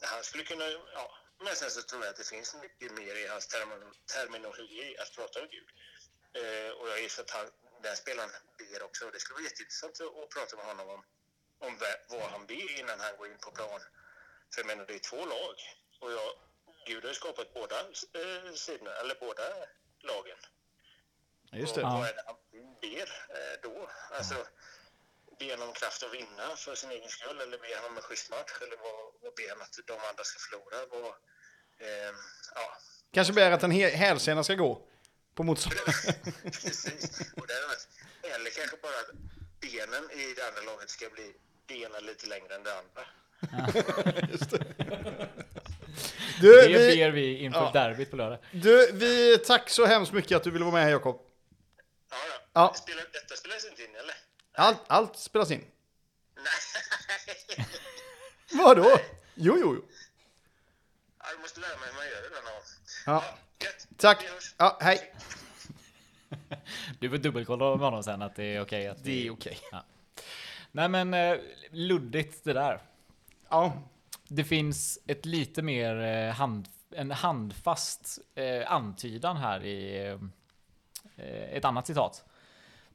han 0.00 0.24
skulle 0.24 0.44
kunna, 0.44 0.64
ja. 0.98 1.06
Men 1.44 1.56
sen 1.56 1.70
så 1.70 1.82
tror 1.82 2.04
jag 2.04 2.10
att 2.10 2.16
det 2.16 2.28
finns 2.34 2.56
mycket 2.64 2.92
mer 2.92 3.14
i 3.22 3.26
hans 3.26 3.46
termin, 3.46 3.92
terminologi 4.14 4.96
att 5.02 5.10
prata 5.16 5.40
om 5.42 5.48
Gud. 5.56 5.68
Eh, 6.40 6.70
och 6.78 6.88
jag 6.88 6.98
gissar 7.02 7.22
att 7.22 7.30
han, 7.30 7.46
den 7.82 7.96
spelaren 7.96 8.30
ber 8.58 8.82
också. 8.82 9.06
Och 9.06 9.12
det 9.12 9.20
skulle 9.20 9.34
vara 9.34 9.48
jätteintressant 9.50 10.00
att, 10.00 10.22
att 10.22 10.30
prata 10.36 10.56
med 10.56 10.66
honom 10.66 10.88
om, 10.94 11.00
om 11.58 11.78
vad 12.08 12.30
han 12.30 12.46
ber 12.46 12.78
innan 12.80 13.00
han 13.00 13.16
går 13.18 13.26
in 13.26 13.38
på 13.38 13.50
plan. 13.50 13.80
För 14.54 14.60
jag 14.60 14.66
menar, 14.66 14.84
det 14.86 14.94
är 14.94 14.98
två 14.98 15.24
lag. 15.26 15.54
Och 16.00 16.12
jag, 16.12 16.30
Gud 16.86 17.02
har 17.02 17.08
ju 17.08 17.14
skapat 17.14 17.54
båda 17.54 17.80
eh, 17.80 18.52
sidorna, 18.54 18.90
eller 18.92 19.14
båda 19.20 19.42
lagen. 20.00 20.38
Just 21.52 21.76
Och 21.76 21.82
det. 21.82 21.88
vad 21.88 22.08
är 22.08 22.14
det 22.14 22.22
han 22.26 22.36
ber 22.80 23.08
eh, 23.36 23.60
då? 23.62 23.90
Alltså, 24.10 24.46
ber 25.38 25.50
han 25.56 25.68
om 25.68 25.72
kraft 25.74 26.02
att 26.02 26.14
vinna 26.14 26.56
för 26.56 26.74
sin 26.74 26.90
egen 26.90 27.08
skull? 27.08 27.40
Eller 27.40 27.58
ber 27.58 27.76
han 27.76 27.90
om 27.90 27.96
en 27.96 28.02
schysst 28.02 28.30
match? 28.30 28.52
Eller 28.62 28.76
vad, 28.76 29.12
vad 29.22 29.34
ber 29.34 29.48
han 29.48 29.62
att 29.62 29.78
de 29.86 29.92
andra 29.92 30.24
ska 30.24 30.38
förlora? 30.38 30.86
Vad, 30.86 31.14
eh, 31.78 32.14
ja, 32.54 32.78
Kanske 33.12 33.32
begär 33.32 33.50
att 33.50 33.62
en 33.62 33.70
hälsena 33.70 34.44
ska 34.44 34.54
gå 34.54 34.88
på 35.34 35.42
motståndaren. 35.42 35.92
precis. 36.42 37.20
Och 37.36 37.48
varit, 37.48 37.88
eller 38.22 38.50
kanske 38.50 38.76
bara 38.76 38.98
att 39.00 39.10
benen 39.60 40.10
i 40.10 40.34
det 40.34 40.48
andra 40.48 40.60
laget 40.60 40.90
ska 40.90 41.10
bli 41.10 41.34
benen 41.68 42.04
lite 42.06 42.26
längre 42.26 42.54
än 42.54 42.62
det 42.62 42.78
andra. 42.78 43.02
Du, 46.40 46.60
Det 46.60 46.68
vi, 46.68 46.96
ber 46.96 47.10
vi 47.10 47.38
inför 47.38 47.60
Ja. 47.60 47.70
derbyt 47.72 48.10
på 48.10 48.16
lördag. 48.16 48.38
du, 48.52 48.92
vi, 48.92 49.38
tack 49.38 49.70
så 49.70 49.86
hemskt 49.86 50.12
mycket 50.12 50.36
att 50.36 50.42
du 50.42 50.50
ville 50.50 50.64
vara 50.64 50.74
med 50.74 50.82
här, 50.82 50.90
Jakob. 50.90 51.20
Ja, 52.10 52.16
ja. 52.28 52.40
Ja. 52.52 52.74
Spelar, 52.74 53.04
detta 53.12 53.36
spelas 53.36 53.64
inte 53.64 53.82
in, 53.82 53.94
eller? 53.94 54.14
Allt, 54.54 54.78
allt 54.86 55.18
spelas 55.18 55.50
in. 55.50 55.64
Nej. 56.36 57.66
Vadå? 58.64 58.98
Jo, 59.34 59.56
jo, 59.60 59.74
jo. 59.74 59.84
Ja, 61.18 61.24
Jag 61.30 61.40
måste 61.40 61.60
lära 61.60 61.76
mig 61.78 61.88
hur 61.88 61.96
man 61.96 62.06
gör 62.06 62.22
det 62.22 62.28
någon 62.34 62.44
gång. 62.44 62.62
Ja. 63.06 63.24
Gött. 63.64 63.86
Tack. 63.96 64.24
Ja, 64.56 64.78
hej. 64.80 65.12
Du 67.00 67.10
får 67.10 67.16
dubbelkolla 67.16 67.70
med 67.70 67.78
honom 67.84 68.02
sen 68.02 68.22
att 68.22 68.36
det 68.36 68.44
är 68.44 68.60
okej. 68.60 68.86
att 68.88 69.04
Det 69.04 69.26
är 69.26 69.30
okej. 69.30 69.58
Ja. 69.72 69.84
Nej 70.76 70.88
men 70.88 71.14
eh, 71.14 71.36
luddigt 71.70 72.44
det 72.44 72.52
där. 72.52 72.80
Ja, 73.48 73.72
Det 74.28 74.44
finns 74.44 74.98
ett 75.06 75.26
lite 75.26 75.62
mer 75.62 76.00
eh, 76.00 76.34
hand, 76.34 76.68
en 76.94 77.10
handfast 77.10 78.18
eh, 78.34 78.72
antydan 78.72 79.36
här 79.36 79.64
i 79.64 80.08
eh, 81.16 81.56
ett 81.56 81.64
annat 81.64 81.86
citat. 81.86 82.24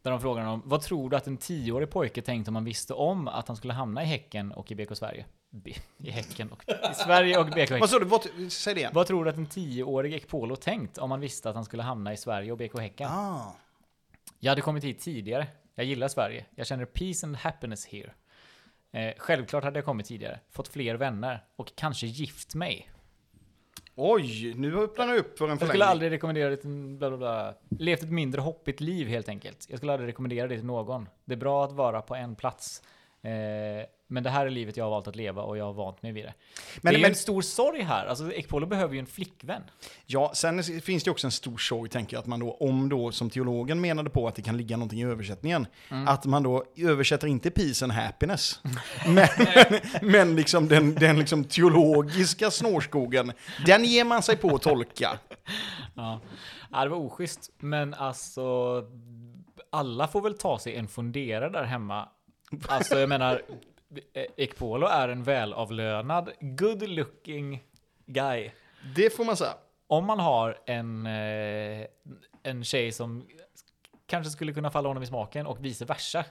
Där 0.01 0.11
de 0.11 0.21
frågar 0.21 0.43
honom, 0.43 0.61
vad 0.65 0.81
tror 0.81 1.09
du 1.09 1.15
att 1.17 1.27
en 1.27 1.37
tioårig 1.37 1.89
pojke 1.89 2.21
tänkte 2.21 2.51
om 2.51 2.55
han 2.55 2.65
visste 2.65 2.93
om 2.93 3.27
att 3.27 3.47
han 3.47 3.57
skulle 3.57 3.73
hamna 3.73 4.03
i 4.03 4.05
Häcken 4.05 4.51
och 4.51 4.71
i 4.71 4.75
BK 4.75 4.97
Sverige? 4.97 5.25
B 5.49 5.73
I 5.97 6.11
Häcken 6.11 6.51
och 6.51 6.63
i 6.69 6.93
Sverige 6.93 7.37
och 7.39 7.45
BK 7.45 7.55
Häcken. 7.55 7.79
vad 7.79 7.89
sa 7.89 7.99
du? 7.99 8.05
Vad, 8.05 8.27
säg 8.49 8.73
det 8.73 8.79
igen. 8.79 8.91
Vad 8.95 9.07
tror 9.07 9.23
du 9.25 9.29
att 9.29 9.37
en 9.37 9.45
tioårig 9.45 10.13
Ekpolo 10.13 10.55
tänkt 10.55 10.97
om 10.97 11.11
han 11.11 11.19
visste 11.19 11.49
att 11.49 11.55
han 11.55 11.65
skulle 11.65 11.83
hamna 11.83 12.13
i 12.13 12.17
Sverige 12.17 12.51
och 12.51 12.57
BK 12.57 12.79
Häcken? 12.79 13.09
Ah. 13.11 13.55
Jag 14.39 14.51
hade 14.51 14.61
kommit 14.61 14.83
hit 14.83 14.99
tidigare. 14.99 15.47
Jag 15.81 15.85
gillar 15.87 16.07
Sverige. 16.07 16.45
Jag 16.55 16.67
känner 16.67 16.85
peace 16.85 17.25
and 17.27 17.35
happiness 17.35 17.85
here. 17.85 18.13
Eh, 18.91 19.13
självklart 19.17 19.63
hade 19.63 19.77
jag 19.77 19.85
kommit 19.85 20.05
tidigare, 20.05 20.39
fått 20.51 20.67
fler 20.67 20.95
vänner 20.95 21.43
och 21.55 21.75
kanske 21.75 22.07
gift 22.07 22.55
mig. 22.55 22.91
Oj, 23.95 24.53
nu 24.53 24.77
öppnar 24.79 25.07
du 25.07 25.17
upp 25.19 25.37
för 25.37 25.45
en 25.45 25.49
Jag 25.49 25.57
skulle 25.57 25.71
förlängning. 25.71 25.91
aldrig 25.91 26.11
rekommendera 26.11 26.49
det 26.49 26.57
till 26.57 26.69
bla 26.97 27.09
bla 27.09 27.17
bla. 27.17 27.53
Levt 27.69 28.03
ett 28.03 28.11
mindre 28.11 28.41
hoppigt 28.41 28.79
liv 28.81 29.07
helt 29.07 29.29
enkelt. 29.29 29.65
Jag 29.69 29.77
skulle 29.77 29.91
aldrig 29.93 30.07
rekommendera 30.09 30.47
det 30.47 30.55
till 30.55 30.65
någon. 30.65 31.09
Det 31.25 31.33
är 31.33 31.37
bra 31.37 31.65
att 31.65 31.71
vara 31.71 32.01
på 32.01 32.15
en 32.15 32.35
plats. 32.35 32.83
Eh, 33.23 33.85
men 34.07 34.23
det 34.23 34.29
här 34.29 34.45
är 34.45 34.49
livet 34.49 34.77
jag 34.77 34.85
har 34.85 34.89
valt 34.91 35.07
att 35.07 35.15
leva 35.15 35.41
och 35.41 35.57
jag 35.57 35.65
har 35.65 35.73
vant 35.73 36.01
mig 36.01 36.11
vid 36.11 36.25
det. 36.25 36.33
Men- 36.81 36.93
det 36.93 36.95
är 36.95 36.97
ju 36.97 37.01
men- 37.01 37.11
en 37.11 37.15
stor 37.15 37.41
sorg 37.41 37.81
här. 37.81 38.05
Alltså 38.05 38.33
Ekpolo 38.33 38.65
behöver 38.65 38.93
ju 38.93 38.99
en 38.99 39.05
flickvän. 39.05 39.61
Ja, 40.05 40.31
sen 40.35 40.63
finns 40.63 41.03
det 41.03 41.11
också 41.11 41.27
en 41.27 41.31
stor 41.31 41.57
sorg, 41.57 41.89
tänker 41.89 42.15
jag, 42.15 42.21
att 42.21 42.27
man 42.27 42.39
då, 42.39 42.51
om 42.59 42.89
då, 42.89 43.11
som 43.11 43.29
teologen 43.29 43.81
menade 43.81 44.09
på 44.09 44.27
att 44.27 44.35
det 44.35 44.41
kan 44.41 44.57
ligga 44.57 44.77
någonting 44.77 44.99
i 45.01 45.05
översättningen, 45.05 45.67
att 46.07 46.25
man 46.25 46.43
då 46.43 46.63
översätter 46.77 47.27
inte 47.27 47.51
peace 47.51 47.85
and 47.85 47.91
happiness, 47.93 48.59
men, 49.07 49.27
men 50.01 50.35
liksom 50.35 50.67
den, 50.67 50.95
den 50.95 51.19
liksom 51.19 51.43
teologiska 51.43 52.51
snårskogen, 52.51 53.31
den 53.65 53.83
ger 53.85 54.05
man 54.05 54.23
sig 54.23 54.37
på 54.37 54.55
att 54.55 54.61
tolka. 54.61 55.19
Ja. 55.95 56.19
ja, 56.71 56.83
det 56.83 56.89
var 56.89 56.97
oschysst. 56.97 57.51
Men 57.59 57.93
alltså, 57.93 58.43
alla 59.69 60.07
får 60.07 60.21
väl 60.21 60.37
ta 60.37 60.59
sig 60.59 60.75
en 60.75 60.87
funderare 60.87 61.49
där 61.49 61.63
hemma. 61.63 62.09
Alltså, 62.67 62.99
jag 62.99 63.09
menar, 63.09 63.41
Ekpolo 64.37 64.87
är 64.87 65.09
en 65.09 65.23
välavlönad, 65.23 66.29
good 66.39 66.89
looking 66.89 67.63
guy. 68.05 68.51
Det 68.95 69.15
får 69.15 69.25
man 69.25 69.37
säga. 69.37 69.53
Om 69.87 70.05
man 70.05 70.19
har 70.19 70.57
en, 70.65 71.05
eh, 71.05 71.85
en 72.43 72.63
tjej 72.63 72.91
som 72.91 73.25
kanske 74.07 74.31
skulle 74.31 74.53
kunna 74.53 74.71
falla 74.71 74.87
honom 74.89 75.03
i 75.03 75.05
smaken 75.05 75.47
och 75.47 75.65
vice 75.65 75.85
versa. 75.85 76.25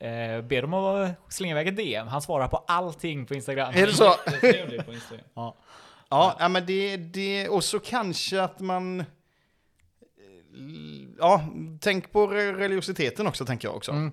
Eh, 0.00 0.40
be 0.42 0.60
dem 0.60 0.74
att 0.74 1.32
slänga 1.32 1.52
iväg 1.52 1.68
ett 1.68 1.76
DM. 1.76 2.06
Han 2.08 2.22
svarar 2.22 2.48
på 2.48 2.56
allting 2.56 3.26
på 3.26 3.34
Instagram. 3.34 3.72
Är 3.74 3.86
det 3.86 3.92
så? 3.92 4.04
Jag 4.04 4.34
skrev 4.36 4.70
det 4.70 4.82
på 4.82 4.92
Instagram. 4.92 5.24
Ja. 5.34 5.56
Ja, 6.08 6.36
ja 6.38 6.48
men 6.48 6.66
det, 6.66 6.96
det, 6.96 7.48
och 7.48 7.64
så 7.64 7.78
kanske 7.78 8.42
att 8.42 8.60
man... 8.60 9.00
eh, 9.00 9.04
Ja, 11.18 11.44
tänk 11.80 12.12
på 12.12 12.26
re- 12.26 12.54
religiositeten 12.54 13.26
också, 13.26 13.44
tänker 13.46 13.68
jag 13.68 13.76
också. 13.76 13.92
Mm. 13.92 14.12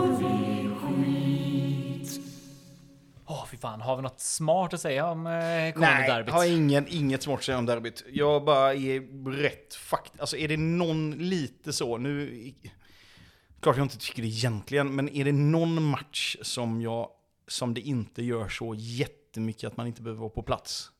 fan. 3.61 3.81
Har 3.81 3.95
vi 3.95 4.01
något 4.01 4.19
smart 4.19 4.73
att 4.73 4.81
säga 4.81 5.05
om 5.05 5.27
eh, 5.27 5.73
kommande 5.73 5.97
Nej, 5.97 6.09
derbyt? 6.09 6.27
jag 6.27 6.33
har 6.33 6.45
ingen, 6.45 6.87
inget 6.87 7.23
smart 7.23 7.39
att 7.39 7.45
säga 7.45 7.57
om 7.57 7.65
derbyt. 7.65 8.03
Jag 8.11 8.45
bara 8.45 8.73
är 8.73 9.31
rätt 9.41 9.75
fakt... 9.75 10.19
Alltså 10.19 10.37
är 10.37 10.47
det 10.47 10.57
någon 10.57 11.11
lite 11.11 11.73
så, 11.73 11.97
nu... 11.97 12.53
Klart 13.59 13.77
jag 13.77 13.85
inte 13.85 13.97
tycker 13.97 14.21
det 14.21 14.27
egentligen, 14.27 14.95
men 14.95 15.09
är 15.09 15.25
det 15.25 15.31
någon 15.31 15.83
match 15.83 16.37
som 16.41 16.81
jag... 16.81 17.09
Som 17.47 17.73
det 17.73 17.81
inte 17.81 18.23
gör 18.23 18.49
så 18.49 18.75
jättemycket 18.77 19.67
att 19.67 19.77
man 19.77 19.87
inte 19.87 20.01
behöver 20.01 20.19
vara 20.19 20.29
på 20.29 20.43
plats. 20.43 20.91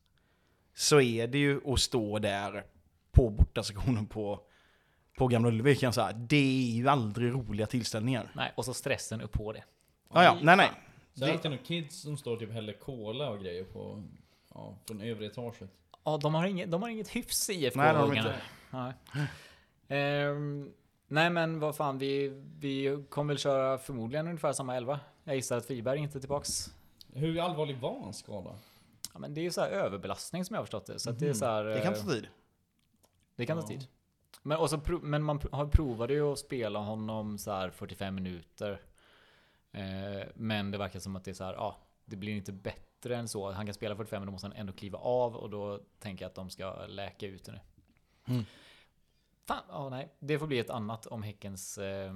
Så 0.75 1.01
är 1.01 1.27
det 1.27 1.37
ju 1.37 1.73
att 1.73 1.79
stå 1.79 2.19
där 2.19 2.63
på 3.11 3.29
bortasektionen 3.29 4.05
på, 4.05 4.39
på 5.17 5.27
Gamla 5.27 5.49
Ullevi 5.49 5.75
kan 5.75 5.87
jag 5.87 5.93
säga. 5.93 6.11
Det 6.11 6.71
är 6.71 6.75
ju 6.75 6.87
aldrig 6.87 7.33
roliga 7.33 7.67
tillställningar. 7.67 8.31
Nej, 8.35 8.51
och 8.55 8.65
så 8.65 8.73
stressen 8.73 9.21
upp 9.21 9.31
på 9.31 9.53
det. 9.53 9.63
Ja, 10.13 10.23
ja, 10.23 10.37
nej, 10.41 10.57
nej. 10.57 10.71
Så 11.27 11.33
är 11.33 11.37
det 11.43 11.49
några 11.49 11.63
kids 11.63 12.01
som 12.01 12.17
står 12.17 12.33
och 12.33 12.39
typ 12.39 12.51
häller 12.51 12.73
cola 12.73 13.29
och 13.29 13.39
grejer 13.39 13.63
på, 13.63 14.03
ja, 14.53 14.75
från 14.87 15.01
övre 15.01 15.25
etaget. 15.25 15.69
Ja, 16.03 16.17
de 16.17 16.33
har 16.35 16.45
inget, 16.45 16.71
de 16.71 16.81
har 16.81 16.89
inget 16.89 17.09
hyfs 17.09 17.49
i 17.49 17.53
IFK. 17.53 17.79
Nej, 17.79 17.93
det 17.93 17.99
har 17.99 18.05
de 18.07 18.11
ungarna. 18.11 18.29
inte. 18.29 18.41
Nej. 18.71 19.27
Ehm, 19.87 20.73
nej, 21.07 21.29
men 21.29 21.59
vad 21.59 21.75
fan, 21.75 21.97
vi, 21.97 22.27
vi 22.59 23.03
kommer 23.09 23.33
väl 23.33 23.37
köra 23.39 23.77
förmodligen 23.77 24.27
ungefär 24.27 24.53
samma 24.53 24.75
elva. 24.75 24.99
Jag 25.23 25.35
gissar 25.35 25.57
att 25.57 25.65
Friberg 25.65 25.99
inte 25.99 26.17
är 26.17 26.19
tillbaks. 26.19 26.73
Hur 27.13 27.39
allvarlig 27.39 27.77
var 27.77 27.99
hans 27.99 28.17
skada? 28.17 28.55
Ja, 29.13 29.19
men 29.19 29.33
det 29.33 29.41
är 29.41 29.43
ju 29.43 29.51
så 29.51 29.61
här 29.61 29.69
överbelastning 29.69 30.45
som 30.45 30.53
jag 30.53 30.59
har 30.59 30.65
förstått 30.65 30.85
det. 30.85 30.99
Så 30.99 31.09
att 31.09 31.19
det 31.19 31.27
är 31.27 31.33
så 31.33 31.45
här, 31.45 31.63
Det 31.63 31.79
kan 31.81 31.93
eh, 31.93 31.99
ta 32.01 32.09
tid. 32.09 32.27
Det 33.35 33.45
kan 33.45 33.57
ta 33.57 33.63
Ja. 33.63 33.67
tid. 33.67 33.87
Men, 34.43 34.57
och 34.57 34.69
så, 34.69 34.81
men 35.01 35.23
man 35.23 35.39
pr- 35.39 35.55
har 35.55 35.65
provade 35.67 36.13
ju 36.13 36.31
att 36.31 36.39
spela 36.39 36.79
honom 36.79 37.37
så 37.37 37.51
här 37.51 37.69
45 37.69 38.15
minuter. 38.15 38.81
Eh, 39.71 40.27
men 40.35 40.71
det 40.71 40.77
verkar 40.77 40.99
som 40.99 41.15
att 41.15 41.23
det 41.23 41.31
är 41.31 41.35
så 41.35 41.43
här, 41.43 41.53
ja, 41.53 41.77
det 42.05 42.15
blir 42.15 42.35
inte 42.35 42.51
bättre 42.51 43.15
än 43.15 43.27
så. 43.27 43.51
Han 43.51 43.65
kan 43.65 43.73
spela 43.73 43.95
45 43.95 44.21
men 44.21 44.25
då 44.25 44.31
måste 44.31 44.47
han 44.47 44.55
ändå 44.55 44.73
kliva 44.73 44.99
av 44.99 45.35
och 45.35 45.49
då 45.49 45.79
tänker 45.99 46.25
jag 46.25 46.29
att 46.29 46.35
de 46.35 46.49
ska 46.49 46.85
läka 46.85 47.27
ut 47.27 47.43
det 47.43 47.51
nu. 47.51 47.59
Mm. 48.25 48.45
Fan, 49.45 49.63
ja 49.69 49.89
nej. 49.89 50.09
Det 50.19 50.39
får 50.39 50.47
bli 50.47 50.59
ett 50.59 50.69
annat 50.69 51.05
om 51.05 51.23
Häckens 51.23 51.77
eh, 51.77 52.13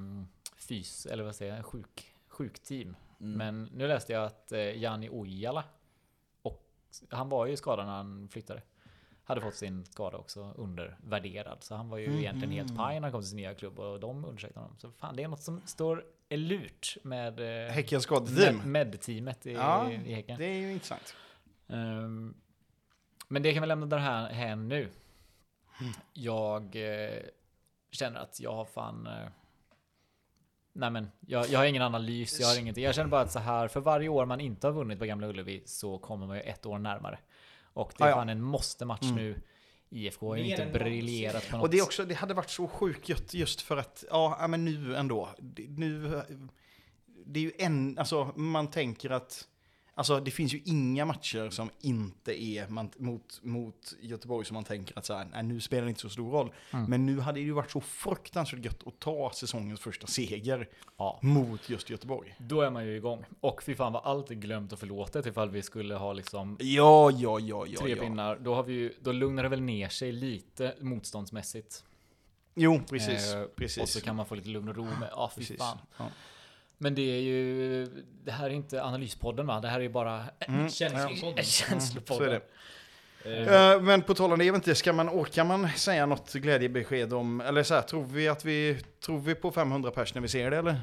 fys, 0.56 1.06
eller 1.06 1.24
vad 1.24 1.36
säger 1.36 1.56
jag, 1.56 1.66
sjuk, 1.66 2.16
sjukteam. 2.28 2.96
Mm. 3.20 3.38
Men 3.38 3.64
nu 3.64 3.88
läste 3.88 4.14
jag 4.14 4.24
att 4.24 4.52
eh, 4.52 4.78
Jani 4.78 5.10
Ojala, 5.12 5.64
och 6.42 6.68
han 7.10 7.30
var 7.30 7.46
ju 7.46 7.58
skadad 7.58 7.86
när 7.86 7.94
han 7.94 8.30
flyttade. 8.30 8.62
Hade 9.24 9.42
fått 9.42 9.56
sin 9.56 9.86
skada 9.86 10.18
också 10.18 10.54
undervärderad. 10.58 11.64
Så 11.64 11.76
han 11.76 11.90
var 11.90 11.98
ju 11.98 12.20
egentligen 12.20 12.52
helt 12.52 12.78
paj 12.78 12.96
när 12.96 13.02
han 13.02 13.12
kom 13.12 13.22
till 13.22 13.30
sin 13.30 13.38
nya 13.38 13.54
klubb 13.54 13.80
och 13.80 14.00
de 14.00 14.26
undersökte 14.26 14.60
honom. 14.60 14.76
Så 14.78 14.92
fan, 14.92 15.16
det 15.16 15.24
är 15.24 15.28
något 15.28 15.42
som 15.42 15.62
står 15.66 16.06
är 16.30 16.38
lurt 16.38 16.98
med 17.04 17.40
eh, 17.40 17.72
Häckens 17.74 18.04
skadeteam. 18.04 18.58
med, 18.58 18.68
med-teamet 18.68 19.46
i, 19.46 19.54
Ja, 19.54 19.92
i 19.92 20.14
Häcken. 20.14 20.40
Det 20.40 20.46
är 20.46 20.60
ju 20.60 20.72
intressant. 20.72 21.16
Ehm, 21.68 22.34
men 23.28 23.42
det 23.44 23.54
kan 23.54 23.62
vi 23.62 23.68
lämna 23.68 23.86
där 23.86 23.98
här, 23.98 24.30
här 24.30 24.56
nu. 24.56 24.90
Jag 26.14 26.76
eh, 26.76 27.20
känner 27.92 28.20
att 28.20 28.40
jag 28.40 28.54
har 28.56 28.66
fan... 28.66 29.08
Eh, 29.08 29.28
nej 30.74 30.92
men, 30.92 31.12
jag, 31.20 31.48
jag 31.50 31.60
har 31.60 31.66
ingen 31.66 31.82
analys, 31.82 32.40
jag 32.40 32.48
har 32.48 32.60
ingenting. 32.60 32.84
Jag 32.84 32.96
känner 32.96 33.10
bara 33.10 33.22
att 33.22 33.32
så 33.32 33.40
här, 33.40 33.68
för 33.68 33.80
varje 33.80 34.10
år 34.10 34.26
man 34.26 34.40
inte 34.42 34.68
har 34.68 34.72
vunnit 34.72 35.00
på 35.00 35.06
Gamla 35.06 35.28
Ullevi 35.28 35.64
så 35.66 35.98
kommer 35.98 36.28
man 36.28 36.36
ju 36.36 36.42
ett 36.42 36.66
år 36.66 36.78
närmare. 36.80 37.20
Och 37.64 37.94
det 37.98 38.04
är 38.04 38.08
Ja, 38.08 38.12
ja. 38.12 38.16
fan 38.16 38.30
en 38.30 38.42
måste-match 38.42 39.12
nu. 39.16 39.42
IFK 39.90 40.28
har 40.28 40.36
ju 40.36 40.44
inte 40.44 40.66
briljerat 40.66 41.50
på 41.50 41.58
något 41.58 41.64
Och 41.64 41.70
det, 41.70 41.78
är 41.78 41.84
också, 41.84 42.06
det 42.06 42.16
hade 42.16 42.34
varit 42.34 42.50
så 42.50 42.68
sjukt 42.68 43.10
gött 43.10 43.34
just 43.34 43.62
för 43.62 43.78
att, 43.78 44.04
ja, 44.10 44.46
men 44.48 44.66
nu 44.66 44.96
ändå. 44.96 45.30
Det, 45.38 45.68
nu, 45.70 46.22
det 47.26 47.40
är 47.40 47.44
ju 47.44 47.52
en, 47.58 47.98
alltså 47.98 48.32
man 48.36 48.68
tänker 48.68 49.10
att, 49.10 49.48
alltså 49.96 50.20
det 50.20 50.32
finns 50.32 50.54
ju 50.54 50.62
inga 50.66 51.06
matcher 51.06 51.50
som 51.50 51.70
inte 51.82 52.44
är 52.44 52.68
man, 52.68 52.90
mot, 52.98 53.40
mot 53.44 53.94
Göteborg 54.02 54.46
som 54.46 54.54
man 54.54 54.64
tänker 54.64 54.98
att 55.00 55.06
så 55.06 55.14
här, 55.14 55.28
nej, 55.34 55.44
nu 55.44 55.62
spelar 55.62 55.84
det 55.84 55.90
inte 55.90 56.02
så 56.02 56.10
stor 56.10 56.32
roll. 56.32 56.54
Mm. 56.72 56.86
Men 56.90 57.06
nu 57.06 57.20
hade 57.20 57.40
det 57.40 57.44
ju 57.44 57.52
varit 57.52 57.72
så 57.72 57.82
fruktansvärt 57.82 58.66
gött 58.66 58.88
att 58.88 59.00
ta 59.00 59.32
säsongens 59.34 59.80
första 59.80 60.08
seger 60.08 60.70
Ja. 60.98 61.20
mot 61.22 61.70
just 61.70 61.90
Göteborg. 61.90 62.36
Då 62.38 62.62
är 62.62 62.70
man 62.70 62.86
ju 62.86 62.96
igång. 62.96 63.26
Och 63.40 63.64
fy 63.64 63.76
fan 63.76 63.94
vad 63.94 64.06
allt 64.06 64.32
är 64.32 64.36
glömt 64.36 64.74
och 64.74 64.80
förlåtet 64.80 65.26
ifall 65.26 65.50
vi 65.50 65.62
skulle 65.62 65.96
ha 65.96 66.14
liksom 66.14 66.58
Ja, 66.60 67.12
ja, 67.12 67.40
ja, 67.40 67.66
ja. 67.68 67.80
tre 67.82 67.96
ja. 67.96 68.04
pinnar. 68.04 68.38
Då, 68.42 68.56
har 68.56 68.64
vi 68.64 68.74
ju, 68.74 68.94
då 69.02 69.12
lugnar 69.12 69.44
det 69.44 69.50
väl 69.50 69.62
ner 69.62 69.90
sig 69.90 70.12
lite 70.12 70.76
motståndsmässigt. 70.82 71.84
Jo, 72.56 72.82
precis. 72.90 73.34
Eh, 73.34 73.44
precis. 73.46 73.84
Och 73.84 73.90
så 73.90 74.02
kan 74.02 74.16
man 74.16 74.26
få 74.26 74.36
lite 74.36 74.50
lugn 74.50 74.70
och 74.70 74.76
ro 74.76 74.84
med, 74.84 75.10
ja 75.12 75.32
fy 75.36 75.42
precis. 75.42 75.58
fan. 75.58 75.78
Ja. 75.98 76.10
Men 76.78 76.96
det 76.96 77.02
är 77.02 77.22
ju, 77.22 77.86
det 78.24 78.32
här 78.32 78.46
är 78.46 78.54
inte 78.54 78.84
analyspodden 78.84 79.48
va? 79.48 79.60
Det 79.62 79.68
här 79.68 79.80
är 79.80 79.84
ju 79.84 79.90
bara 79.90 80.24
Mm. 80.40 80.70
Känslopodden. 80.70 81.38
en 81.38 81.44
känslopodden. 81.44 82.32
Eh, 82.32 82.42
Eh, 83.26 83.82
men 83.82 84.02
på 84.02 84.14
tal 84.14 84.32
om 84.34 84.40
det, 84.40 84.46
jag 84.46 84.54
vet 84.54 84.60
inte, 84.60 84.76
ska 84.76 84.94
man, 84.94 85.10
orkar 85.10 85.46
man 85.46 85.70
säga 85.70 86.06
något 86.06 86.34
glädjebesked 86.34 87.14
om, 87.14 87.42
eller 87.42 87.64
så 87.64 87.74
här, 87.74 87.82
tror 87.82 88.04
vi 88.04 88.28
att 88.28 88.46
vi, 88.46 88.80
tror 89.06 89.20
vi 89.20 89.36
på 89.36 89.52
500 89.52 89.92
pers 89.92 90.14
när 90.14 90.22
vi 90.22 90.28
ser 90.28 90.52
det 90.52 90.58
eller? 90.58 90.80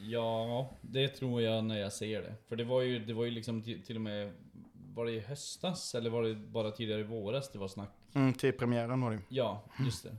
Ja, 0.00 0.70
det 0.80 1.08
tror 1.08 1.42
jag 1.42 1.64
när 1.64 1.78
jag 1.78 1.92
ser 1.92 2.22
det. 2.22 2.34
För 2.48 2.56
det 2.56 2.64
var 2.64 2.82
ju, 2.82 2.98
det 2.98 3.12
var 3.12 3.24
ju 3.24 3.30
liksom 3.30 3.62
till, 3.62 3.82
till 3.82 3.96
och 3.96 4.02
med, 4.02 4.32
var 4.94 5.04
det 5.06 5.12
i 5.12 5.20
höstas 5.20 5.94
eller 5.94 6.10
var 6.10 6.22
det 6.22 6.34
bara 6.34 6.70
tidigare 6.70 7.00
i 7.00 7.04
våras 7.04 7.52
det 7.52 7.58
var 7.58 7.68
snack? 7.68 7.90
Mm, 8.14 8.32
till 8.34 8.52
premiären 8.52 9.00
var 9.00 9.10
det. 9.10 9.18
Ja, 9.28 9.64
just 9.84 10.04
det. 10.04 10.16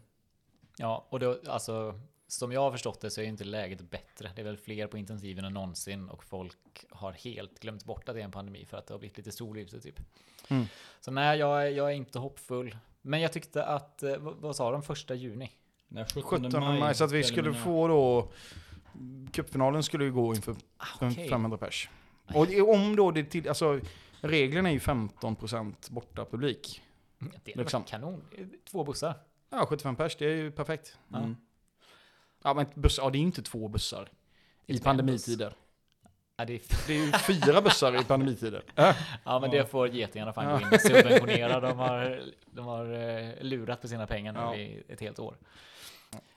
Ja, 0.78 1.08
och 1.10 1.20
då, 1.20 1.39
alltså 1.48 2.00
som 2.34 2.51
jag 2.51 2.61
har 2.61 2.71
förstått 2.71 3.01
det 3.01 3.09
så 3.11 3.21
är 3.21 3.25
inte 3.25 3.43
läget 3.43 3.81
bättre. 3.81 4.31
Det 4.36 4.41
är 4.41 4.45
väl 4.45 4.57
fler 4.57 4.88
på 4.88 4.97
intensiven 4.97 5.45
än 5.45 5.53
någonsin 5.53 6.09
och 6.09 6.23
folk 6.23 6.57
har 6.89 7.11
helt 7.11 7.59
glömt 7.59 7.86
bort 7.86 8.09
att 8.09 8.15
det 8.15 8.21
är 8.21 8.25
en 8.25 8.31
pandemi 8.31 8.65
för 8.65 8.77
att 8.77 8.88
det 8.88 8.93
har 8.93 8.99
blivit 8.99 9.17
lite 9.17 9.31
sol 9.31 9.57
ute 9.57 9.79
typ. 9.79 9.99
Mm. 10.47 10.65
Så 11.01 11.11
nej, 11.11 11.39
jag, 11.39 11.63
är- 11.67 11.71
jag 11.71 11.91
är 11.91 11.95
inte 11.95 12.19
hoppfull. 12.19 12.77
Men 13.01 13.21
jag 13.21 13.31
tyckte 13.34 13.65
att, 13.65 14.03
eh, 14.03 14.17
vad, 14.17 14.36
vad 14.36 14.55
sa 14.55 14.71
de, 14.71 14.84
första 14.84 15.15
juni? 15.15 15.51
Nej, 15.88 16.05
17, 16.13 16.23
17 16.51 16.79
maj, 16.79 16.95
så 16.95 17.03
att 17.03 17.11
vi 17.11 17.23
skulle 17.23 17.53
få 17.53 17.88
då, 17.88 18.31
cupfinalen 19.31 19.84
skulle 19.84 20.03
ju 20.03 20.11
gå 20.11 20.36
inför 20.36 20.55
Ah, 20.77 20.86
okej. 21.01 21.29
500 21.29 21.57
pers. 21.57 21.89
Och 22.34 22.47
om 22.69 22.95
då 22.95 23.11
det 23.11 23.23
till, 23.23 23.47
alltså 23.49 23.79
reglerna 24.21 24.69
är 24.69 24.73
ju 24.73 24.79
15% 24.79 25.91
borta 25.91 26.25
publik. 26.25 26.81
Det 27.19 27.25
är 27.25 27.31
Liksom. 27.45 27.59
liksom. 27.59 27.84
kanon. 27.84 28.21
Två 28.71 28.84
bussar. 28.84 29.13
Ja, 29.49 29.65
75 29.65 29.95
pers, 29.95 30.15
det 30.15 30.25
är 30.25 30.36
ju 30.36 30.51
perfekt. 30.51 30.97
Mm. 31.13 31.36
Ja, 32.44 32.54
men 32.54 32.66
buss, 32.76 32.98
ja, 32.98 33.10
det 33.10 33.18
är 33.18 33.20
inte 33.20 33.41
två 33.41 33.68
bussar 33.68 34.10
i 34.66 34.80
pandemitider. 34.80 35.56
Ja, 36.38 36.46
det 36.46 36.54
är 36.54 36.62
Det 36.88 36.94
är 36.94 37.06
ju 37.06 37.12
fyra 37.12 37.62
bussar 37.62 38.02
i 38.02 38.04
pandemitider. 38.04 38.64
Äh. 38.76 38.96
Ja 39.26 39.39
men 39.39 39.52
Ja. 39.52 39.58
det 39.62 39.66
får 39.66 39.88
getingarna 39.88 40.34
fan 40.34 40.52
gå 40.60 40.68
in 40.68 40.74
och 40.74 40.82
subventionera. 40.82 41.60
De 41.60 41.78
har, 41.80 42.22
de 42.46 42.66
har 42.66 42.94
eh, 42.94 43.30
lurat 43.41 43.82
på 43.82 43.88
sina 43.88 44.08
pengar 44.08 44.34
nu 44.34 44.39
Ja. 44.39 44.56
i 44.56 44.84
ett 44.89 45.02
helt 45.02 45.20
år. 45.20 45.38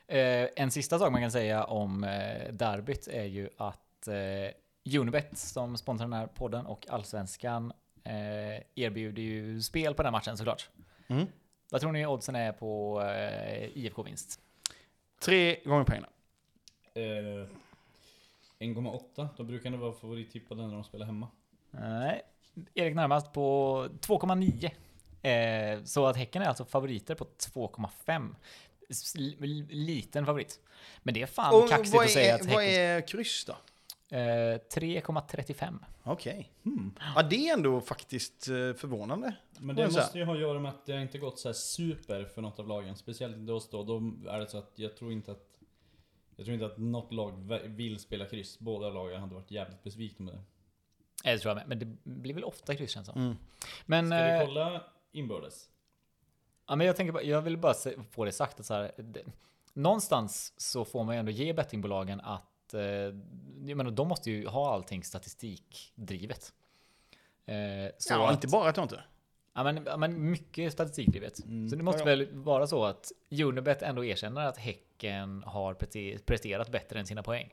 Eh, 0.06 0.48
en 0.56 0.70
sista 0.70 0.98
sak 0.98 1.12
man 1.12 1.20
kan 1.20 1.30
säga 1.30 1.64
om 1.64 2.04
eh, 2.04 2.52
derbyt 2.52 3.08
är 3.08 3.24
ju 3.24 3.48
att 3.56 4.08
eh, 4.08 4.98
Unibet 5.00 5.38
som 5.38 5.76
sponsrar 5.76 6.06
den 6.08 6.12
här 6.18 6.26
podden 6.26 6.66
och 6.66 6.86
Allsvenskan 6.90 7.72
eh, 8.04 8.62
erbjuder 8.74 9.22
ju 9.22 9.62
spel 9.62 9.94
på 9.94 10.02
den 10.02 10.06
här 10.14 10.18
matchen 10.20 10.36
såklart. 10.36 10.68
Mm. 11.08 11.26
Vad 11.70 11.80
tror 11.80 11.92
ni 11.92 12.06
oddsen 12.06 12.36
är 12.36 12.52
på 12.52 13.02
eh, 13.02 13.76
IFK-vinst? 13.78 14.40
Tre 15.20 15.60
gånger 15.64 15.84
pengarna. 15.84 16.08
Eh, 16.94 17.48
1,8. 18.58 19.28
Då 19.36 19.42
brukar 19.44 19.70
det 19.70 19.76
vara 19.76 19.92
favorittippade 19.92 20.66
när 20.66 20.74
de 20.74 20.84
spelar 20.84 21.06
hemma. 21.06 21.28
Nej, 21.70 22.22
Erik 22.74 22.94
närmast 22.94 23.32
på 23.32 23.42
2,9. 24.00 24.70
Eh, 25.22 25.84
så 25.84 26.06
att 26.06 26.16
Häcken 26.16 26.42
är 26.42 26.46
alltså 26.46 26.64
favoriter 26.64 27.14
på 27.14 27.24
2,5. 27.24 28.34
S- 28.88 29.14
l- 29.16 29.66
Liten 29.70 30.26
favorit. 30.26 30.60
Men 31.02 31.14
det 31.14 31.22
är 31.22 31.26
fan 31.26 31.54
Och 31.54 31.68
kaxigt 31.70 31.94
vad 31.96 32.04
att 32.04 32.10
säga 32.10 32.30
är, 32.30 32.40
att 32.40 32.46
vad 32.46 32.62
Häcken... 32.64 32.80
är 32.80 33.00
kryss 33.08 33.44
då? 33.44 33.56
Eh, 34.10 34.18
3,35. 34.18 35.78
Okej. 36.02 36.52
Hmm. 36.64 36.94
Ja, 37.16 37.22
det 37.22 37.48
är 37.48 37.54
ändå 37.54 37.80
faktiskt 37.80 38.48
eh, 38.48 38.52
förvånande. 38.54 39.36
Men 39.58 39.76
det 39.76 39.84
måste 39.84 40.18
ju 40.18 40.24
ha 40.24 40.34
att 40.34 40.40
göra 40.40 40.58
med 40.58 40.68
att 40.68 40.86
det 40.86 40.92
har 40.92 41.00
inte 41.00 41.18
gått 41.18 41.38
så 41.38 41.48
här 41.48 41.52
super 41.52 42.24
för 42.24 42.42
något 42.42 42.58
av 42.58 42.68
lagen. 42.68 42.96
Speciellt 42.96 43.36
inte 43.36 43.52
oss 43.52 43.70
då. 43.70 43.82
Då 43.82 43.96
är 44.30 44.40
det 44.40 44.46
så 44.46 44.58
att 44.58 44.72
jag 44.74 44.96
tror 44.96 45.12
inte 45.12 45.32
att 45.32 45.58
Jag 46.36 46.44
tror 46.46 46.54
inte 46.54 46.66
att 46.66 46.78
något 46.78 47.12
lag 47.12 47.32
vill 47.64 47.98
spela 47.98 48.24
kryss. 48.24 48.58
Båda 48.58 48.90
lagen 48.90 49.20
hade 49.20 49.34
varit 49.34 49.50
jävligt 49.50 49.82
besvikna 49.82 50.24
med 50.24 50.34
det. 50.34 50.40
Eh, 51.30 51.34
Det 51.34 51.38
tror 51.38 51.50
jag 51.50 51.56
med. 51.56 51.68
Men 51.68 51.78
det 51.78 52.10
blir 52.10 52.34
väl 52.34 52.44
ofta 52.44 52.74
kryss 52.74 52.90
känns 52.90 53.06
det 53.06 53.12
som. 53.12 53.22
Mm. 53.22 53.36
Men, 53.86 54.06
Ska 54.08 54.16
eh, 54.18 54.40
vi 54.40 54.46
kolla 54.46 54.82
inbördes? 55.12 55.68
ja, 56.68 56.76
men 56.76 56.86
jag, 56.86 56.96
tänker 56.96 57.12
bara, 57.12 57.22
jag 57.22 57.42
vill 57.42 57.56
bara 57.58 57.74
få 58.10 58.24
det 58.24 58.32
sagt 58.32 58.60
att 58.60 58.66
så 58.66 58.74
här, 58.74 58.92
det, 58.96 59.22
någonstans 59.72 60.52
så 60.56 60.84
får 60.84 61.04
man 61.04 61.14
ju 61.14 61.18
ändå 61.18 61.32
ge 61.32 61.52
bettingbolagen 61.52 62.20
att 62.20 62.42
eh, 62.74 62.80
jag 63.66 63.76
menar, 63.76 63.90
de 63.90 64.08
måste 64.08 64.30
ju 64.30 64.46
ha 64.46 64.74
allting 64.74 65.04
statistikdrivet. 65.04 66.52
Eh, 67.46 67.54
så 67.98 68.14
ja, 68.14 68.28
att, 68.28 68.34
inte 68.34 68.48
bara 68.48 68.68
att 68.70 68.76
jag 68.76 68.84
inte. 68.84 69.00
Ja 69.54 69.64
men, 69.64 69.82
ja, 69.86 69.96
men 69.96 70.30
mycket 70.30 70.72
statistikdrivet. 70.72 71.44
Mm. 71.44 71.68
Så 71.68 71.76
det 71.76 71.82
måste 71.82 72.02
Ja, 72.02 72.10
ja. 72.10 72.16
väl 72.16 72.28
vara 72.32 72.66
så 72.66 72.84
att 72.84 73.12
Unibet 73.42 73.82
ändå 73.82 74.04
erkänner 74.04 74.46
att 74.46 74.58
Häcken 74.58 75.42
har 75.46 75.74
presterat 76.18 76.72
bättre 76.72 76.98
än 77.00 77.06
sina 77.06 77.22
poäng. 77.22 77.52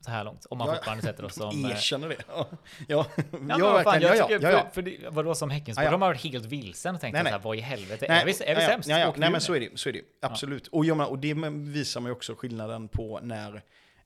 Så 0.00 0.10
här 0.10 0.24
långt. 0.24 0.46
Om 0.50 0.58
man 0.58 0.68
Ja, 0.68 0.74
fortfarande 0.74 1.02
sätter 1.02 1.24
oss 1.24 1.34
som... 1.34 1.64
eh, 1.64 1.70
Erkänner 1.76 2.08
det. 2.08 2.16
Ja, 2.28 2.46
ja, 2.88 3.06
Ja, 3.18 3.56
ja, 3.58 3.72
verkligen. 3.72 4.16
jag 4.16 4.16
Ja, 4.16 4.26
ja, 4.30 4.38
ja, 4.42 4.50
ja. 4.50 4.58
För, 4.64 4.70
för 4.70 4.82
det, 4.82 4.98
vadå 5.10 5.34
som 5.34 5.50
Häckenspelare? 5.50 5.84
Ja, 5.84 5.88
ja. 5.88 5.92
De 5.92 6.02
har 6.02 6.08
varit 6.08 6.20
helt 6.24 6.44
vilsen 6.44 6.94
och 6.94 7.00
tänkt 7.00 7.12
Nej, 7.12 7.20
så 7.20 7.24
nej. 7.24 7.32
här, 7.32 7.38
vad 7.38 7.56
i 7.56 7.60
helvete? 7.60 8.06
Nej, 8.08 8.20
är 8.22 8.26
vi, 8.26 8.32
är 8.44 8.54
vi 8.54 8.62
ja, 8.62 8.68
sämst? 8.68 8.88
Ja, 8.88 8.98
ja, 8.98 9.14
nej 9.16 9.30
men 9.30 9.40
så 9.40 9.54
är 9.54 9.60
det 9.60 9.78
så 9.78 9.88
är 9.88 9.92
det. 9.92 10.02
Absolut. 10.20 10.66
Och, 10.66 10.84
jag 10.84 10.96
menar, 10.96 11.10
och 11.10 11.18
det 11.18 11.34
visar 11.50 12.00
man 12.00 12.08
ju 12.08 12.12
också 12.12 12.34
skillnaden 12.34 12.88
på 12.88 13.20
när 13.22 13.62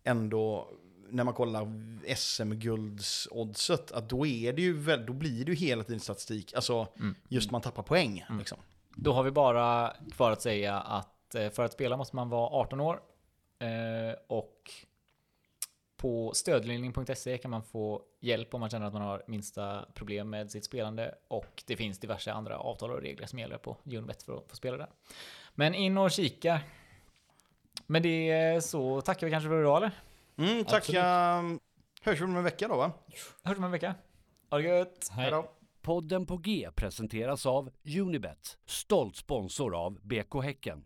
ändå, 0.08 0.68
när 1.10 1.24
man 1.24 1.34
kollar 1.34 1.66
SM-guldsoddset, 2.16 3.92
att 3.92 4.08
då 4.08 4.26
är 4.26 4.52
det 4.52 4.62
ju 4.62 4.72
väl, 4.78 5.06
då 5.06 5.12
blir 5.12 5.44
det 5.44 5.52
ju 5.52 5.56
hela 5.56 5.84
tiden 5.84 6.00
statistik. 6.00 6.54
Alltså, 6.54 6.88
Mm. 6.98 7.14
just 7.28 7.50
man 7.50 7.60
tappar 7.60 7.82
poäng. 7.82 8.24
Liksom. 8.38 8.58
Då 8.96 9.12
har 9.12 9.22
vi 9.22 9.30
bara 9.30 9.92
kvar 10.12 10.30
att 10.30 10.42
säga 10.42 10.80
att 10.80 11.34
eh, 11.34 11.50
för 11.50 11.64
att 11.64 11.72
spela 11.72 11.96
måste 11.96 12.16
man 12.16 12.28
vara 12.28 12.50
18 12.50 12.80
år. 12.80 13.00
Eh, 13.58 14.16
och 14.26 14.70
på 15.96 16.32
stödlinjen.se 16.34 17.38
kan 17.38 17.50
man 17.50 17.62
få 17.62 18.02
hjälp 18.20 18.54
om 18.54 18.60
man 18.60 18.70
känner 18.70 18.86
att 18.86 18.92
man 18.92 19.02
har 19.02 19.22
minsta 19.26 19.84
problem 19.94 20.30
med 20.30 20.50
sitt 20.50 20.64
spelande. 20.64 21.14
Och 21.28 21.62
det 21.66 21.76
finns 21.76 21.98
diverse 21.98 22.32
andra 22.32 22.58
avtal 22.58 22.90
och 22.90 23.02
regler 23.02 23.26
som 23.26 23.38
gäller 23.38 23.58
på 23.58 23.76
Unibet 23.84 24.22
för 24.22 24.36
att 24.36 24.44
få 24.48 24.56
spela 24.56 24.76
där. 24.76 24.88
Men 25.54 25.74
in 25.74 25.98
och 25.98 26.10
kika. 26.10 26.60
Med 27.90 28.02
det 28.02 28.64
så 28.64 29.00
tackar 29.00 29.26
vi 29.26 29.30
kanske 29.30 29.48
för 29.48 29.60
idag 29.60 29.76
eller? 29.76 29.90
Mm, 30.38 30.64
tacka. 30.64 31.02
Hörs 32.02 32.20
vi 32.20 32.24
om 32.24 32.36
en 32.36 32.44
vecka 32.44 32.68
då 32.68 32.76
va? 32.76 32.92
Hörs 33.42 33.58
om 33.58 33.64
en 33.64 33.70
vecka. 33.70 33.94
Ha 34.50 34.58
det 34.58 34.64
gött! 34.64 35.08
Hej. 35.10 35.22
Hej 35.22 35.30
då. 35.30 35.50
Podden 35.82 36.26
på 36.26 36.36
G 36.36 36.68
presenteras 36.74 37.46
av 37.46 37.70
Unibet, 38.00 38.58
stolt 38.66 39.16
sponsor 39.16 39.74
av 39.74 39.98
BK 40.02 40.42
Häcken. 40.42 40.84